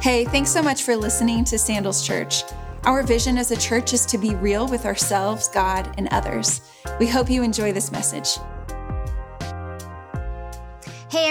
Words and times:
Hey, 0.00 0.24
thanks 0.24 0.50
so 0.50 0.62
much 0.62 0.84
for 0.84 0.96
listening 0.96 1.44
to 1.44 1.58
Sandals 1.58 2.06
Church. 2.06 2.42
Our 2.84 3.02
vision 3.02 3.36
as 3.36 3.50
a 3.50 3.56
church 3.56 3.92
is 3.92 4.06
to 4.06 4.16
be 4.16 4.34
real 4.34 4.66
with 4.66 4.86
ourselves, 4.86 5.48
God, 5.48 5.94
and 5.98 6.08
others. 6.10 6.62
We 6.98 7.06
hope 7.06 7.28
you 7.28 7.42
enjoy 7.42 7.72
this 7.72 7.92
message. 7.92 8.38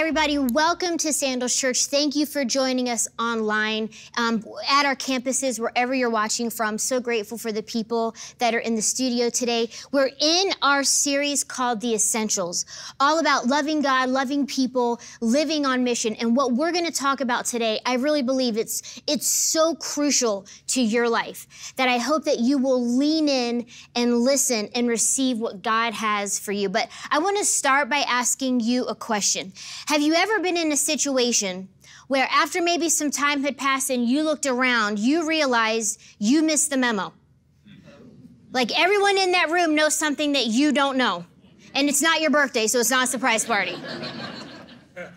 Everybody, 0.00 0.38
welcome 0.38 0.96
to 0.96 1.12
Sandals 1.12 1.54
Church. 1.54 1.84
Thank 1.84 2.16
you 2.16 2.24
for 2.24 2.42
joining 2.42 2.88
us 2.88 3.06
online 3.18 3.90
um, 4.16 4.42
at 4.66 4.86
our 4.86 4.96
campuses, 4.96 5.60
wherever 5.60 5.92
you're 5.92 6.08
watching 6.08 6.48
from. 6.48 6.78
So 6.78 7.00
grateful 7.00 7.36
for 7.36 7.52
the 7.52 7.62
people 7.62 8.16
that 8.38 8.54
are 8.54 8.60
in 8.60 8.76
the 8.76 8.80
studio 8.80 9.28
today. 9.28 9.68
We're 9.92 10.08
in 10.18 10.52
our 10.62 10.84
series 10.84 11.44
called 11.44 11.82
The 11.82 11.92
Essentials, 11.92 12.64
all 12.98 13.18
about 13.18 13.46
loving 13.46 13.82
God, 13.82 14.08
loving 14.08 14.46
people, 14.46 15.02
living 15.20 15.66
on 15.66 15.84
mission. 15.84 16.14
And 16.14 16.34
what 16.34 16.54
we're 16.54 16.72
going 16.72 16.86
to 16.86 16.92
talk 16.92 17.20
about 17.20 17.44
today, 17.44 17.78
I 17.84 17.96
really 17.96 18.22
believe 18.22 18.56
it's, 18.56 19.02
it's 19.06 19.28
so 19.28 19.74
crucial 19.74 20.46
to 20.68 20.80
your 20.80 21.10
life 21.10 21.74
that 21.76 21.90
I 21.90 21.98
hope 21.98 22.24
that 22.24 22.38
you 22.38 22.56
will 22.56 22.82
lean 22.96 23.28
in 23.28 23.66
and 23.94 24.20
listen 24.20 24.70
and 24.74 24.88
receive 24.88 25.38
what 25.38 25.60
God 25.60 25.92
has 25.92 26.38
for 26.38 26.52
you. 26.52 26.70
But 26.70 26.88
I 27.10 27.18
want 27.18 27.36
to 27.36 27.44
start 27.44 27.90
by 27.90 27.98
asking 28.08 28.60
you 28.60 28.86
a 28.86 28.94
question. 28.94 29.52
Have 29.90 30.02
you 30.02 30.14
ever 30.14 30.38
been 30.38 30.56
in 30.56 30.70
a 30.70 30.76
situation 30.76 31.68
where 32.06 32.28
after 32.30 32.62
maybe 32.62 32.88
some 32.88 33.10
time 33.10 33.42
had 33.42 33.58
passed 33.58 33.90
and 33.90 34.08
you 34.08 34.22
looked 34.22 34.46
around, 34.46 35.00
you 35.00 35.26
realized 35.26 36.00
you 36.16 36.44
missed 36.44 36.70
the 36.70 36.76
memo? 36.76 37.12
Like 38.52 38.70
everyone 38.78 39.18
in 39.18 39.32
that 39.32 39.50
room 39.50 39.74
knows 39.74 39.96
something 39.96 40.30
that 40.34 40.46
you 40.46 40.70
don't 40.70 40.96
know. 40.96 41.24
And 41.74 41.88
it's 41.88 42.00
not 42.00 42.20
your 42.20 42.30
birthday, 42.30 42.68
so 42.68 42.78
it's 42.78 42.92
not 42.92 43.02
a 43.02 43.06
surprise 43.08 43.44
party. 43.44 43.74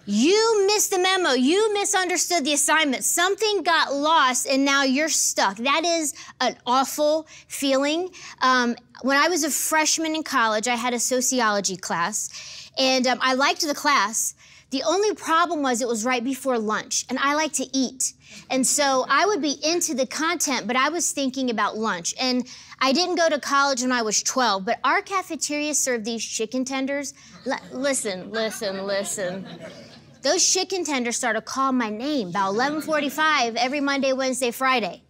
You 0.08 0.66
missed 0.66 0.90
the 0.90 0.98
memo. 0.98 1.34
You 1.34 1.72
misunderstood 1.76 2.44
the 2.44 2.54
assignment. 2.54 3.04
Something 3.04 3.62
got 3.62 3.94
lost 3.94 4.48
and 4.48 4.66
now 4.66 4.82
you're 4.82 5.08
stuck. 5.08 5.58
That 5.58 5.86
is 5.86 6.16
an 6.42 6.58
awful 6.66 7.28
feeling. 7.48 8.10
Um, 8.42 8.76
when 9.04 9.18
I 9.18 9.28
was 9.28 9.44
a 9.44 9.52
freshman 9.52 10.16
in 10.16 10.24
college, 10.24 10.68
I 10.68 10.78
had 10.78 10.96
a 10.96 11.00
sociology 11.00 11.78
class 11.78 12.72
and 12.78 13.06
um, 13.06 13.20
I 13.22 13.36
liked 13.36 13.62
the 13.62 13.76
class. 13.76 14.34
The 14.74 14.82
only 14.88 15.14
problem 15.14 15.62
was 15.62 15.84
it 15.84 15.88
was 15.88 16.04
right 16.04 16.24
before 16.24 16.58
lunch, 16.58 17.06
and 17.08 17.20
I 17.20 17.36
like 17.36 17.54
to 17.54 17.68
eat. 17.78 18.14
And 18.50 18.66
so 18.66 19.06
I 19.08 19.24
would 19.28 19.40
be 19.40 19.56
into 19.64 19.94
the 19.94 20.08
content, 20.08 20.66
but 20.66 20.76
I 20.76 20.90
was 20.90 21.12
thinking 21.12 21.52
about 21.52 21.78
lunch. 21.78 22.16
And 22.20 22.48
I 22.80 22.92
didn't 22.92 23.18
go 23.18 23.30
to 23.30 23.40
college 23.40 23.84
when 23.84 23.92
I 23.92 24.02
was 24.02 24.24
12, 24.24 24.66
but 24.66 24.80
our 24.84 25.04
cafeteria 25.04 25.76
served 25.76 26.06
these 26.06 26.26
chicken 26.26 26.66
tenders. 26.66 27.14
L- 27.46 27.60
listen, 27.72 28.32
listen, 28.32 28.88
listen. 28.88 29.46
Those 30.24 30.44
chicken 30.44 30.84
tenders 30.84 31.18
started 31.18 31.42
calling 31.42 31.78
my 31.78 31.92
name 31.92 32.30
about 32.30 32.56
11:45 32.56 33.56
every 33.56 33.80
Monday, 33.80 34.12
Wednesday, 34.12 34.50
Friday. 34.50 35.04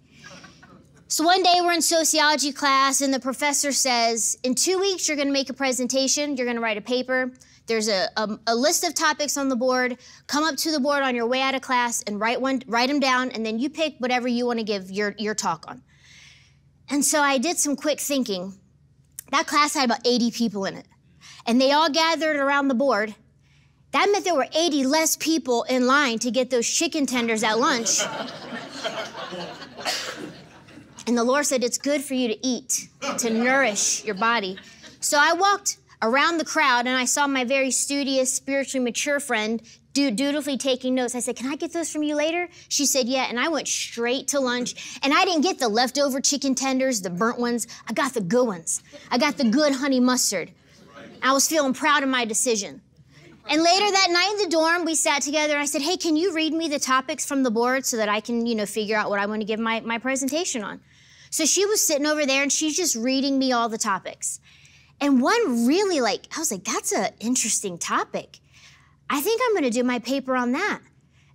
So 1.07 1.23
one 1.23 1.41
day 1.41 1.61
we're 1.61 1.71
in 1.71 1.81
sociology 1.81 2.51
class, 2.51 2.99
and 2.99 3.13
the 3.13 3.19
professor 3.21 3.71
says, 3.71 4.37
"In 4.43 4.55
two 4.55 4.77
weeks, 4.77 5.07
you're 5.07 5.15
going 5.15 5.29
to 5.29 5.39
make 5.39 5.49
a 5.49 5.53
presentation. 5.53 6.35
You're 6.35 6.47
going 6.47 6.57
to 6.57 6.61
write 6.61 6.77
a 6.77 6.81
paper." 6.81 7.31
There's 7.65 7.87
a, 7.87 8.09
a, 8.17 8.39
a, 8.47 8.55
list 8.55 8.83
of 8.83 8.93
topics 8.93 9.37
on 9.37 9.47
the 9.47 9.55
board. 9.55 9.97
Come 10.27 10.43
up 10.43 10.57
to 10.57 10.71
the 10.71 10.81
board 10.81 11.01
on 11.01 11.15
your 11.15 11.27
way 11.27 11.41
out 11.41 11.55
of 11.55 11.61
class 11.61 12.03
and 12.03 12.19
write 12.19 12.41
one, 12.41 12.61
write 12.67 12.89
them 12.89 12.99
down, 12.99 13.31
and 13.31 13.45
then 13.45 13.57
you 13.57 13.69
pick 13.69 13.95
whatever 13.99 14.27
you 14.27 14.45
want 14.45 14.59
to 14.59 14.65
give 14.65 14.91
your, 14.91 15.15
your 15.17 15.33
talk 15.33 15.65
on. 15.67 15.81
And 16.89 17.05
so 17.05 17.21
I 17.21 17.37
did 17.37 17.57
some 17.57 17.77
quick 17.77 18.01
thinking. 18.01 18.57
That 19.31 19.47
class 19.47 19.75
had 19.75 19.85
about 19.85 20.05
80 20.05 20.31
people 20.31 20.65
in 20.65 20.75
it, 20.75 20.85
and 21.45 21.59
they 21.59 21.71
all 21.71 21.89
gathered 21.89 22.35
around 22.35 22.67
the 22.67 22.75
board. 22.75 23.15
That 23.91 24.09
meant 24.11 24.25
there 24.25 24.35
were 24.35 24.47
80 24.53 24.85
less 24.85 25.15
people 25.15 25.63
in 25.63 25.87
line 25.87 26.19
to 26.19 26.31
get 26.31 26.49
those 26.49 26.67
chicken 26.67 27.05
tenders 27.05 27.43
at 27.43 27.59
lunch. 27.59 28.01
and 31.07 31.17
the 31.17 31.23
Lord 31.23 31.45
said, 31.45 31.63
It's 31.63 31.77
good 31.77 32.03
for 32.03 32.15
you 32.15 32.27
to 32.27 32.45
eat, 32.45 32.89
to 33.19 33.29
nourish 33.29 34.03
your 34.03 34.15
body. 34.15 34.57
So 34.99 35.17
I 35.19 35.33
walked 35.33 35.77
around 36.03 36.37
the 36.37 36.45
crowd 36.45 36.85
and 36.85 36.95
I 36.95 37.05
saw 37.05 37.25
my 37.25 37.45
very 37.45 37.71
studious, 37.71 38.31
spiritually 38.31 38.83
mature 38.83 39.19
friend 39.19 39.61
dutifully 39.93 40.57
taking 40.57 40.95
notes. 40.95 41.15
I 41.15 41.19
said, 41.19 41.35
Can 41.35 41.51
I 41.51 41.55
get 41.55 41.71
those 41.71 41.91
from 41.91 42.03
you 42.03 42.15
later? 42.15 42.49
She 42.67 42.85
said, 42.85 43.07
Yeah. 43.07 43.25
And 43.29 43.39
I 43.39 43.47
went 43.47 43.67
straight 43.67 44.27
to 44.29 44.39
lunch. 44.39 44.99
And 45.03 45.13
I 45.13 45.23
didn't 45.25 45.41
get 45.41 45.59
the 45.59 45.67
leftover 45.67 46.19
chicken 46.19 46.55
tenders, 46.55 47.01
the 47.01 47.09
burnt 47.09 47.39
ones. 47.39 47.67
I 47.87 47.93
got 47.93 48.13
the 48.13 48.21
good 48.21 48.45
ones. 48.45 48.81
I 49.11 49.17
got 49.17 49.37
the 49.37 49.49
good 49.49 49.73
honey 49.73 49.99
mustard. 49.99 50.51
I 51.21 51.31
was 51.31 51.47
feeling 51.47 51.73
proud 51.73 52.03
of 52.03 52.09
my 52.09 52.25
decision. 52.25 52.81
And 53.49 53.61
later 53.61 53.91
that 53.91 54.07
night 54.09 54.31
in 54.31 54.37
the 54.45 54.49
dorm, 54.49 54.85
we 54.85 54.95
sat 54.95 55.21
together 55.21 55.53
and 55.53 55.61
I 55.61 55.65
said, 55.65 55.81
Hey, 55.81 55.97
can 55.97 56.15
you 56.15 56.33
read 56.33 56.53
me 56.53 56.67
the 56.69 56.79
topics 56.79 57.25
from 57.25 57.43
the 57.43 57.51
board 57.51 57.85
so 57.85 57.97
that 57.97 58.09
I 58.09 58.19
can, 58.19 58.45
you 58.45 58.55
know, 58.55 58.65
figure 58.65 58.97
out 58.97 59.09
what 59.09 59.19
I 59.19 59.25
want 59.25 59.41
to 59.41 59.45
give 59.45 59.59
my, 59.59 59.79
my 59.81 59.99
presentation 59.99 60.63
on? 60.63 60.81
So 61.29 61.45
she 61.45 61.65
was 61.65 61.85
sitting 61.85 62.05
over 62.05 62.25
there 62.25 62.43
and 62.43 62.51
she's 62.51 62.77
just 62.77 62.95
reading 62.95 63.39
me 63.39 63.51
all 63.51 63.67
the 63.67 63.77
topics. 63.77 64.39
And 65.01 65.21
one 65.21 65.67
really 65.67 66.01
like, 66.01 66.27
I 66.35 66.39
was 66.39 66.51
like, 66.51 66.63
that's 66.63 66.91
an 66.91 67.09
interesting 67.19 67.77
topic. 67.77 68.39
I 69.09 69.21
think 69.21 69.41
I'm 69.45 69.51
to 69.63 69.69
do 69.69 69.83
my 69.83 69.99
paper 69.99 70.35
on 70.35 70.53
that. 70.53 70.79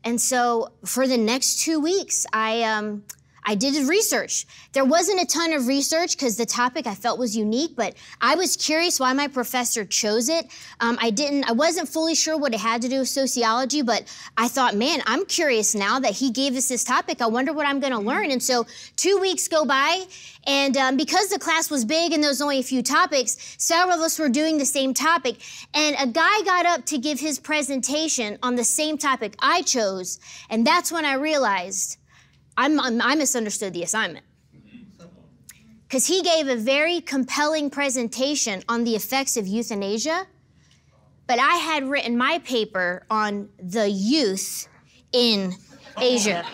And 0.04 0.20
so 0.20 0.72
for 0.84 1.06
the 1.06 1.18
next 1.18 1.60
two 1.60 1.80
weeks, 1.80 2.24
I, 2.32 2.62
um, 2.62 3.04
I 3.48 3.54
did 3.54 3.88
research. 3.88 4.46
There 4.74 4.84
wasn't 4.84 5.22
a 5.22 5.24
ton 5.24 5.54
of 5.54 5.68
research 5.68 6.14
because 6.14 6.36
the 6.36 6.44
topic 6.44 6.86
I 6.86 6.94
felt 6.94 7.18
was 7.18 7.34
unique, 7.34 7.74
but 7.74 7.94
I 8.20 8.34
was 8.34 8.58
curious 8.58 9.00
why 9.00 9.14
my 9.14 9.26
professor 9.26 9.86
chose 9.86 10.28
it. 10.28 10.48
Um, 10.80 10.98
I 11.00 11.08
didn't, 11.08 11.44
I 11.44 11.52
wasn't 11.52 11.88
fully 11.88 12.14
sure 12.14 12.36
what 12.36 12.52
it 12.52 12.60
had 12.60 12.82
to 12.82 12.90
do 12.90 12.98
with 12.98 13.08
sociology, 13.08 13.80
but 13.80 14.04
I 14.36 14.48
thought, 14.48 14.76
man, 14.76 15.00
I'm 15.06 15.24
curious 15.24 15.74
now 15.74 15.98
that 15.98 16.12
he 16.12 16.30
gave 16.30 16.56
us 16.56 16.68
this 16.68 16.84
topic. 16.84 17.22
I 17.22 17.26
wonder 17.26 17.54
what 17.54 17.66
I'm 17.66 17.80
going 17.80 17.94
to 17.94 17.98
learn. 17.98 18.30
And 18.30 18.42
so 18.42 18.66
two 18.96 19.16
weeks 19.18 19.48
go 19.48 19.64
by, 19.64 20.04
and 20.46 20.76
um, 20.76 20.98
because 20.98 21.30
the 21.30 21.38
class 21.38 21.70
was 21.70 21.86
big 21.86 22.12
and 22.12 22.22
there 22.22 22.30
was 22.30 22.42
only 22.42 22.58
a 22.58 22.62
few 22.62 22.82
topics, 22.82 23.56
several 23.56 23.96
of 23.96 24.02
us 24.02 24.18
were 24.18 24.28
doing 24.28 24.58
the 24.58 24.66
same 24.66 24.92
topic. 24.92 25.38
And 25.72 25.96
a 25.98 26.06
guy 26.06 26.42
got 26.42 26.66
up 26.66 26.84
to 26.84 26.98
give 26.98 27.18
his 27.18 27.38
presentation 27.38 28.36
on 28.42 28.56
the 28.56 28.64
same 28.64 28.98
topic 28.98 29.36
I 29.38 29.62
chose, 29.62 30.18
and 30.50 30.66
that's 30.66 30.92
when 30.92 31.06
I 31.06 31.14
realized 31.14 31.97
I'm, 32.58 33.00
i 33.00 33.14
misunderstood 33.14 33.72
the 33.72 33.84
assignment. 33.84 34.26
Because 35.86 36.06
he 36.06 36.22
gave 36.22 36.48
a 36.48 36.56
very 36.56 37.00
compelling 37.00 37.70
presentation 37.70 38.62
on 38.68 38.84
the 38.84 38.96
effects 38.96 39.36
of 39.36 39.46
euthanasia, 39.46 40.26
but 41.28 41.38
I 41.38 41.54
had 41.54 41.88
written 41.88 42.18
my 42.18 42.40
paper 42.40 43.06
on 43.08 43.48
the 43.62 43.88
youth 43.88 44.68
in 45.12 45.54
Asia. 45.98 46.44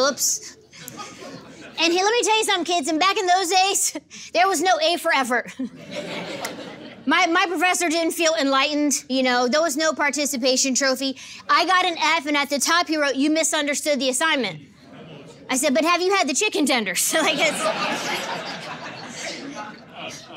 Oops. 0.00 0.56
And 1.78 1.92
here, 1.92 2.04
let 2.04 2.12
me 2.12 2.22
tell 2.22 2.38
you 2.38 2.44
something, 2.44 2.64
kids. 2.64 2.88
And 2.88 2.98
back 2.98 3.16
in 3.18 3.26
those 3.26 3.50
days, 3.50 3.98
there 4.32 4.48
was 4.48 4.62
no 4.62 4.72
A 4.82 4.96
for 4.96 5.12
effort. 5.12 5.54
My, 7.04 7.26
my 7.26 7.46
professor 7.48 7.88
didn't 7.88 8.12
feel 8.12 8.34
enlightened, 8.40 9.04
you 9.08 9.22
know, 9.22 9.48
there 9.48 9.62
was 9.62 9.76
no 9.76 9.92
participation 9.92 10.74
trophy. 10.74 11.16
I 11.48 11.66
got 11.66 11.84
an 11.84 11.96
F, 11.98 12.26
and 12.26 12.36
at 12.36 12.48
the 12.48 12.58
top 12.58 12.86
he 12.86 12.96
wrote, 12.96 13.16
You 13.16 13.30
misunderstood 13.30 13.98
the 13.98 14.08
assignment. 14.08 14.60
I 15.50 15.56
said, 15.56 15.74
But 15.74 15.84
have 15.84 16.00
you 16.00 16.14
had 16.14 16.28
the 16.28 16.34
chicken 16.34 16.64
tenders? 16.66 17.12
like. 17.20 17.38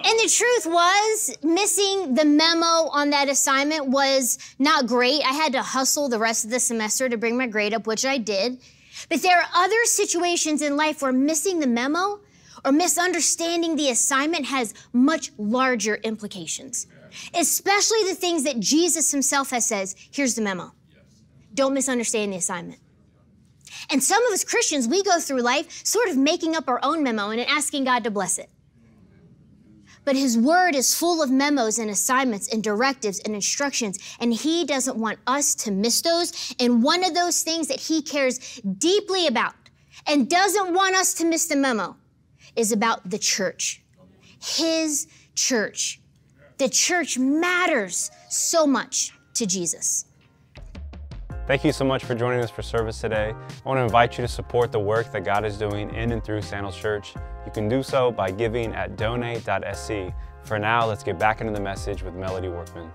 And 0.08 0.20
the 0.20 0.30
truth 0.30 0.68
was, 0.68 1.36
missing 1.42 2.14
the 2.14 2.26
memo 2.26 2.90
on 2.92 3.10
that 3.10 3.28
assignment 3.28 3.88
was 3.88 4.38
not 4.60 4.86
great. 4.86 5.24
I 5.26 5.34
had 5.34 5.54
to 5.54 5.64
hustle 5.64 6.10
the 6.10 6.20
rest 6.20 6.46
of 6.46 6.52
the 6.52 6.60
semester 6.60 7.10
to 7.10 7.18
bring 7.18 7.38
my 7.38 7.48
grade 7.48 7.74
up, 7.74 7.88
which 7.88 8.06
I 8.06 8.20
did. 8.20 8.60
But 9.10 9.24
there 9.24 9.40
are 9.40 9.48
other 9.56 9.84
situations 9.86 10.62
in 10.62 10.78
life 10.78 11.02
where 11.02 11.12
missing 11.12 11.60
the 11.60 11.68
memo 11.68 12.20
or 12.66 12.72
misunderstanding 12.72 13.76
the 13.76 13.92
assignment 13.92 14.46
has 14.48 14.74
much 14.92 15.32
larger 15.38 15.96
implications. 15.98 16.88
Especially 17.34 18.04
the 18.04 18.16
things 18.16 18.44
that 18.44 18.60
Jesus 18.60 19.12
himself 19.12 19.52
has 19.52 19.66
says, 19.66 19.96
here's 20.12 20.36
the 20.36 20.42
memo. 20.42 20.74
Don't 21.54 21.74
misunderstand 21.74 22.34
the 22.34 22.38
assignment. 22.38 22.80
And 23.90 24.04
some 24.04 24.26
of 24.26 24.34
us 24.34 24.44
Christians, 24.44 24.88
we 24.88 25.04
go 25.04 25.20
through 25.20 25.42
life 25.42 25.86
sort 25.86 26.10
of 26.10 26.18
making 26.18 26.56
up 26.56 26.68
our 26.68 26.80
own 26.84 27.04
memo 27.04 27.30
and 27.30 27.40
asking 27.42 27.84
God 27.86 28.04
to 28.04 28.12
bless 28.12 28.40
it. 28.40 28.50
But 30.04 30.16
His 30.16 30.38
Word 30.38 30.76
is 30.76 30.98
full 30.98 31.24
of 31.24 31.32
memos 31.32 31.80
and 31.80 31.90
assignments 31.90 32.52
and 32.54 32.64
directives 32.64 33.20
and 33.20 33.34
instructions, 33.34 33.98
and 34.20 34.34
He 34.34 34.66
doesn't 34.66 34.98
want 34.98 35.20
us 35.26 35.56
to 35.56 35.72
miss 35.72 36.02
those. 36.02 36.56
And 36.60 36.84
one 36.84 37.04
of 37.04 37.16
those 37.16 37.42
things 37.42 37.68
that 37.70 37.80
He 37.80 38.02
cares 38.02 38.38
deeply 38.78 39.26
about 39.28 39.56
and 40.06 40.30
doesn't 40.30 40.74
want 40.74 40.96
us 40.96 41.14
to 41.16 41.26
miss 41.26 41.48
the 41.48 41.56
memo 41.56 41.96
is 42.56 42.72
about 42.72 43.10
the 43.10 43.20
church, 43.20 43.84
His 44.42 45.08
church. 45.36 46.02
The 46.58 46.70
church 46.70 47.18
matters 47.18 48.12
so 48.30 48.66
much 48.66 49.12
to 49.34 49.46
Jesus. 49.46 50.06
Thank 51.48 51.64
you 51.64 51.72
so 51.72 51.86
much 51.86 52.04
for 52.04 52.16
joining 52.16 52.40
us 52.40 52.50
for 52.50 52.64
service 52.64 53.00
today. 53.00 53.32
I 53.36 53.68
want 53.68 53.78
to 53.78 53.84
invite 53.84 54.18
you 54.18 54.24
to 54.24 54.28
support 54.28 54.72
the 54.72 54.80
work 54.80 55.12
that 55.12 55.24
God 55.24 55.46
is 55.46 55.60
doing 55.60 55.94
in 55.94 56.12
and 56.12 56.24
through 56.24 56.42
Sandals 56.42 56.76
Church. 56.76 57.14
You 57.46 57.52
can 57.52 57.70
do 57.70 57.84
so 57.84 58.12
by 58.12 58.32
giving 58.32 58.74
at 58.74 58.98
donate.sc 58.98 59.92
For 60.44 60.58
now, 60.58 60.88
let's 60.88 61.04
get 61.04 61.20
back 61.20 61.42
into 61.42 61.54
the 61.54 61.60
message 61.60 62.02
with 62.02 62.16
Melody 62.16 62.48
Workman. 62.48 62.90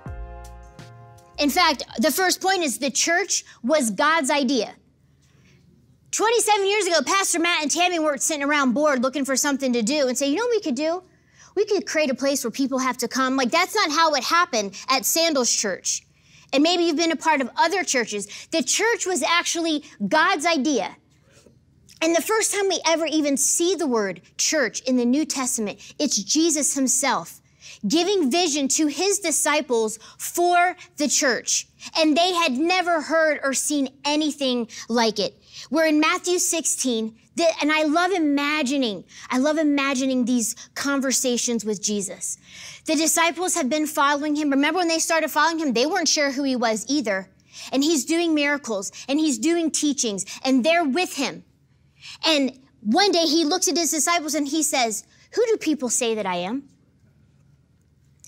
In 1.39 1.49
fact, 1.49 1.85
the 1.99 2.11
first 2.11 2.41
point 2.41 2.65
is 2.65 2.79
the 2.79 2.91
church 2.91 3.45
was 3.63 3.91
God's 3.93 4.31
idea. 4.31 4.75
27 6.13 6.67
years 6.67 6.87
ago, 6.87 7.01
Pastor 7.07 7.39
Matt 7.39 7.63
and 7.63 7.71
Tammy 7.71 7.99
weren't 7.99 8.23
sitting 8.23 8.43
around 8.43 8.73
bored 8.73 9.03
looking 9.03 9.25
for 9.25 9.37
something 9.37 9.73
to 9.73 9.83
do 9.83 10.09
and 10.09 10.19
say, 10.19 10.29
you 10.29 10.37
know 10.37 10.45
what 10.45 10.57
we 10.57 10.61
could 10.61 10.75
do? 10.75 11.03
We 11.55 11.65
could 11.65 11.87
create 11.87 12.11
a 12.11 12.15
place 12.15 12.45
where 12.45 12.51
people 12.51 12.79
have 12.79 12.99
to 12.99 13.09
come. 13.09 13.37
Like, 13.37 13.51
that's 13.51 13.75
not 13.75 13.91
how 13.91 14.15
it 14.15 14.25
happened 14.25 14.75
at 14.89 15.05
Sandals 15.05 15.53
Church. 15.53 16.03
And 16.53 16.63
maybe 16.63 16.85
you've 16.85 16.97
been 16.97 17.13
a 17.13 17.17
part 17.17 17.41
of 17.41 17.51
other 17.57 17.85
churches. 17.85 18.49
The 18.51 18.63
church 18.63 19.07
was 19.07 19.23
actually 19.23 19.85
God's 20.09 20.47
idea. 20.47 20.97
And 22.03 22.17
the 22.17 22.23
first 22.23 22.55
time 22.55 22.69
we 22.69 22.81
ever 22.87 23.07
even 23.07 23.37
see 23.37 23.75
the 23.75 23.87
word 23.87 24.23
church 24.37 24.81
in 24.83 24.97
the 24.97 25.05
New 25.05 25.25
Testament, 25.25 25.95
it's 25.99 26.21
Jesus 26.23 26.75
himself 26.75 27.41
giving 27.87 28.31
vision 28.31 28.69
to 28.69 28.87
his 28.87 29.19
disciples 29.19 29.99
for 30.19 30.77
the 30.97 31.09
church. 31.09 31.67
And 31.97 32.17
they 32.17 32.35
had 32.35 32.53
never 32.53 33.01
heard 33.01 33.41
or 33.43 33.55
seen 33.55 33.89
anything 34.05 34.69
like 34.89 35.19
it. 35.19 35.40
We're 35.71 35.87
in 35.87 36.01
Matthew 36.01 36.39
16, 36.39 37.17
and 37.61 37.73
I 37.73 37.85
love 37.85 38.11
imagining, 38.11 39.05
I 39.31 39.39
love 39.39 39.57
imagining 39.57 40.25
these 40.25 40.55
conversations 40.75 41.65
with 41.65 41.81
Jesus. 41.81 42.39
The 42.87 42.97
disciples 42.97 43.55
have 43.55 43.71
been 43.71 43.87
following 43.87 44.35
him. 44.35 44.51
Remember 44.51 44.79
when 44.79 44.89
they 44.89 44.99
started 44.99 45.31
following 45.31 45.61
him, 45.61 45.73
they 45.73 45.87
weren't 45.87 46.09
sure 46.09 46.33
who 46.33 46.43
he 46.43 46.57
was 46.57 46.85
either. 46.89 47.31
And 47.73 47.85
he's 47.85 48.05
doing 48.05 48.35
miracles 48.35 48.91
and 49.09 49.19
he's 49.19 49.39
doing 49.39 49.71
teachings 49.71 50.25
and 50.45 50.65
they're 50.65 50.85
with 50.85 51.17
him. 51.17 51.45
And 52.27 52.59
one 52.81 53.13
day 53.13 53.25
he 53.25 53.45
looks 53.45 53.69
at 53.69 53.77
his 53.77 53.91
disciples 53.91 54.35
and 54.35 54.49
he 54.49 54.63
says, 54.63 55.05
Who 55.35 55.45
do 55.47 55.57
people 55.57 55.89
say 55.89 56.15
that 56.15 56.27
I 56.27 56.37
am? 56.37 56.69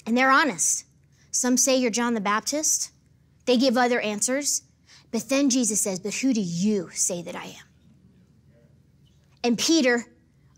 And 0.06 0.16
they're 0.16 0.30
honest. 0.30 0.84
Some 1.30 1.56
say 1.56 1.76
you're 1.76 1.90
John 1.90 2.14
the 2.14 2.20
Baptist. 2.20 2.90
They 3.46 3.56
give 3.56 3.76
other 3.76 4.00
answers. 4.00 4.62
But 5.12 5.28
then 5.28 5.50
Jesus 5.50 5.80
says, 5.80 6.00
But 6.00 6.14
who 6.14 6.32
do 6.32 6.40
you 6.40 6.90
say 6.92 7.22
that 7.22 7.36
I 7.36 7.44
am? 7.44 7.66
And 9.44 9.58
Peter, 9.58 10.06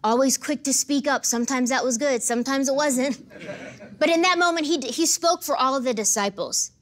always 0.03 0.39
quick 0.39 0.65
to 0.65 0.73
speak 0.73 1.06
up. 1.06 1.25
Sometimes 1.27 1.71
that 1.71 1.85
was 1.85 1.99
good, 1.99 2.23
sometimes 2.23 2.69
it 2.69 2.75
wasn't. 2.75 3.21
But 3.97 4.11
in 4.11 4.23
that 4.23 4.39
moment, 4.41 4.67
he, 4.67 4.81
he 4.81 5.06
spoke 5.06 5.45
for 5.45 5.56
all 5.56 5.77
of 5.77 5.85
the 5.85 5.95
disciples. 5.95 6.73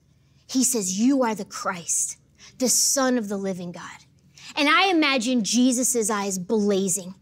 He 0.49 0.65
says, 0.65 0.99
You 0.99 1.23
are 1.23 1.35
the 1.35 1.45
Christ, 1.45 2.17
the 2.59 2.71
Son 2.71 3.19
of 3.19 3.29
the 3.29 3.37
living 3.37 3.71
God. 3.71 4.07
And 4.57 4.67
I 4.67 4.87
imagine 4.87 5.45
Jesus' 5.45 6.11
eyes 6.11 6.39
blazing, 6.39 7.15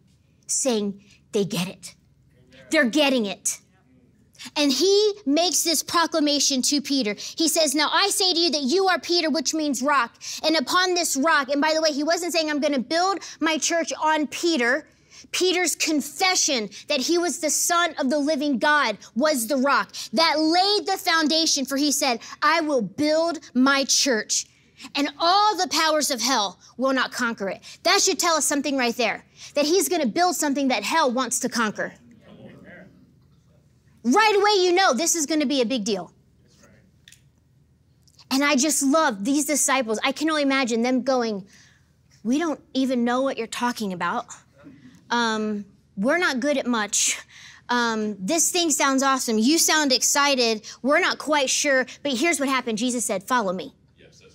saying, 0.47 1.03
They 1.33 1.45
get 1.45 1.69
it. 1.69 1.97
They're 2.71 2.89
getting 2.89 3.27
it. 3.27 3.61
And 4.57 4.73
he 4.73 5.13
makes 5.27 5.63
this 5.63 5.83
proclamation 5.83 6.63
to 6.63 6.81
Peter. 6.81 7.15
He 7.15 7.49
says, 7.49 7.75
Now 7.75 7.91
I 7.93 8.09
say 8.09 8.33
to 8.33 8.39
you 8.39 8.51
that 8.51 8.63
you 8.63 8.87
are 8.89 8.99
Peter, 8.99 9.31
which 9.31 9.55
means 9.55 9.83
rock. 9.83 10.15
And 10.45 10.57
upon 10.57 10.95
this 10.95 11.17
rock, 11.17 11.49
and 11.49 11.61
by 11.61 11.75
the 11.75 11.83
way, 11.83 11.93
he 11.93 12.03
wasn't 12.03 12.33
saying, 12.33 12.51
I'm 12.51 12.61
going 12.61 12.73
to 12.75 12.81
build 12.81 13.21
my 13.41 13.59
church 13.59 13.93
on 14.03 14.27
Peter. 14.27 14.87
Peter's 15.33 15.77
confession 15.77 16.71
that 16.89 17.01
he 17.01 17.19
was 17.19 17.41
the 17.41 17.51
son 17.51 17.95
of 17.99 18.09
the 18.09 18.19
living 18.19 18.59
God 18.59 18.97
was 19.15 19.47
the 19.47 19.59
rock 19.59 19.93
that 20.15 20.41
laid 20.41 20.87
the 20.87 20.97
foundation 20.97 21.67
for 21.67 21.77
he 21.77 21.93
said, 21.93 22.21
I 22.41 22.63
will 22.63 22.81
build 22.81 23.39
my 23.53 23.85
church 23.85 24.47
and 24.95 25.11
all 25.19 25.57
the 25.57 25.69
powers 25.69 26.11
of 26.11 26.23
hell 26.23 26.59
will 26.77 26.93
not 26.93 27.13
conquer 27.13 27.51
it. 27.51 27.61
That 27.83 28.01
should 28.01 28.19
tell 28.19 28.35
us 28.37 28.47
something 28.47 28.77
right 28.77 28.97
there 28.97 29.25
that 29.55 29.67
he's 29.67 29.89
going 29.89 30.03
to 30.03 30.09
build 30.09 30.37
something 30.37 30.69
that 30.69 30.83
hell 30.83 31.11
wants 31.11 31.39
to 31.41 31.49
conquer. 31.49 31.93
Right 34.03 34.35
away, 34.37 34.65
you 34.65 34.73
know 34.73 34.95
this 34.95 35.15
is 35.15 35.27
going 35.27 35.41
to 35.41 35.47
be 35.47 35.61
a 35.61 35.67
big 35.67 35.85
deal. 35.85 36.13
And 38.31 38.45
I 38.45 38.57
just 38.57 38.83
love 38.83 39.25
these 39.25 39.45
disciples. 39.45 39.99
I 40.05 40.13
can 40.13 40.31
only 40.31 40.43
imagine 40.43 40.83
them 40.83 41.03
going, 41.03 41.47
We 42.23 42.39
don't 42.39 42.61
even 42.75 43.05
know 43.05 43.23
what 43.23 43.37
you're 43.37 43.47
talking 43.47 43.93
about. 43.93 44.27
Um, 45.11 45.65
we're 45.97 46.19
not 46.19 46.41
good 46.41 46.57
at 46.57 46.67
much. 46.67 47.19
Um, 47.69 48.17
this 48.19 48.51
thing 48.51 48.71
sounds 48.71 49.03
awesome. 49.03 49.39
You 49.39 49.59
sound 49.59 49.93
excited. 49.93 50.69
We're 50.83 51.01
not 51.01 51.19
quite 51.19 51.49
sure. 51.49 51.87
But 52.03 52.13
here's 52.15 52.41
what 52.41 52.49
happened 52.49 52.79
Jesus 52.79 53.05
said, 53.05 53.25
Follow 53.25 53.53
me. 53.53 53.75
Yes, 53.99 54.23
right. 54.23 54.33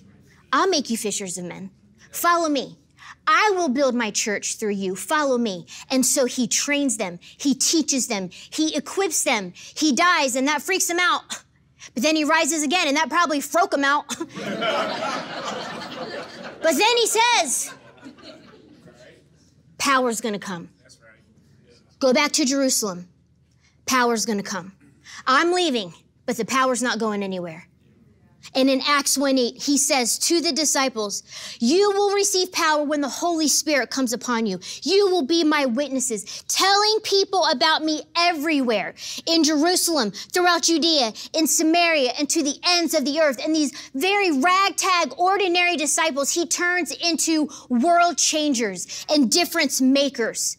I'll 0.52 0.68
make 0.68 0.90
you 0.90 0.96
fishers 0.96 1.36
of 1.38 1.44
men. 1.44 1.70
Follow 2.10 2.48
me. 2.48 2.78
I 3.26 3.52
will 3.54 3.68
build 3.68 3.94
my 3.94 4.10
church 4.10 4.56
through 4.56 4.72
you. 4.72 4.96
Follow 4.96 5.38
me. 5.38 5.66
And 5.90 6.04
so 6.06 6.24
he 6.26 6.46
trains 6.46 6.96
them. 6.96 7.18
He 7.20 7.54
teaches 7.54 8.06
them. 8.06 8.30
He 8.32 8.76
equips 8.76 9.24
them. 9.24 9.52
He 9.54 9.92
dies 9.94 10.36
and 10.36 10.46
that 10.48 10.62
freaks 10.62 10.86
them 10.86 10.98
out. 11.00 11.22
But 11.94 12.02
then 12.02 12.16
he 12.16 12.24
rises 12.24 12.62
again 12.62 12.88
and 12.88 12.96
that 12.96 13.08
probably 13.08 13.40
broke 13.40 13.72
him 13.74 13.84
out. 13.84 14.08
but 14.18 14.32
then 16.62 16.96
he 16.96 17.06
says, 17.06 17.72
power's 19.78 20.20
going 20.20 20.34
to 20.34 20.40
come. 20.40 20.68
Go 21.98 22.12
back 22.12 22.32
to 22.32 22.44
Jerusalem. 22.44 23.08
Power's 23.86 24.26
going 24.26 24.38
to 24.38 24.44
come. 24.44 24.72
I'm 25.26 25.52
leaving, 25.52 25.94
but 26.26 26.36
the 26.36 26.44
power's 26.44 26.82
not 26.82 26.98
going 26.98 27.22
anywhere. 27.22 27.68
And 28.54 28.70
in 28.70 28.80
Acts 28.86 29.18
1 29.18 29.38
8, 29.38 29.62
he 29.62 29.76
says 29.78 30.18
to 30.20 30.40
the 30.40 30.52
disciples, 30.52 31.22
You 31.58 31.90
will 31.92 32.14
receive 32.14 32.52
power 32.52 32.82
when 32.82 33.00
the 33.00 33.08
Holy 33.08 33.48
Spirit 33.48 33.90
comes 33.90 34.12
upon 34.12 34.46
you. 34.46 34.60
You 34.82 35.10
will 35.10 35.26
be 35.26 35.44
my 35.44 35.66
witnesses, 35.66 36.44
telling 36.48 37.00
people 37.02 37.44
about 37.46 37.82
me 37.82 38.02
everywhere 38.16 38.94
in 39.26 39.44
Jerusalem, 39.44 40.10
throughout 40.10 40.62
Judea, 40.62 41.12
in 41.34 41.46
Samaria, 41.46 42.12
and 42.18 42.28
to 42.30 42.42
the 42.42 42.58
ends 42.66 42.94
of 42.94 43.04
the 43.04 43.20
earth. 43.20 43.44
And 43.44 43.54
these 43.54 43.72
very 43.94 44.38
ragtag, 44.40 45.12
ordinary 45.18 45.76
disciples, 45.76 46.32
he 46.32 46.46
turns 46.46 46.92
into 46.92 47.48
world 47.68 48.18
changers 48.18 49.06
and 49.08 49.30
difference 49.30 49.80
makers. 49.80 50.56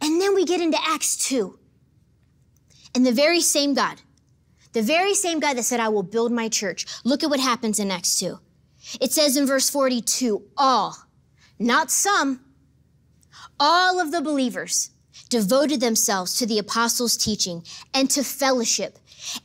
And 0.00 0.20
then 0.20 0.34
we 0.34 0.44
get 0.44 0.60
into 0.60 0.78
Acts 0.86 1.16
2. 1.28 1.58
And 2.94 3.04
the 3.04 3.12
very 3.12 3.40
same 3.40 3.74
God, 3.74 4.00
the 4.72 4.82
very 4.82 5.14
same 5.14 5.40
guy 5.40 5.54
that 5.54 5.62
said, 5.64 5.80
I 5.80 5.88
will 5.88 6.02
build 6.02 6.32
my 6.32 6.48
church. 6.48 6.86
Look 7.04 7.22
at 7.22 7.30
what 7.30 7.40
happens 7.40 7.78
in 7.78 7.90
Acts 7.90 8.18
2. 8.18 8.38
It 9.00 9.12
says 9.12 9.36
in 9.36 9.46
verse 9.46 9.68
42, 9.70 10.42
all, 10.56 10.96
not 11.58 11.90
some, 11.90 12.40
all 13.58 14.00
of 14.00 14.12
the 14.12 14.20
believers 14.20 14.90
devoted 15.28 15.80
themselves 15.80 16.36
to 16.38 16.46
the 16.46 16.58
apostles' 16.58 17.16
teaching 17.16 17.62
and 17.92 18.10
to 18.10 18.22
fellowship 18.22 18.98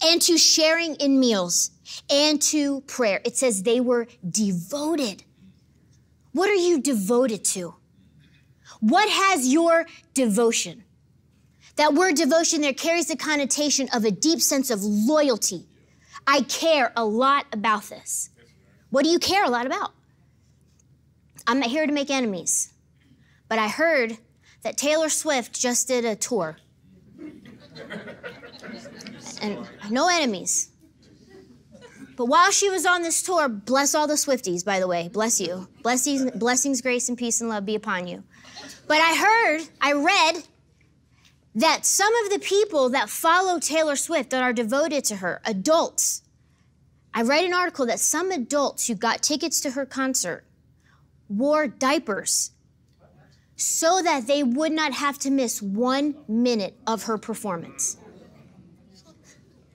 and 0.04 0.22
to 0.22 0.38
sharing 0.38 0.96
in 0.96 1.20
meals 1.20 1.72
and 2.10 2.42
to 2.42 2.82
prayer. 2.82 3.22
It 3.26 3.38
says 3.38 3.64
they 3.64 3.80
were 3.80 4.08
devoted. 4.30 5.24
What 6.32 6.50
are 6.50 6.56
you 6.56 6.80
devoted 6.82 7.44
to? 7.46 7.76
What 8.80 9.10
has 9.10 9.48
your 9.48 9.86
devotion? 10.14 10.83
That 11.76 11.94
word 11.94 12.16
devotion 12.16 12.62
there 12.62 12.74
carries 12.74 13.08
the 13.08 13.16
connotation 13.16 13.90
of 13.94 14.06
a 14.06 14.12
deep 14.12 14.42
sense 14.42 14.70
of 14.70 14.84
loyalty. 14.84 15.66
I 16.28 16.42
care 16.42 16.94
a 16.96 17.04
lot 17.04 17.46
about 17.52 17.84
this. 17.84 18.30
What 18.90 19.04
do 19.04 19.10
you 19.10 19.20
care 19.20 19.44
a 19.44 19.50
lot 19.50 19.66
about? 19.66 19.92
I'm 21.48 21.60
not 21.60 21.70
here 21.70 21.86
to 21.86 21.92
make 21.92 22.10
enemies, 22.10 22.74
but 23.50 23.60
I 23.60 23.68
heard 23.68 24.18
that 24.62 24.78
Taylor 24.78 25.10
Swift 25.10 25.60
just 25.60 25.88
did 25.88 26.06
a 26.06 26.16
tour. 26.16 26.58
And 29.42 29.68
no 29.90 30.08
enemies. 30.08 30.70
But 32.16 32.28
while 32.28 32.52
she 32.52 32.70
was 32.70 32.86
on 32.86 33.02
this 33.02 33.24
tour, 33.24 33.50
bless 33.50 33.96
all 33.96 34.08
the 34.08 34.14
Swifties, 34.14 34.64
by 34.64 34.80
the 34.80 34.88
way, 34.88 35.10
bless 35.10 35.42
you. 35.42 35.68
Blessings, 35.82 36.30
blessings, 36.32 36.82
grace, 36.82 37.10
and 37.10 37.18
peace 37.18 37.42
and 37.42 37.50
love 37.50 37.66
be 37.66 37.76
upon 37.76 38.08
you. 38.08 38.24
But 38.88 39.00
I 39.00 39.16
heard, 39.16 39.68
I 39.82 39.94
read 39.94 40.44
that 41.56 41.86
some 41.86 42.14
of 42.24 42.32
the 42.32 42.40
people 42.40 42.90
that 42.90 43.10
follow 43.10 43.60
Taylor 43.60 43.96
Swift 43.96 44.32
that 44.32 44.42
are 44.42 44.54
devoted 44.54 45.04
to 45.06 45.18
her, 45.18 45.42
adults, 45.46 46.24
I 47.14 47.22
read 47.22 47.46
an 47.46 47.54
article 47.54 47.86
that 47.86 48.00
some 48.00 48.32
adults 48.32 48.88
who 48.88 48.96
got 48.96 49.22
tickets 49.22 49.62
to 49.62 49.72
her 49.72 49.86
concert 49.86 50.46
wore 51.30 51.68
diapers 51.68 52.52
so 53.56 54.02
that 54.02 54.26
they 54.26 54.42
would 54.42 54.72
not 54.72 54.94
have 54.94 55.20
to 55.20 55.30
miss 55.30 55.62
one 55.62 56.16
minute 56.28 56.76
of 56.88 57.04
her 57.04 57.18
performance. 57.18 57.98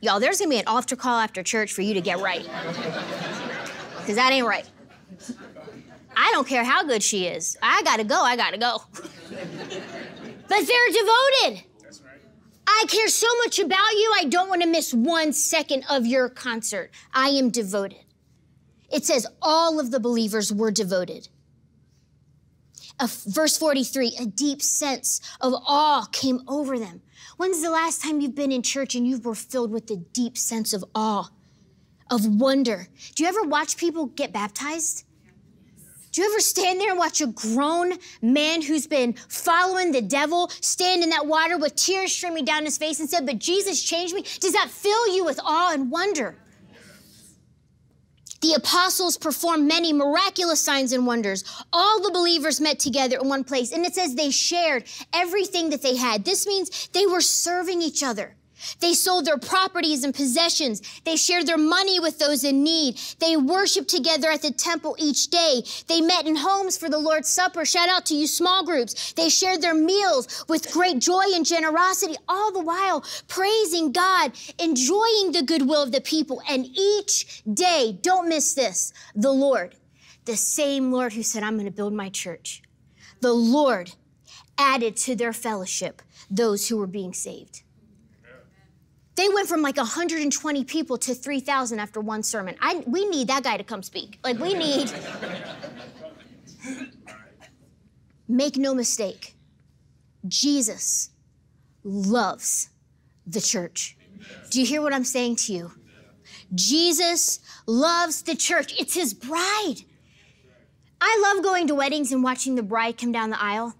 Y'all, 0.00 0.20
there's 0.20 0.38
gonna 0.38 0.50
be 0.50 0.58
an 0.58 0.66
altar 0.66 0.96
call 0.96 1.18
after 1.18 1.42
church 1.42 1.72
for 1.72 1.82
you 1.82 1.94
to 1.94 2.00
get 2.00 2.18
right. 2.18 2.42
Because 3.98 4.16
that 4.16 4.32
ain't 4.32 4.46
right. 4.46 4.68
I 6.16 6.30
don't 6.32 6.46
care 6.46 6.64
how 6.64 6.82
good 6.82 7.02
she 7.02 7.26
is. 7.26 7.56
I 7.62 7.82
gotta 7.84 8.04
go, 8.04 8.20
I 8.20 8.36
gotta 8.36 8.58
go. 8.58 8.82
But 10.48 10.66
they're 10.66 10.92
devoted. 10.92 11.64
I 12.66 12.84
care 12.86 13.08
so 13.08 13.26
much 13.44 13.58
about 13.58 13.92
you, 13.92 14.14
I 14.18 14.24
don't 14.24 14.48
want 14.48 14.62
to 14.62 14.68
miss 14.68 14.92
one 14.92 15.32
second 15.32 15.84
of 15.88 16.06
your 16.06 16.28
concert. 16.28 16.90
I 17.14 17.28
am 17.30 17.50
devoted. 17.50 18.04
It 18.90 19.04
says 19.04 19.26
all 19.40 19.80
of 19.80 19.90
the 19.90 20.00
believers 20.00 20.52
were 20.52 20.70
devoted. 20.70 21.28
A, 23.00 23.08
verse 23.26 23.56
43 23.56 24.16
a 24.20 24.26
deep 24.26 24.60
sense 24.60 25.20
of 25.40 25.54
awe 25.66 26.06
came 26.12 26.42
over 26.46 26.78
them. 26.78 27.00
When's 27.36 27.62
the 27.62 27.70
last 27.70 28.02
time 28.02 28.20
you've 28.20 28.34
been 28.34 28.52
in 28.52 28.62
church 28.62 28.94
and 28.94 29.06
you 29.06 29.18
were 29.18 29.34
filled 29.34 29.70
with 29.70 29.90
a 29.90 29.96
deep 29.96 30.36
sense 30.36 30.72
of 30.72 30.84
awe, 30.94 31.30
of 32.10 32.26
wonder? 32.26 32.88
Do 33.14 33.22
you 33.22 33.28
ever 33.28 33.44
watch 33.44 33.76
people 33.76 34.06
get 34.06 34.32
baptized? 34.32 35.04
Do 36.12 36.22
you 36.22 36.30
ever 36.30 36.40
stand 36.40 36.80
there 36.80 36.90
and 36.90 36.98
watch 36.98 37.20
a 37.20 37.26
grown 37.26 37.92
man 38.22 38.62
who's 38.62 38.86
been 38.86 39.12
following 39.28 39.92
the 39.92 40.02
devil 40.02 40.48
stand 40.60 41.02
in 41.02 41.10
that 41.10 41.26
water 41.26 41.58
with 41.58 41.76
tears 41.76 42.12
streaming 42.12 42.44
down 42.44 42.64
his 42.64 42.78
face 42.78 43.00
and 43.00 43.08
said, 43.08 43.26
But 43.26 43.38
Jesus 43.38 43.82
changed 43.82 44.14
me? 44.14 44.22
Does 44.40 44.52
that 44.52 44.70
fill 44.70 45.14
you 45.14 45.24
with 45.24 45.38
awe 45.44 45.72
and 45.72 45.90
wonder? 45.90 46.36
The 48.40 48.54
apostles 48.54 49.18
performed 49.18 49.66
many 49.66 49.92
miraculous 49.92 50.60
signs 50.60 50.92
and 50.92 51.06
wonders. 51.06 51.44
All 51.72 52.00
the 52.00 52.12
believers 52.12 52.60
met 52.60 52.78
together 52.78 53.18
in 53.20 53.28
one 53.28 53.42
place, 53.42 53.72
and 53.72 53.84
it 53.84 53.94
says 53.94 54.14
they 54.14 54.30
shared 54.30 54.84
everything 55.12 55.70
that 55.70 55.82
they 55.82 55.96
had. 55.96 56.24
This 56.24 56.46
means 56.46 56.88
they 56.92 57.06
were 57.06 57.20
serving 57.20 57.82
each 57.82 58.02
other. 58.02 58.36
They 58.80 58.94
sold 58.94 59.24
their 59.24 59.38
properties 59.38 60.04
and 60.04 60.14
possessions. 60.14 60.82
They 61.04 61.16
shared 61.16 61.46
their 61.46 61.58
money 61.58 62.00
with 62.00 62.18
those 62.18 62.44
in 62.44 62.62
need. 62.62 62.98
They 63.20 63.36
worshiped 63.36 63.88
together 63.88 64.30
at 64.30 64.42
the 64.42 64.50
temple 64.50 64.96
each 64.98 65.28
day. 65.28 65.62
They 65.86 66.00
met 66.00 66.26
in 66.26 66.36
homes 66.36 66.76
for 66.76 66.88
the 66.88 66.98
Lord's 66.98 67.28
Supper. 67.28 67.64
Shout 67.64 67.88
out 67.88 68.06
to 68.06 68.14
you 68.14 68.26
small 68.26 68.64
groups. 68.64 69.12
They 69.12 69.28
shared 69.28 69.62
their 69.62 69.74
meals 69.74 70.44
with 70.48 70.72
great 70.72 70.98
joy 70.98 71.24
and 71.34 71.44
generosity, 71.44 72.16
all 72.28 72.52
the 72.52 72.62
while 72.62 73.04
praising 73.28 73.92
God, 73.92 74.32
enjoying 74.58 75.32
the 75.32 75.42
goodwill 75.44 75.82
of 75.82 75.92
the 75.92 76.00
people. 76.00 76.42
And 76.48 76.66
each 76.74 77.42
day, 77.52 77.98
don't 78.00 78.28
miss 78.28 78.54
this, 78.54 78.92
the 79.14 79.32
Lord, 79.32 79.76
the 80.24 80.36
same 80.36 80.92
Lord 80.92 81.12
who 81.12 81.22
said, 81.22 81.42
I'm 81.42 81.54
going 81.54 81.66
to 81.66 81.70
build 81.70 81.92
my 81.92 82.08
church, 82.08 82.62
the 83.20 83.32
Lord 83.32 83.92
added 84.58 84.96
to 84.96 85.14
their 85.14 85.32
fellowship 85.32 86.02
those 86.30 86.68
who 86.68 86.76
were 86.76 86.86
being 86.86 87.14
saved. 87.14 87.62
They 89.18 89.28
went 89.28 89.48
from 89.48 89.62
like 89.62 89.76
120 89.76 90.62
people 90.62 90.96
to 90.98 91.12
3,000 91.12 91.80
after 91.80 92.00
one 92.00 92.22
sermon. 92.22 92.54
I, 92.60 92.84
we 92.86 93.04
need 93.04 93.26
that 93.26 93.42
guy 93.42 93.56
to 93.56 93.64
come 93.64 93.82
speak. 93.82 94.20
Like, 94.22 94.38
we 94.38 94.54
need. 94.54 94.92
Make 98.28 98.56
no 98.56 98.76
mistake, 98.76 99.34
Jesus 100.28 101.10
loves 101.82 102.68
the 103.26 103.40
church. 103.40 103.96
Do 104.50 104.60
you 104.60 104.66
hear 104.66 104.82
what 104.82 104.94
I'm 104.94 105.02
saying 105.02 105.36
to 105.36 105.52
you? 105.52 105.72
Jesus 106.54 107.40
loves 107.66 108.22
the 108.22 108.36
church, 108.36 108.78
it's 108.78 108.94
his 108.94 109.14
bride. 109.14 109.78
I 111.00 111.20
love 111.24 111.42
going 111.42 111.66
to 111.66 111.74
weddings 111.74 112.12
and 112.12 112.22
watching 112.22 112.54
the 112.54 112.62
bride 112.62 112.98
come 112.98 113.10
down 113.10 113.30
the 113.30 113.42
aisle. 113.42 113.74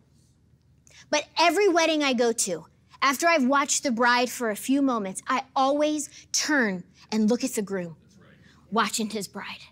But 1.10 1.26
every 1.38 1.68
wedding 1.68 2.02
I 2.02 2.12
go 2.12 2.32
to, 2.32 2.66
after 3.00 3.26
I've 3.26 3.44
watched 3.44 3.82
the 3.82 3.90
bride 3.90 4.30
for 4.30 4.50
a 4.50 4.56
few 4.56 4.82
moments, 4.82 5.22
I 5.28 5.42
always 5.54 6.08
turn 6.32 6.84
and 7.12 7.30
look 7.30 7.44
at 7.44 7.52
the 7.52 7.62
groom, 7.62 7.96
watching 8.70 9.10
his 9.10 9.28
bride. 9.28 9.62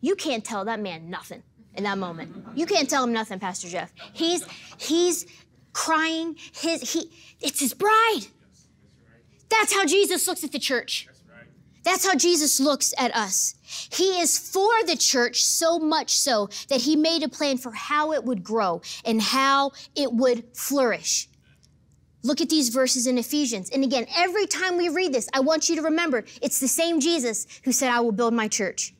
You 0.00 0.16
can't 0.16 0.44
tell 0.44 0.64
that 0.64 0.80
man 0.80 1.10
nothing 1.10 1.42
in 1.74 1.84
that 1.84 1.98
moment. 1.98 2.34
You 2.54 2.66
can't 2.66 2.88
tell 2.88 3.04
him 3.04 3.12
nothing, 3.12 3.38
Pastor 3.38 3.68
Jeff. 3.68 3.92
He's 4.12 4.44
he's 4.78 5.26
crying. 5.72 6.36
His 6.54 6.92
he 6.92 7.10
it's 7.40 7.60
his 7.60 7.74
bride. 7.74 8.22
That's 9.48 9.72
how 9.72 9.84
Jesus 9.84 10.26
looks 10.26 10.44
at 10.44 10.52
the 10.52 10.58
church. 10.58 11.08
That's 11.82 12.06
how 12.06 12.14
Jesus 12.14 12.60
looks 12.60 12.92
at 12.98 13.14
us. 13.16 13.54
He 13.92 14.20
is 14.20 14.38
for 14.38 14.84
the 14.86 14.96
church 14.96 15.42
so 15.44 15.78
much 15.78 16.12
so 16.12 16.48
that 16.68 16.82
he 16.82 16.94
made 16.94 17.22
a 17.22 17.28
plan 17.28 17.56
for 17.56 17.72
how 17.72 18.12
it 18.12 18.24
would 18.24 18.44
grow 18.44 18.82
and 19.04 19.20
how 19.20 19.72
it 19.96 20.12
would 20.12 20.44
flourish. 20.54 21.29
Look 22.22 22.40
at 22.40 22.50
these 22.50 22.68
verses 22.68 23.06
in 23.06 23.16
Ephesians. 23.16 23.70
And 23.70 23.82
again, 23.82 24.06
every 24.14 24.46
time 24.46 24.76
we 24.76 24.88
read 24.88 25.12
this, 25.12 25.28
I 25.32 25.40
want 25.40 25.68
you 25.68 25.76
to 25.76 25.82
remember 25.82 26.24
it's 26.42 26.60
the 26.60 26.68
same 26.68 27.00
Jesus 27.00 27.46
who 27.64 27.72
said, 27.72 27.90
I 27.90 28.00
will 28.00 28.12
build 28.12 28.34
my 28.34 28.48
church. 28.48 28.94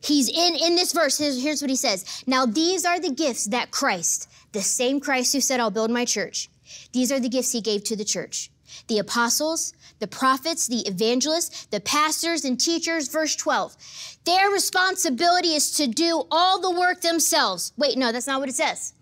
He's 0.00 0.28
in, 0.28 0.56
in 0.56 0.74
this 0.74 0.92
verse. 0.92 1.18
Here's, 1.18 1.42
here's 1.42 1.60
what 1.60 1.70
he 1.70 1.76
says. 1.76 2.24
Now, 2.26 2.46
these 2.46 2.84
are 2.84 2.98
the 2.98 3.12
gifts 3.12 3.46
that 3.48 3.70
Christ, 3.70 4.30
the 4.52 4.62
same 4.62 4.98
Christ 4.98 5.32
who 5.32 5.40
said, 5.40 5.60
I'll 5.60 5.70
build 5.70 5.90
my 5.90 6.04
church, 6.04 6.50
these 6.92 7.12
are 7.12 7.20
the 7.20 7.28
gifts 7.28 7.52
he 7.52 7.60
gave 7.60 7.84
to 7.84 7.96
the 7.96 8.04
church 8.04 8.50
the 8.88 8.98
apostles, 8.98 9.74
the 9.98 10.06
prophets, 10.06 10.66
the 10.66 10.80
evangelists, 10.88 11.66
the 11.66 11.80
pastors, 11.80 12.44
and 12.44 12.58
teachers. 12.58 13.08
Verse 13.08 13.36
12. 13.36 13.76
Their 14.24 14.50
responsibility 14.50 15.54
is 15.54 15.72
to 15.72 15.86
do 15.86 16.24
all 16.30 16.60
the 16.60 16.70
work 16.70 17.02
themselves. 17.02 17.72
Wait, 17.76 17.98
no, 17.98 18.12
that's 18.12 18.26
not 18.26 18.40
what 18.40 18.48
it 18.48 18.54
says. 18.54 18.94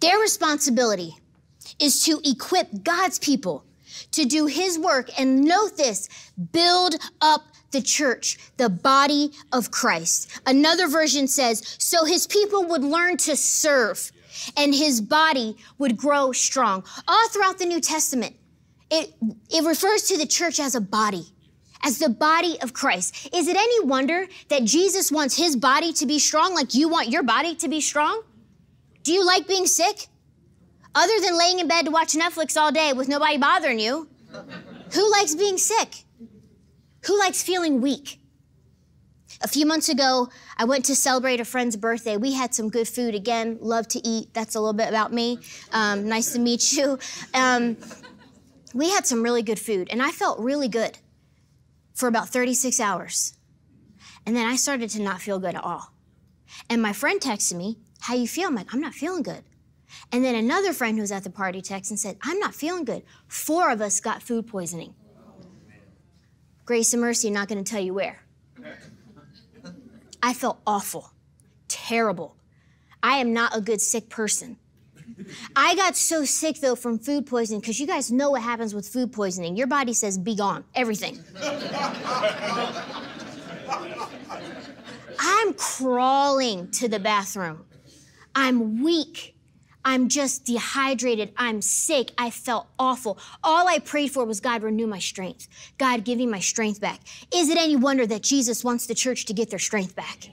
Their 0.00 0.18
responsibility 0.18 1.16
is 1.80 2.04
to 2.04 2.20
equip 2.24 2.82
God's 2.82 3.18
people 3.18 3.64
to 4.12 4.24
do 4.24 4.46
his 4.46 4.78
work. 4.78 5.10
And 5.18 5.44
note 5.44 5.76
this 5.76 6.08
build 6.52 6.94
up 7.20 7.42
the 7.70 7.82
church, 7.82 8.38
the 8.56 8.68
body 8.68 9.32
of 9.52 9.70
Christ. 9.70 10.40
Another 10.46 10.88
version 10.88 11.26
says, 11.28 11.76
so 11.78 12.04
his 12.04 12.26
people 12.26 12.64
would 12.66 12.82
learn 12.82 13.16
to 13.18 13.36
serve 13.36 14.10
and 14.56 14.74
his 14.74 15.00
body 15.00 15.56
would 15.78 15.96
grow 15.96 16.32
strong. 16.32 16.84
All 17.06 17.28
throughout 17.28 17.58
the 17.58 17.66
New 17.66 17.80
Testament, 17.80 18.36
it, 18.90 19.14
it 19.50 19.64
refers 19.66 20.04
to 20.04 20.16
the 20.16 20.26
church 20.26 20.60
as 20.60 20.74
a 20.74 20.80
body, 20.80 21.26
as 21.82 21.98
the 21.98 22.08
body 22.08 22.56
of 22.62 22.72
Christ. 22.72 23.28
Is 23.34 23.48
it 23.48 23.56
any 23.56 23.84
wonder 23.84 24.26
that 24.48 24.64
Jesus 24.64 25.12
wants 25.12 25.36
his 25.36 25.56
body 25.56 25.92
to 25.94 26.06
be 26.06 26.18
strong 26.18 26.54
like 26.54 26.74
you 26.74 26.88
want 26.88 27.10
your 27.10 27.22
body 27.22 27.54
to 27.56 27.68
be 27.68 27.80
strong? 27.80 28.22
Do 29.08 29.14
you 29.14 29.24
like 29.24 29.48
being 29.48 29.64
sick? 29.64 30.08
Other 30.94 31.18
than 31.22 31.38
laying 31.38 31.60
in 31.60 31.66
bed 31.66 31.86
to 31.86 31.90
watch 31.90 32.12
Netflix 32.12 32.58
all 32.58 32.70
day 32.70 32.92
with 32.92 33.08
nobody 33.08 33.38
bothering 33.38 33.78
you, 33.78 34.06
who 34.92 35.10
likes 35.10 35.34
being 35.34 35.56
sick? 35.56 36.04
Who 37.06 37.18
likes 37.18 37.42
feeling 37.42 37.80
weak? 37.80 38.20
A 39.40 39.48
few 39.48 39.64
months 39.64 39.88
ago, 39.88 40.28
I 40.58 40.66
went 40.66 40.84
to 40.84 40.94
celebrate 40.94 41.40
a 41.40 41.46
friend's 41.46 41.74
birthday. 41.74 42.18
We 42.18 42.34
had 42.34 42.54
some 42.54 42.68
good 42.68 42.86
food. 42.86 43.14
Again, 43.14 43.56
love 43.62 43.88
to 43.88 44.06
eat. 44.06 44.34
That's 44.34 44.56
a 44.56 44.60
little 44.60 44.74
bit 44.74 44.90
about 44.90 45.10
me. 45.10 45.38
Um, 45.72 46.06
nice 46.06 46.34
to 46.34 46.38
meet 46.38 46.74
you. 46.74 46.98
Um, 47.32 47.78
we 48.74 48.90
had 48.90 49.06
some 49.06 49.22
really 49.22 49.42
good 49.42 49.58
food, 49.58 49.88
and 49.90 50.02
I 50.02 50.10
felt 50.10 50.38
really 50.38 50.68
good 50.68 50.98
for 51.94 52.08
about 52.08 52.28
36 52.28 52.78
hours. 52.78 53.38
And 54.26 54.36
then 54.36 54.44
I 54.44 54.56
started 54.56 54.90
to 54.90 55.00
not 55.00 55.22
feel 55.22 55.38
good 55.38 55.54
at 55.54 55.64
all. 55.64 55.94
And 56.68 56.82
my 56.82 56.92
friend 56.92 57.22
texted 57.22 57.56
me 57.56 57.78
how 58.00 58.14
you 58.14 58.28
feel? 58.28 58.48
I'm 58.48 58.54
like, 58.54 58.72
I'm 58.72 58.80
not 58.80 58.94
feeling 58.94 59.22
good. 59.22 59.44
And 60.12 60.24
then 60.24 60.34
another 60.34 60.72
friend 60.72 60.96
who 60.96 61.02
was 61.02 61.12
at 61.12 61.24
the 61.24 61.30
party 61.30 61.62
texted 61.62 61.90
and 61.90 62.00
said, 62.00 62.18
I'm 62.22 62.38
not 62.38 62.54
feeling 62.54 62.84
good. 62.84 63.02
Four 63.26 63.70
of 63.70 63.80
us 63.80 64.00
got 64.00 64.22
food 64.22 64.46
poisoning. 64.46 64.94
Grace 66.64 66.92
and 66.92 67.00
mercy, 67.00 67.30
not 67.30 67.48
going 67.48 67.62
to 67.62 67.70
tell 67.70 67.82
you 67.82 67.94
where. 67.94 68.24
I 70.22 70.34
felt 70.34 70.60
awful, 70.66 71.12
terrible. 71.68 72.36
I 73.02 73.18
am 73.18 73.32
not 73.32 73.56
a 73.56 73.60
good 73.60 73.80
sick 73.80 74.08
person. 74.08 74.58
I 75.56 75.74
got 75.74 75.96
so 75.96 76.24
sick 76.24 76.60
though 76.60 76.74
from 76.74 76.98
food 76.98 77.26
poisoning 77.26 77.60
because 77.60 77.80
you 77.80 77.86
guys 77.86 78.10
know 78.12 78.30
what 78.30 78.42
happens 78.42 78.74
with 78.74 78.88
food 78.88 79.12
poisoning. 79.12 79.56
Your 79.56 79.66
body 79.66 79.92
says, 79.92 80.18
be 80.18 80.34
gone, 80.34 80.64
everything. 80.74 81.22
I'm 85.18 85.54
crawling 85.54 86.70
to 86.72 86.88
the 86.88 86.98
bathroom. 86.98 87.64
I'm 88.40 88.82
weak. 88.82 89.34
I'm 89.84 90.08
just 90.08 90.44
dehydrated. 90.44 91.32
I'm 91.36 91.60
sick. 91.60 92.12
I 92.16 92.30
felt 92.30 92.68
awful. 92.78 93.18
All 93.42 93.66
I 93.66 93.80
prayed 93.80 94.12
for 94.12 94.24
was 94.24 94.38
God 94.38 94.62
renew 94.62 94.86
my 94.86 95.00
strength. 95.00 95.48
God 95.76 96.04
give 96.04 96.18
me 96.18 96.26
my 96.26 96.38
strength 96.38 96.80
back. 96.80 97.00
Is 97.34 97.48
it 97.48 97.58
any 97.58 97.74
wonder 97.74 98.06
that 98.06 98.22
Jesus 98.22 98.62
wants 98.62 98.86
the 98.86 98.94
church 98.94 99.24
to 99.24 99.32
get 99.32 99.50
their 99.50 99.58
strength 99.58 99.96
back? 99.96 100.30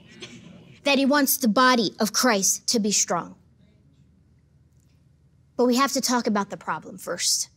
that 0.86 0.98
he 0.98 1.04
wants 1.04 1.36
the 1.36 1.48
body 1.48 1.90
of 1.98 2.12
Christ 2.12 2.68
to 2.68 2.78
be 2.78 2.92
strong. 2.92 3.34
But 5.56 5.66
we 5.66 5.74
have 5.74 5.92
to 5.92 6.00
talk 6.00 6.28
about 6.28 6.48
the 6.48 6.56
problem 6.56 6.96
first. 6.96 7.48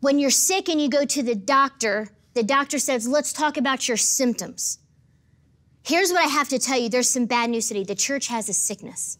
When 0.00 0.18
you're 0.18 0.30
sick 0.30 0.70
and 0.70 0.80
you 0.80 0.88
go 0.88 1.04
to 1.04 1.22
the 1.22 1.34
doctor, 1.34 2.08
the 2.32 2.42
doctor 2.42 2.78
says, 2.78 3.06
let's 3.06 3.34
talk 3.34 3.58
about 3.58 3.88
your 3.88 3.98
symptoms. 3.98 4.78
Here's 5.82 6.12
what 6.12 6.24
I 6.24 6.28
have 6.28 6.48
to 6.48 6.58
tell 6.58 6.80
you. 6.80 6.88
There's 6.88 7.10
some 7.10 7.26
bad 7.26 7.50
news 7.50 7.68
today. 7.68 7.84
The 7.84 7.94
church 7.94 8.28
has 8.28 8.48
a 8.48 8.54
sickness. 8.54 9.18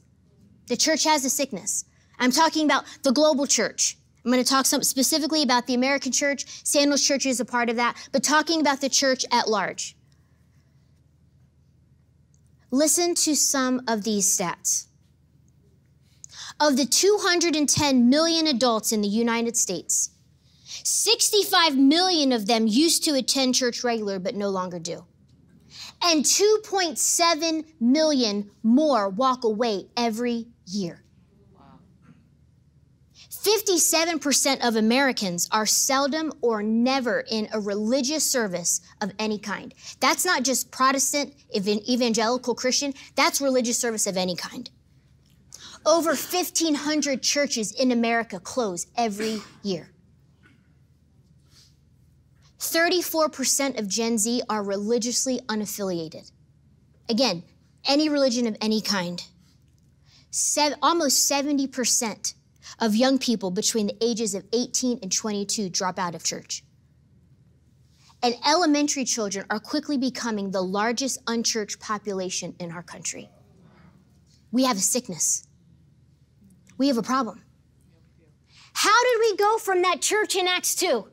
The 0.66 0.76
church 0.76 1.04
has 1.04 1.24
a 1.24 1.30
sickness. 1.30 1.84
I'm 2.18 2.30
talking 2.30 2.64
about 2.64 2.84
the 3.02 3.12
global 3.12 3.46
church. 3.46 3.96
I'm 4.24 4.30
going 4.30 4.42
to 4.42 4.48
talk 4.48 4.64
some, 4.64 4.82
specifically 4.82 5.42
about 5.42 5.66
the 5.66 5.74
American 5.74 6.12
church. 6.12 6.46
Sandals 6.64 7.06
Church 7.06 7.26
is 7.26 7.40
a 7.40 7.44
part 7.44 7.68
of 7.68 7.76
that, 7.76 7.96
but 8.12 8.22
talking 8.22 8.60
about 8.60 8.80
the 8.80 8.88
church 8.88 9.24
at 9.30 9.48
large. 9.48 9.96
Listen 12.70 13.14
to 13.16 13.36
some 13.36 13.82
of 13.86 14.04
these 14.04 14.36
stats. 14.36 14.86
Of 16.58 16.76
the 16.76 16.86
210 16.86 18.08
million 18.08 18.46
adults 18.46 18.92
in 18.92 19.02
the 19.02 19.08
United 19.08 19.56
States, 19.56 20.10
65 20.64 21.76
million 21.76 22.32
of 22.32 22.46
them 22.46 22.66
used 22.66 23.04
to 23.04 23.14
attend 23.14 23.54
church 23.54 23.84
regular 23.84 24.18
but 24.18 24.34
no 24.34 24.48
longer 24.48 24.78
do 24.78 25.04
and 26.04 26.24
2.7 26.24 27.64
million 27.80 28.50
more 28.62 29.08
walk 29.08 29.44
away 29.44 29.86
every 29.96 30.46
year. 30.74 31.04
57% 33.30 34.66
of 34.66 34.76
Americans 34.76 35.48
are 35.52 35.66
seldom 35.66 36.32
or 36.40 36.62
never 36.62 37.24
in 37.30 37.48
a 37.52 37.60
religious 37.60 38.24
service 38.24 38.80
of 39.02 39.12
any 39.18 39.38
kind. 39.38 39.74
That's 40.00 40.24
not 40.24 40.44
just 40.44 40.70
Protestant, 40.70 41.34
evangelical 41.54 42.54
Christian, 42.54 42.94
that's 43.16 43.42
religious 43.42 43.78
service 43.78 44.06
of 44.06 44.16
any 44.16 44.34
kind. 44.34 44.70
Over 45.84 46.10
1,500 46.10 47.22
churches 47.22 47.70
in 47.72 47.92
America 47.92 48.40
close 48.40 48.86
every 48.96 49.42
year. 49.62 49.90
34% 52.58 53.78
of 53.78 53.86
Gen 53.86 54.16
Z 54.16 54.40
are 54.48 54.62
religiously 54.62 55.40
unaffiliated. 55.48 56.32
Again, 57.10 57.42
any 57.84 58.08
religion 58.08 58.46
of 58.46 58.56
any 58.62 58.80
kind. 58.80 59.22
Se- 60.34 60.74
almost 60.82 61.30
70% 61.30 62.34
of 62.80 62.96
young 62.96 63.18
people 63.18 63.52
between 63.52 63.86
the 63.86 63.96
ages 64.00 64.34
of 64.34 64.44
18 64.52 64.98
and 65.00 65.12
22 65.12 65.68
drop 65.68 65.96
out 65.96 66.16
of 66.16 66.24
church. 66.24 66.64
And 68.20 68.34
elementary 68.44 69.04
children 69.04 69.46
are 69.48 69.60
quickly 69.60 69.96
becoming 69.96 70.50
the 70.50 70.60
largest 70.60 71.20
unchurched 71.28 71.78
population 71.78 72.56
in 72.58 72.72
our 72.72 72.82
country. 72.82 73.30
We 74.50 74.64
have 74.64 74.76
a 74.76 74.80
sickness. 74.80 75.46
We 76.78 76.88
have 76.88 76.98
a 76.98 77.02
problem. 77.02 77.44
How 78.72 79.04
did 79.04 79.20
we 79.20 79.36
go 79.36 79.58
from 79.58 79.82
that 79.82 80.02
church 80.02 80.34
in 80.34 80.48
Acts 80.48 80.74
2? 80.74 81.06